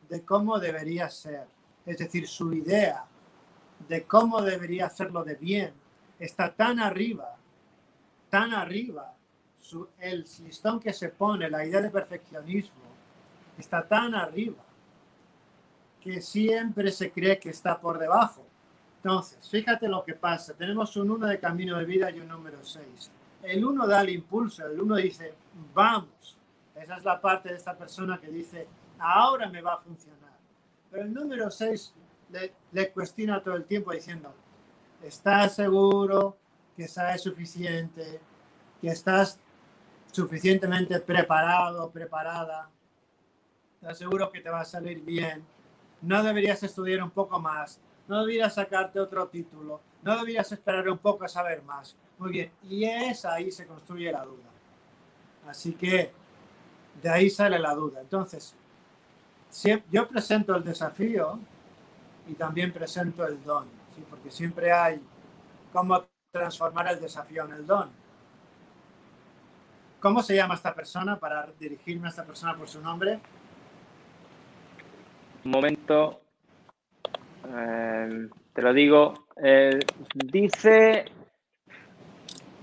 de 0.09 0.23
cómo 0.23 0.59
debería 0.59 1.09
ser. 1.11 1.47
Es 1.85 1.99
decir, 1.99 2.29
su 2.29 2.53
idea 2.53 3.05
de 3.89 4.05
cómo 4.05 4.43
debería 4.43 4.87
hacerlo 4.87 5.25
de 5.25 5.35
bien 5.35 5.73
está 6.19 6.55
tan 6.55 6.81
arriba, 6.81 7.37
tan 8.31 8.53
arriba, 8.53 9.15
el 9.99 10.25
listón 10.45 10.81
que 10.81 10.93
se 10.93 11.09
pone, 11.09 11.51
la 11.51 11.65
idea 11.67 11.81
de 11.81 11.91
perfeccionismo, 11.91 12.87
está 13.59 13.87
tan 13.87 14.15
arriba 14.15 14.63
que 16.01 16.21
siempre 16.21 16.93
se 16.93 17.11
cree 17.11 17.39
que 17.39 17.51
está 17.51 17.81
por 17.81 17.99
debajo. 17.99 18.45
Entonces, 19.07 19.49
fíjate 19.49 19.87
lo 19.87 20.05
que 20.05 20.15
pasa. 20.15 20.53
Tenemos 20.55 20.97
un 20.97 21.09
1 21.13 21.29
de 21.29 21.39
camino 21.39 21.79
de 21.79 21.85
vida 21.85 22.11
y 22.11 22.19
un 22.19 22.27
número 22.27 22.65
6. 22.65 23.13
El 23.45 23.65
1 23.65 23.87
da 23.87 24.01
el 24.01 24.11
impulso, 24.11 24.67
el 24.67 24.81
1 24.81 24.97
dice, 24.97 25.33
vamos. 25.73 26.37
Esa 26.75 26.97
es 26.97 27.05
la 27.05 27.21
parte 27.21 27.51
de 27.51 27.55
esta 27.55 27.79
persona 27.79 28.21
que 28.21 28.27
dice, 28.27 28.67
ahora 28.99 29.49
me 29.49 29.63
va 29.63 29.75
a 29.75 29.79
funcionar. 29.79 30.33
Pero 30.91 31.05
el 31.05 31.15
número 31.15 31.53
6 31.53 31.95
le, 32.33 32.53
le 32.73 32.91
cuestiona 32.91 33.41
todo 33.41 33.55
el 33.55 33.65
tiempo 33.65 33.93
diciendo, 33.93 34.35
¿estás 35.01 35.55
seguro 35.55 36.37
que 36.77 36.89
sabes 36.89 37.23
suficiente? 37.23 38.21
¿Que 38.81 38.89
estás 38.89 39.39
suficientemente 40.11 40.99
preparado, 40.99 41.93
preparada? 41.93 42.69
¿Estás 43.81 43.99
seguro 43.99 44.33
que 44.33 44.41
te 44.41 44.51
va 44.51 44.63
a 44.63 44.65
salir 44.65 45.01
bien? 45.01 45.45
¿No 46.03 46.25
deberías 46.25 46.61
estudiar 46.65 47.05
un 47.05 47.13
poco 47.13 47.39
más? 47.39 47.81
No 48.09 48.21
deberías 48.21 48.55
sacarte 48.55 49.01
otro 49.01 49.27
título, 49.29 49.81
no 50.03 50.17
deberías 50.17 50.51
esperar 50.53 50.89
un 50.89 50.99
poco 50.99 51.25
a 51.25 51.29
saber 51.29 51.63
más. 51.63 51.97
Muy 52.19 52.33
bien, 52.33 52.53
y 52.63 52.85
es 52.85 53.25
ahí 53.25 53.51
se 53.51 53.67
construye 53.67 54.11
la 54.11 54.25
duda. 54.25 54.49
Así 55.47 55.73
que 55.73 56.13
de 57.03 57.09
ahí 57.09 57.29
sale 57.31 57.59
la 57.59 57.75
duda. 57.75 58.01
Entonces, 58.01 58.55
yo 59.91 60.09
presento 60.09 60.55
el 60.57 60.65
desafío 60.65 61.39
y 62.27 62.35
también 62.35 62.73
presento 62.73 63.27
el 63.27 63.43
don, 63.45 63.69
porque 64.11 64.31
siempre 64.31 64.73
hay 64.73 65.01
cómo 65.73 66.07
transformar 66.31 66.89
el 66.89 67.01
desafío 67.01 67.45
en 67.45 67.53
el 67.53 67.67
don. 67.67 67.91
¿Cómo 70.01 70.23
se 70.23 70.37
llama 70.37 70.55
esta 70.55 70.75
persona 70.75 71.19
para 71.19 71.47
dirigirme 71.59 72.07
a 72.07 72.11
esta 72.11 72.25
persona 72.25 72.57
por 72.57 72.69
su 72.69 72.81
nombre? 72.81 73.21
Un 75.45 75.51
momento, 75.51 76.21
eh, 77.55 78.29
te 78.53 78.63
lo 78.63 78.73
digo. 78.73 79.27
Eh, 79.43 79.79
dice. 80.15 81.05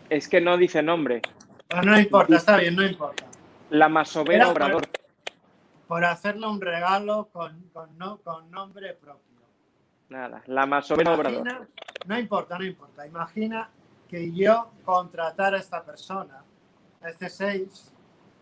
Es 0.10 0.28
que 0.28 0.42
no 0.42 0.58
dice 0.58 0.84
nombre. 0.84 1.22
no 1.84 2.00
importa, 2.00 2.36
está 2.36 2.58
bien, 2.58 2.76
no 2.76 2.84
importa. 2.84 3.26
La 3.70 3.90
Masovera 3.90 4.50
Obrador. 4.50 4.88
Por, 5.88 6.06
hacerle 6.06 6.48
un 6.48 6.62
regalo 6.62 7.30
con, 7.32 7.70
con, 7.74 7.98
no, 7.98 8.18
con 8.18 8.50
nombre 8.52 8.94
propio. 8.94 9.42
Nada, 10.10 10.44
la 10.46 10.66
Masovera 10.66 11.14
Obrador. 11.14 11.68
No 12.06 12.20
importa, 12.20 12.58
no 12.60 12.66
importa. 12.66 13.08
Imagina 13.08 13.70
que 14.08 14.32
yo 14.32 14.72
contratara 14.84 15.58
a 15.58 15.60
esta 15.60 15.84
persona, 15.84 16.44
a 17.02 17.10
este 17.10 17.30
6, 17.30 17.94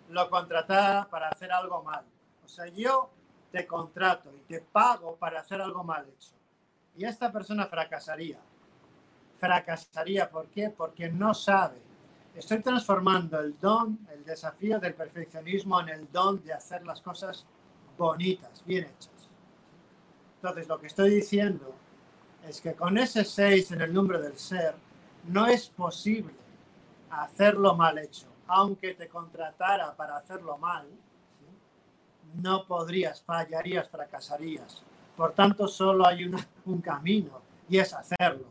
lo 0.10 0.30
contratara 0.30 1.08
para 1.10 1.30
hacer 1.30 1.52
algo 1.52 1.84
mal. 1.84 2.04
O 2.44 2.48
sea, 2.48 2.68
yo 2.68 3.10
te 3.52 3.68
contrato 3.68 4.32
y 4.36 4.42
te 4.42 4.62
pago 4.62 5.16
para 5.16 5.42
hacer 5.42 5.62
algo 5.62 5.84
mal 5.84 6.08
hecho. 6.08 6.32
Y 6.96 7.06
esta 7.06 7.32
persona 7.32 7.68
fracasaría. 7.68 8.40
Fracasaría, 9.38 10.30
¿por 10.30 10.48
qué? 10.48 10.70
Porque 10.70 11.10
no 11.10 11.34
sabe. 11.34 11.78
Estoy 12.36 12.62
transformando 12.62 13.40
el 13.40 13.60
don, 13.60 14.00
el 14.12 14.24
desafío 14.24 14.80
del 14.80 14.94
perfeccionismo 14.94 15.82
en 15.82 15.90
el 15.90 16.12
don 16.12 16.42
de 16.44 16.54
hacer 16.54 16.86
las 16.86 17.02
cosas 17.02 17.46
bonitas, 17.98 18.64
bien 18.66 18.86
hechas. 18.86 19.30
Entonces, 20.36 20.68
lo 20.68 20.80
que 20.80 20.88
estoy 20.88 21.10
diciendo 21.10 21.74
es 22.48 22.62
que 22.62 22.74
con 22.74 22.98
ese 22.98 23.26
6 23.26 23.72
en 23.72 23.82
el 23.82 23.94
número 23.94 24.22
del 24.22 24.38
ser, 24.38 24.76
no 25.26 25.46
es 25.48 25.70
posible 25.70 26.34
hacerlo 27.10 27.76
mal 27.76 27.98
hecho. 27.98 28.28
Aunque 28.48 28.94
te 28.94 29.08
contratara 29.08 29.96
para 29.96 30.18
hacerlo 30.18 30.58
mal, 30.58 30.88
no 32.36 32.66
podrías, 32.66 33.22
fallarías, 33.22 33.90
fracasarías. 33.90 34.84
Por 35.16 35.34
tanto, 35.34 35.68
solo 35.68 36.08
hay 36.08 36.30
un 36.66 36.82
camino 36.82 37.42
y 37.70 37.78
es 37.78 37.94
hacerlo. 37.94 38.46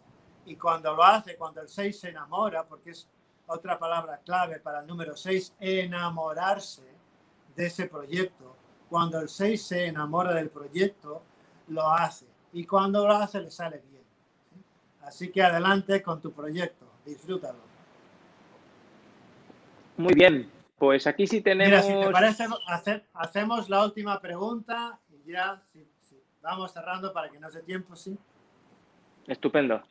Y 0.46 0.56
cuando 0.56 0.94
lo 0.94 1.04
hace, 1.04 1.36
cuando 1.36 1.60
el 1.60 1.68
6 1.68 2.00
se 2.00 2.08
enamora, 2.08 2.64
porque 2.64 2.90
es 2.90 3.06
otra 3.46 3.78
palabra 3.78 4.20
clave 4.24 4.60
para 4.60 4.80
el 4.80 4.86
número 4.86 5.16
6, 5.16 5.54
enamorarse 5.60 6.82
de 7.54 7.66
ese 7.66 7.86
proyecto. 7.86 8.56
Cuando 8.88 9.20
el 9.20 9.28
6 9.28 9.62
se 9.62 9.86
enamora 9.86 10.34
del 10.34 10.50
proyecto, 10.50 11.22
lo 11.68 11.88
hace. 11.90 12.26
Y 12.52 12.64
cuando 12.64 13.06
lo 13.06 13.14
hace, 13.14 13.40
le 13.40 13.50
sale 13.50 13.82
bien. 13.90 14.02
Así 15.02 15.30
que 15.30 15.42
adelante 15.42 16.02
con 16.02 16.20
tu 16.20 16.32
proyecto, 16.32 16.86
disfrútalo. 17.04 17.58
Muy 19.96 20.14
bien, 20.14 20.50
pues 20.80 21.06
aquí 21.06 21.26
sí 21.26 21.42
tenemos. 21.42 21.86
Mira, 21.86 22.00
si 22.00 22.06
te 22.06 22.10
parece, 22.10 22.46
hacemos 23.12 23.68
la 23.68 23.84
última 23.84 24.18
pregunta 24.18 24.98
y 25.10 25.30
ya 25.30 25.62
vamos 26.40 26.72
cerrando 26.72 27.12
para 27.12 27.28
que 27.28 27.38
no 27.38 27.50
se 27.50 27.62
tiempo, 27.62 27.94
sí. 27.94 28.16
Estupendo. 29.26 29.82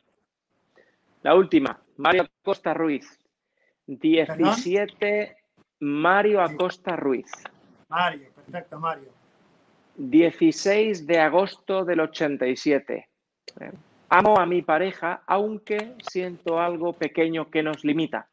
La 1.22 1.36
última, 1.36 1.80
Mario 1.96 2.22
Acosta 2.22 2.74
Ruiz. 2.74 3.20
17, 3.86 5.36
Mario 5.78 6.42
Acosta 6.42 6.96
Ruiz. 6.96 7.30
Mario, 7.88 8.32
perfecto, 8.34 8.80
Mario. 8.80 9.12
16 9.96 11.06
de 11.06 11.20
agosto 11.20 11.84
del 11.84 12.00
87. 12.00 13.08
Amo 14.08 14.40
a 14.40 14.44
mi 14.44 14.62
pareja, 14.62 15.22
aunque 15.28 15.94
siento 16.10 16.58
algo 16.58 16.94
pequeño 16.94 17.48
que 17.48 17.62
nos 17.62 17.84
limita. 17.84 18.28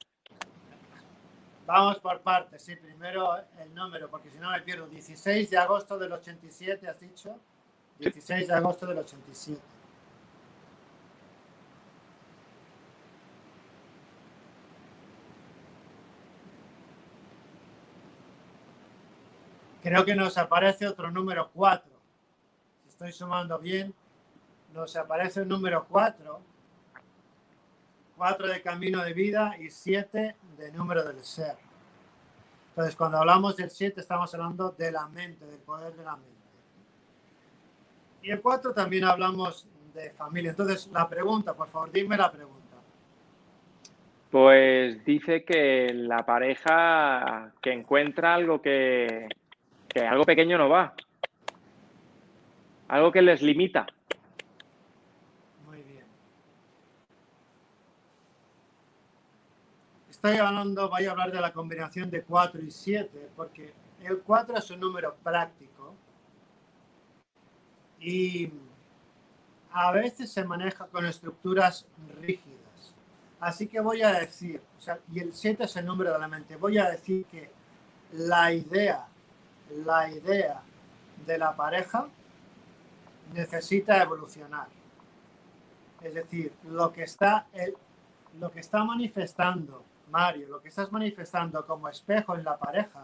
Vamos 1.67 1.99
por 1.99 2.21
partes, 2.21 2.61
sí, 2.63 2.77
primero 2.77 3.35
el 3.59 3.75
número, 3.75 4.09
porque 4.09 4.29
si 4.29 4.39
no 4.39 4.51
me 4.51 4.61
pierdo. 4.61 4.87
16 4.87 5.49
de 5.49 5.57
agosto 5.57 5.99
del 5.99 6.13
87, 6.13 6.87
has 6.87 6.97
dicho. 6.97 7.37
16 7.99 8.47
de 8.47 8.53
agosto 8.53 8.85
del 8.85 8.99
87. 8.99 9.61
Creo 19.83 20.05
que 20.05 20.15
nos 20.15 20.37
aparece 20.37 20.87
otro 20.87 21.11
número 21.11 21.51
4. 21.53 21.91
Si 22.83 22.87
estoy 22.87 23.11
sumando 23.11 23.59
bien, 23.59 23.93
nos 24.73 24.95
aparece 24.95 25.41
el 25.41 25.49
número 25.49 25.85
4. 25.89 26.39
4 28.17 28.47
de 28.47 28.61
camino 28.61 29.03
de 29.03 29.13
vida 29.13 29.55
y 29.59 29.69
7 29.69 30.35
de 30.57 30.71
número 30.71 31.03
del 31.03 31.23
ser. 31.23 31.55
Entonces, 32.69 32.95
cuando 32.95 33.19
hablamos 33.19 33.55
del 33.55 33.69
7, 33.69 34.01
estamos 34.01 34.33
hablando 34.33 34.71
de 34.71 34.91
la 34.91 35.07
mente, 35.07 35.45
del 35.45 35.59
poder 35.59 35.93
de 35.93 36.03
la 36.03 36.15
mente. 36.15 36.31
Y 38.23 38.31
el 38.31 38.41
4 38.41 38.73
también 38.73 39.03
hablamos 39.03 39.67
de 39.93 40.09
familia. 40.11 40.51
Entonces, 40.51 40.87
la 40.91 41.07
pregunta, 41.07 41.53
por 41.53 41.69
favor, 41.69 41.91
dime 41.91 42.17
la 42.17 42.31
pregunta. 42.31 42.57
Pues 44.31 45.05
dice 45.05 45.43
que 45.43 45.93
la 45.93 46.25
pareja 46.25 47.53
que 47.61 47.71
encuentra 47.71 48.33
algo 48.33 48.61
que, 48.61 49.29
que 49.87 50.01
algo 50.01 50.23
pequeño 50.23 50.57
no 50.57 50.69
va. 50.69 50.93
Algo 52.89 53.11
que 53.11 53.21
les 53.21 53.41
limita. 53.41 53.85
Estoy 60.17 60.37
hablando, 60.37 60.89
voy 60.89 61.05
a 61.05 61.11
hablar 61.11 61.31
de 61.31 61.39
la 61.39 61.53
combinación 61.53 62.09
de 62.09 62.23
4 62.23 62.59
y 62.63 62.71
7, 62.71 63.29
porque 63.35 63.71
el 64.01 64.19
4 64.21 64.57
es 64.57 64.71
un 64.71 64.79
número 64.79 65.15
práctico 65.23 65.93
y 67.99 68.51
a 69.71 69.91
veces 69.91 70.31
se 70.31 70.43
maneja 70.43 70.87
con 70.87 71.05
estructuras 71.05 71.85
rígidas. 72.19 72.95
Así 73.39 73.67
que 73.67 73.79
voy 73.79 74.01
a 74.01 74.11
decir, 74.13 74.59
y 75.13 75.19
el 75.19 75.35
7 75.35 75.65
es 75.65 75.75
el 75.75 75.85
número 75.85 76.13
de 76.13 76.19
la 76.19 76.27
mente, 76.27 76.55
voy 76.55 76.79
a 76.79 76.89
decir 76.89 77.25
que 77.25 77.51
la 78.13 78.51
idea, 78.51 79.05
la 79.85 80.09
idea 80.09 80.63
de 81.27 81.37
la 81.37 81.55
pareja 81.55 82.07
necesita 83.35 84.01
evolucionar. 84.01 84.67
Es 86.01 86.15
decir, 86.15 86.53
lo 86.63 86.91
que 86.91 87.03
está, 87.03 87.45
el, 87.53 87.75
lo 88.39 88.49
que 88.49 88.61
está 88.61 88.83
manifestando 88.83 89.83
Mario, 90.09 90.47
lo 90.47 90.61
que 90.61 90.69
estás 90.69 90.91
manifestando 90.91 91.65
como 91.65 91.89
espejo 91.89 92.35
en 92.35 92.43
la 92.43 92.57
pareja, 92.57 93.01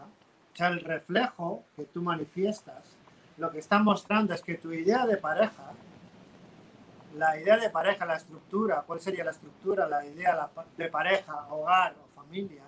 o 0.52 0.56
sea, 0.56 0.68
el 0.68 0.80
reflejo 0.80 1.64
que 1.76 1.84
tú 1.84 2.02
manifiestas, 2.02 2.84
lo 3.36 3.50
que 3.50 3.58
está 3.58 3.78
mostrando 3.78 4.32
es 4.34 4.42
que 4.42 4.54
tu 4.54 4.72
idea 4.72 5.06
de 5.06 5.16
pareja, 5.16 5.72
la 7.14 7.38
idea 7.38 7.56
de 7.56 7.70
pareja, 7.70 8.06
la 8.06 8.16
estructura, 8.16 8.82
¿cuál 8.86 9.00
sería 9.00 9.24
la 9.24 9.30
estructura? 9.30 9.88
La 9.88 10.04
idea 10.04 10.48
de 10.76 10.88
pareja, 10.88 11.46
hogar 11.50 11.94
o 12.02 12.20
familia, 12.20 12.64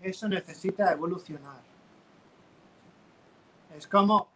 eso 0.00 0.28
necesita 0.28 0.92
evolucionar. 0.92 1.60
Es 3.76 3.86
como 3.86 4.28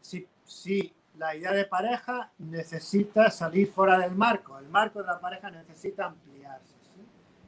si, 0.00 0.26
si 0.44 0.94
la 1.16 1.34
idea 1.34 1.52
de 1.52 1.64
pareja 1.64 2.30
necesita 2.38 3.30
salir 3.30 3.72
fuera 3.72 3.98
del 3.98 4.14
marco, 4.14 4.58
el 4.58 4.68
marco 4.68 5.00
de 5.00 5.06
la 5.06 5.20
pareja 5.20 5.50
necesita 5.50 6.06
ampliarse. 6.06 6.79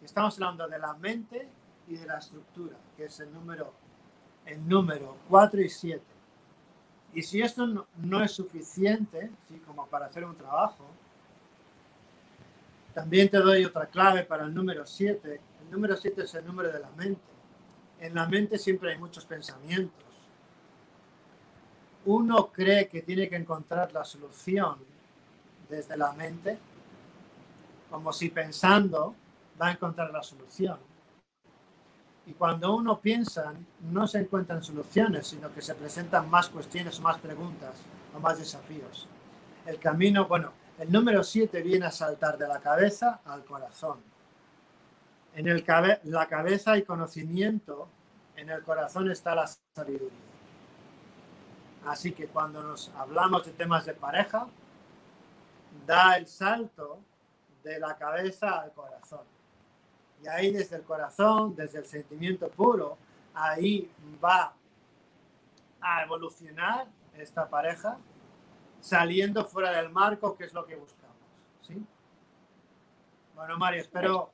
Estamos 0.04 0.34
hablando 0.34 0.66
de 0.66 0.78
la 0.80 0.94
mente 0.94 1.48
y 1.86 1.94
de 1.94 2.06
la 2.06 2.18
estructura, 2.18 2.76
que 2.96 3.04
es 3.04 3.20
el 3.20 3.32
número, 3.32 3.72
el 4.44 4.68
número 4.68 5.16
4 5.28 5.60
y 5.60 5.68
7. 5.68 6.02
Y 7.14 7.22
si 7.22 7.40
esto 7.40 7.66
no, 7.66 8.24
es 8.24 8.32
suficiente, 8.32 9.30
¿sí? 9.48 9.58
como 9.64 9.86
para 9.86 10.06
hacer 10.06 10.24
un 10.24 10.36
trabajo, 10.36 10.86
también 12.92 13.30
te 13.30 13.38
doy 13.38 13.64
otra 13.64 13.86
clave 13.86 14.24
para 14.24 14.44
el 14.44 14.52
número 14.52 14.84
7. 14.84 15.40
El 15.62 15.70
número 15.70 15.96
7 15.96 16.22
es 16.22 16.34
el 16.34 16.44
número 16.46 16.72
de 16.72 16.80
la 16.80 16.90
mente. 16.90 17.22
En 18.00 18.14
la 18.14 18.26
mente 18.26 18.58
siempre 18.58 18.92
hay 18.92 18.98
muchos 18.98 19.24
pensamientos. 19.24 20.04
Uno 22.06 22.50
cree 22.50 22.88
que 22.88 23.02
tiene 23.02 23.28
que 23.28 23.36
encontrar 23.36 23.92
la 23.92 24.04
solución 24.04 24.78
desde 25.68 25.96
la 25.96 26.12
mente, 26.12 26.58
como 27.88 28.12
si 28.12 28.30
pensando 28.30 29.14
va 29.62 29.68
a 29.68 29.72
encontrar 29.72 30.10
la 30.10 30.22
solución. 30.22 30.76
Y 32.26 32.32
cuando 32.32 32.74
uno 32.74 33.00
piensa, 33.00 33.54
no 33.80 34.08
se 34.08 34.18
encuentran 34.18 34.62
soluciones, 34.62 35.28
sino 35.28 35.52
que 35.54 35.62
se 35.62 35.74
presentan 35.74 36.28
más 36.28 36.48
cuestiones 36.48 37.00
más 37.00 37.18
preguntas 37.18 37.76
o 38.14 38.18
más 38.18 38.38
desafíos. 38.38 39.06
El 39.64 39.78
camino, 39.78 40.26
bueno, 40.26 40.52
el 40.78 40.90
número 40.90 41.22
7 41.22 41.62
viene 41.62 41.86
a 41.86 41.92
saltar 41.92 42.36
de 42.38 42.48
la 42.48 42.58
cabeza 42.60 43.20
al 43.24 43.44
corazón. 43.44 44.00
En 45.34 45.46
el 45.46 45.64
la 46.04 46.26
cabeza 46.26 46.72
hay 46.72 46.82
conocimiento, 46.82 47.88
en 48.36 48.50
el 48.50 48.62
corazón 48.62 49.10
está 49.10 49.34
la 49.34 49.48
sabiduría. 49.74 50.10
Así 51.86 52.12
que 52.12 52.26
cuando 52.26 52.62
nos 52.62 52.90
hablamos 52.96 53.46
de 53.46 53.52
temas 53.52 53.86
de 53.86 53.94
pareja, 53.94 54.46
da 55.86 56.16
el 56.16 56.26
salto 56.26 57.00
de 57.62 57.78
la 57.78 57.96
cabeza 57.96 58.60
al 58.60 58.72
corazón. 58.72 59.31
Y 60.22 60.28
ahí 60.28 60.52
desde 60.52 60.76
el 60.76 60.82
corazón, 60.82 61.54
desde 61.56 61.80
el 61.80 61.84
sentimiento 61.84 62.48
puro, 62.48 62.96
ahí 63.34 63.90
va 64.22 64.54
a 65.80 66.02
evolucionar 66.02 66.86
esta 67.14 67.48
pareja 67.48 67.98
saliendo 68.80 69.44
fuera 69.44 69.72
del 69.72 69.90
marco, 69.90 70.36
que 70.36 70.44
es 70.44 70.52
lo 70.52 70.64
que 70.64 70.76
buscamos. 70.76 71.16
¿sí? 71.66 71.84
Bueno, 73.34 73.58
Mario, 73.58 73.80
espero 73.80 74.30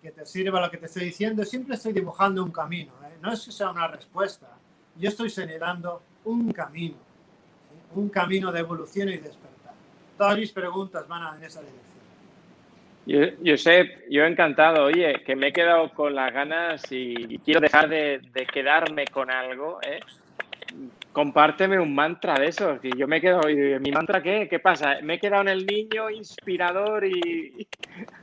que 0.00 0.12
te 0.12 0.24
sirva 0.26 0.60
lo 0.60 0.70
que 0.70 0.78
te 0.78 0.86
estoy 0.86 1.06
diciendo. 1.06 1.44
Siempre 1.44 1.74
estoy 1.74 1.92
dibujando 1.92 2.42
un 2.44 2.52
camino, 2.52 2.92
¿eh? 3.04 3.16
no 3.20 3.32
es 3.32 3.44
que 3.44 3.52
sea 3.52 3.70
una 3.70 3.88
respuesta. 3.88 4.48
Yo 4.96 5.08
estoy 5.08 5.30
señalando 5.30 6.02
un 6.24 6.52
camino, 6.52 6.96
un 7.94 8.08
camino 8.08 8.52
de 8.52 8.60
evolución 8.60 9.08
y 9.08 9.16
despertar. 9.16 9.74
Todas 10.16 10.36
mis 10.36 10.52
preguntas 10.52 11.06
van 11.06 11.36
en 11.36 11.44
esa 11.44 11.60
dirección. 11.60 11.97
Yo, 13.08 13.56
sé, 13.56 14.04
yo 14.10 14.24
encantado. 14.24 14.84
Oye, 14.84 15.22
que 15.24 15.34
me 15.34 15.48
he 15.48 15.52
quedado 15.52 15.90
con 15.94 16.14
las 16.14 16.30
ganas 16.30 16.82
y 16.90 17.38
quiero 17.38 17.58
dejar 17.58 17.88
de, 17.88 18.20
quedarme 18.52 19.06
con 19.06 19.30
algo. 19.30 19.80
¿eh? 19.82 20.00
Compárteme 21.10 21.80
un 21.80 21.94
mantra 21.94 22.34
de 22.34 22.48
esos. 22.48 22.78
Y 22.82 22.94
yo 22.98 23.08
me 23.08 23.22
quedo, 23.22 23.40
¿mi 23.80 23.90
mantra 23.92 24.22
qué? 24.22 24.46
¿Qué 24.46 24.58
pasa? 24.58 24.98
Me 25.02 25.14
he 25.14 25.18
quedado 25.18 25.40
en 25.40 25.48
el 25.48 25.64
niño 25.64 26.10
inspirador 26.10 27.06
y. 27.06 27.66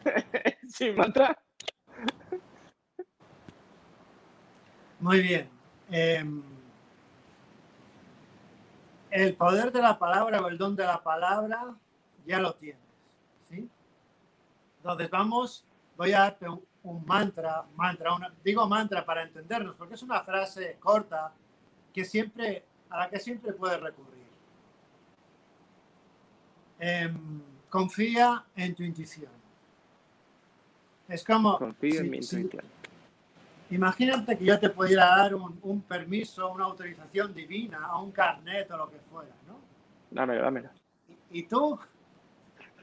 sin 0.68 0.96
mantra. 0.96 1.36
Muy 5.00 5.20
bien. 5.20 5.50
Em, 5.90 6.44
el 9.10 9.34
poder 9.34 9.72
de 9.72 9.82
la 9.82 9.98
palabra 9.98 10.42
o 10.42 10.48
el 10.48 10.60
don 10.60 10.76
de 10.76 10.84
la 10.84 11.02
palabra 11.02 11.74
ya 12.24 12.38
lo 12.38 12.54
tienes. 12.54 12.85
Entonces 14.86 15.10
vamos, 15.10 15.66
voy 15.98 16.14
a 16.14 16.20
darte 16.20 16.48
un, 16.48 17.06
mantra, 17.08 17.66
mantra, 17.76 18.32
digo 18.44 18.68
mantra 18.68 19.04
para 19.04 19.24
entendernos, 19.24 19.76
porque 19.76 19.96
es 19.96 20.04
una 20.04 20.22
frase 20.22 20.78
corta 20.80 21.34
que 21.92 22.06
siempre, 22.06 22.64
a 22.92 23.00
la 23.00 23.10
que 23.10 23.20
siempre 23.20 23.54
puedes 23.54 23.82
recurrir. 23.82 24.28
Em, 26.78 27.42
confía 27.68 28.46
en 28.56 28.76
tu 28.76 28.84
intuición. 28.84 29.32
Es 31.08 31.24
como... 31.24 31.58
Confía 31.58 32.02
en 32.02 32.12
mi 32.12 32.18
intuición. 32.18 32.64
imagínate 33.72 34.38
que 34.38 34.46
yo 34.46 34.60
te 34.60 34.70
pudiera 34.70 35.08
dar 35.08 35.34
un, 35.34 35.82
permiso, 35.82 36.52
una 36.52 36.66
autorización 36.66 37.34
divina, 37.34 37.86
a 37.86 38.00
un 38.00 38.12
carnet 38.12 38.70
o 38.70 38.78
lo 38.78 38.92
que 38.92 39.00
fuera, 39.00 39.34
¿no? 39.48 39.58
Dámelo, 40.12 40.44
dámelo. 40.44 40.70
Y, 41.32 41.42
tú, 41.42 41.80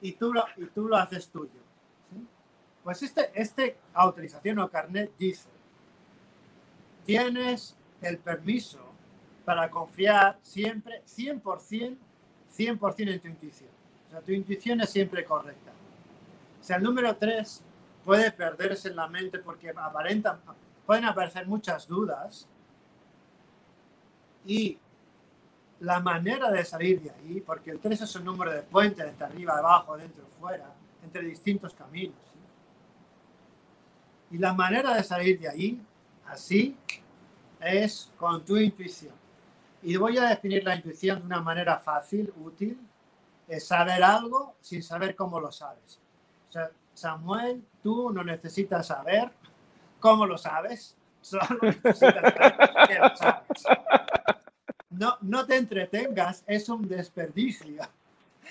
y, 0.00 0.10
tú 0.14 0.34
y 0.56 0.66
tú 0.66 0.88
lo 0.88 0.96
haces 0.96 1.30
tuyo. 1.30 1.62
Pues 2.84 3.02
este, 3.02 3.30
este 3.34 3.76
autorización 3.94 4.58
o 4.58 4.68
carnet 4.68 5.12
dice, 5.18 5.48
tienes 7.04 7.76
el 8.00 8.18
permiso 8.18 8.80
para 9.44 9.70
confiar 9.70 10.38
siempre 10.42 11.02
100%, 11.04 11.96
100% 12.56 13.12
en 13.12 13.20
tu 13.20 13.28
intuición. 13.28 13.70
O 14.08 14.10
sea, 14.10 14.20
tu 14.20 14.32
intuición 14.32 14.80
es 14.80 14.90
siempre 14.90 15.24
correcta. 15.24 15.70
O 16.60 16.64
sea, 16.64 16.76
el 16.76 16.82
número 16.82 17.16
3 17.16 17.62
puede 18.04 18.30
perderse 18.32 18.88
en 18.88 18.96
la 18.96 19.08
mente 19.08 19.38
porque 19.38 19.70
aparentan, 19.70 20.40
pueden 20.84 21.04
aparecer 21.04 21.46
muchas 21.46 21.86
dudas 21.86 22.48
y 24.44 24.78
la 25.80 26.00
manera 26.00 26.50
de 26.50 26.64
salir 26.64 27.00
de 27.00 27.10
ahí, 27.10 27.40
porque 27.40 27.70
el 27.70 27.80
3 27.80 28.02
es 28.02 28.16
un 28.16 28.24
número 28.24 28.52
de 28.52 28.62
puente, 28.62 29.04
desde 29.04 29.24
arriba, 29.24 29.58
abajo, 29.58 29.96
dentro, 29.96 30.24
fuera, 30.40 30.72
entre 31.02 31.22
distintos 31.22 31.74
caminos. 31.74 32.31
Y 34.32 34.38
la 34.38 34.54
manera 34.54 34.94
de 34.94 35.04
salir 35.04 35.38
de 35.38 35.48
ahí, 35.48 35.80
así 36.26 36.76
es 37.60 38.10
con 38.16 38.42
tu 38.44 38.56
intuición. 38.56 39.14
Y 39.82 39.96
voy 39.96 40.16
a 40.16 40.28
definir 40.28 40.64
la 40.64 40.74
intuición 40.74 41.20
de 41.20 41.26
una 41.26 41.42
manera 41.42 41.78
fácil, 41.78 42.32
útil, 42.42 42.78
es 43.46 43.66
saber 43.66 44.02
algo 44.02 44.54
sin 44.60 44.82
saber 44.82 45.14
cómo 45.14 45.38
lo 45.38 45.52
sabes. 45.52 46.00
O 46.48 46.52
sea, 46.52 46.70
Samuel, 46.94 47.62
tú 47.82 48.10
no 48.10 48.24
necesitas 48.24 48.86
saber 48.86 49.30
cómo 50.00 50.24
lo 50.24 50.38
sabes, 50.38 50.96
solo 51.20 51.58
necesitas 51.60 51.98
saber 51.98 52.56
que 52.88 52.98
lo 52.98 53.16
sabes. 53.16 53.64
No, 54.88 55.18
no 55.20 55.44
te 55.44 55.56
entretengas, 55.56 56.42
es 56.46 56.68
un 56.70 56.88
desperdicio. 56.88 57.82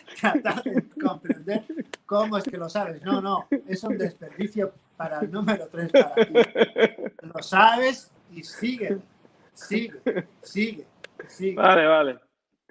Tratar 0.22 0.64
de 0.64 0.84
comprender 1.02 1.64
cómo 2.06 2.38
es 2.38 2.44
que 2.44 2.58
lo 2.58 2.70
sabes. 2.70 3.02
No, 3.04 3.22
no, 3.22 3.48
es 3.68 3.84
un 3.84 3.98
desperdicio 3.98 4.74
para 4.98 5.20
el 5.20 5.32
número 5.32 5.68
3 5.68 5.92
para 5.92 6.16
ti. 6.16 6.34
Lo 7.22 7.42
sabes 7.42 8.12
y 8.32 8.44
sigue, 8.44 9.00
sigue, 9.54 10.28
sigue, 10.42 10.86
sigue. 11.28 11.56
Vale, 11.56 11.86
vale. 11.86 12.20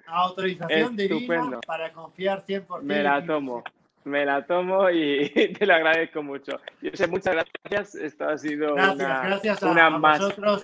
Autorización 0.07 0.95
divina 0.95 1.59
para 1.65 1.91
confiar 1.91 2.45
100%. 2.45 2.81
Me 2.81 3.03
la 3.03 3.25
tomo. 3.25 3.63
Me 4.03 4.25
la 4.25 4.45
tomo 4.45 4.89
y 4.89 5.29
te 5.59 5.65
lo 5.65 5.75
agradezco 5.75 6.23
mucho. 6.23 6.59
Yo 6.81 6.91
sé, 6.93 7.07
muchas 7.07 7.35
gracias. 7.35 7.95
Esto 7.95 8.27
ha 8.27 8.37
sido 8.37 8.73
gracias, 8.73 8.95
una, 8.95 9.23
gracias 9.23 9.63
a, 9.63 9.71
una 9.71 9.85
a 9.85 9.89
más, 9.91 10.19
vosotros, 10.19 10.63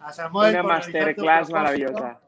a 0.00 0.12
Samuel, 0.12 0.54
una 0.54 0.62
masterclass 0.62 1.50
propósito. 1.50 1.56
maravillosa. 1.56 2.20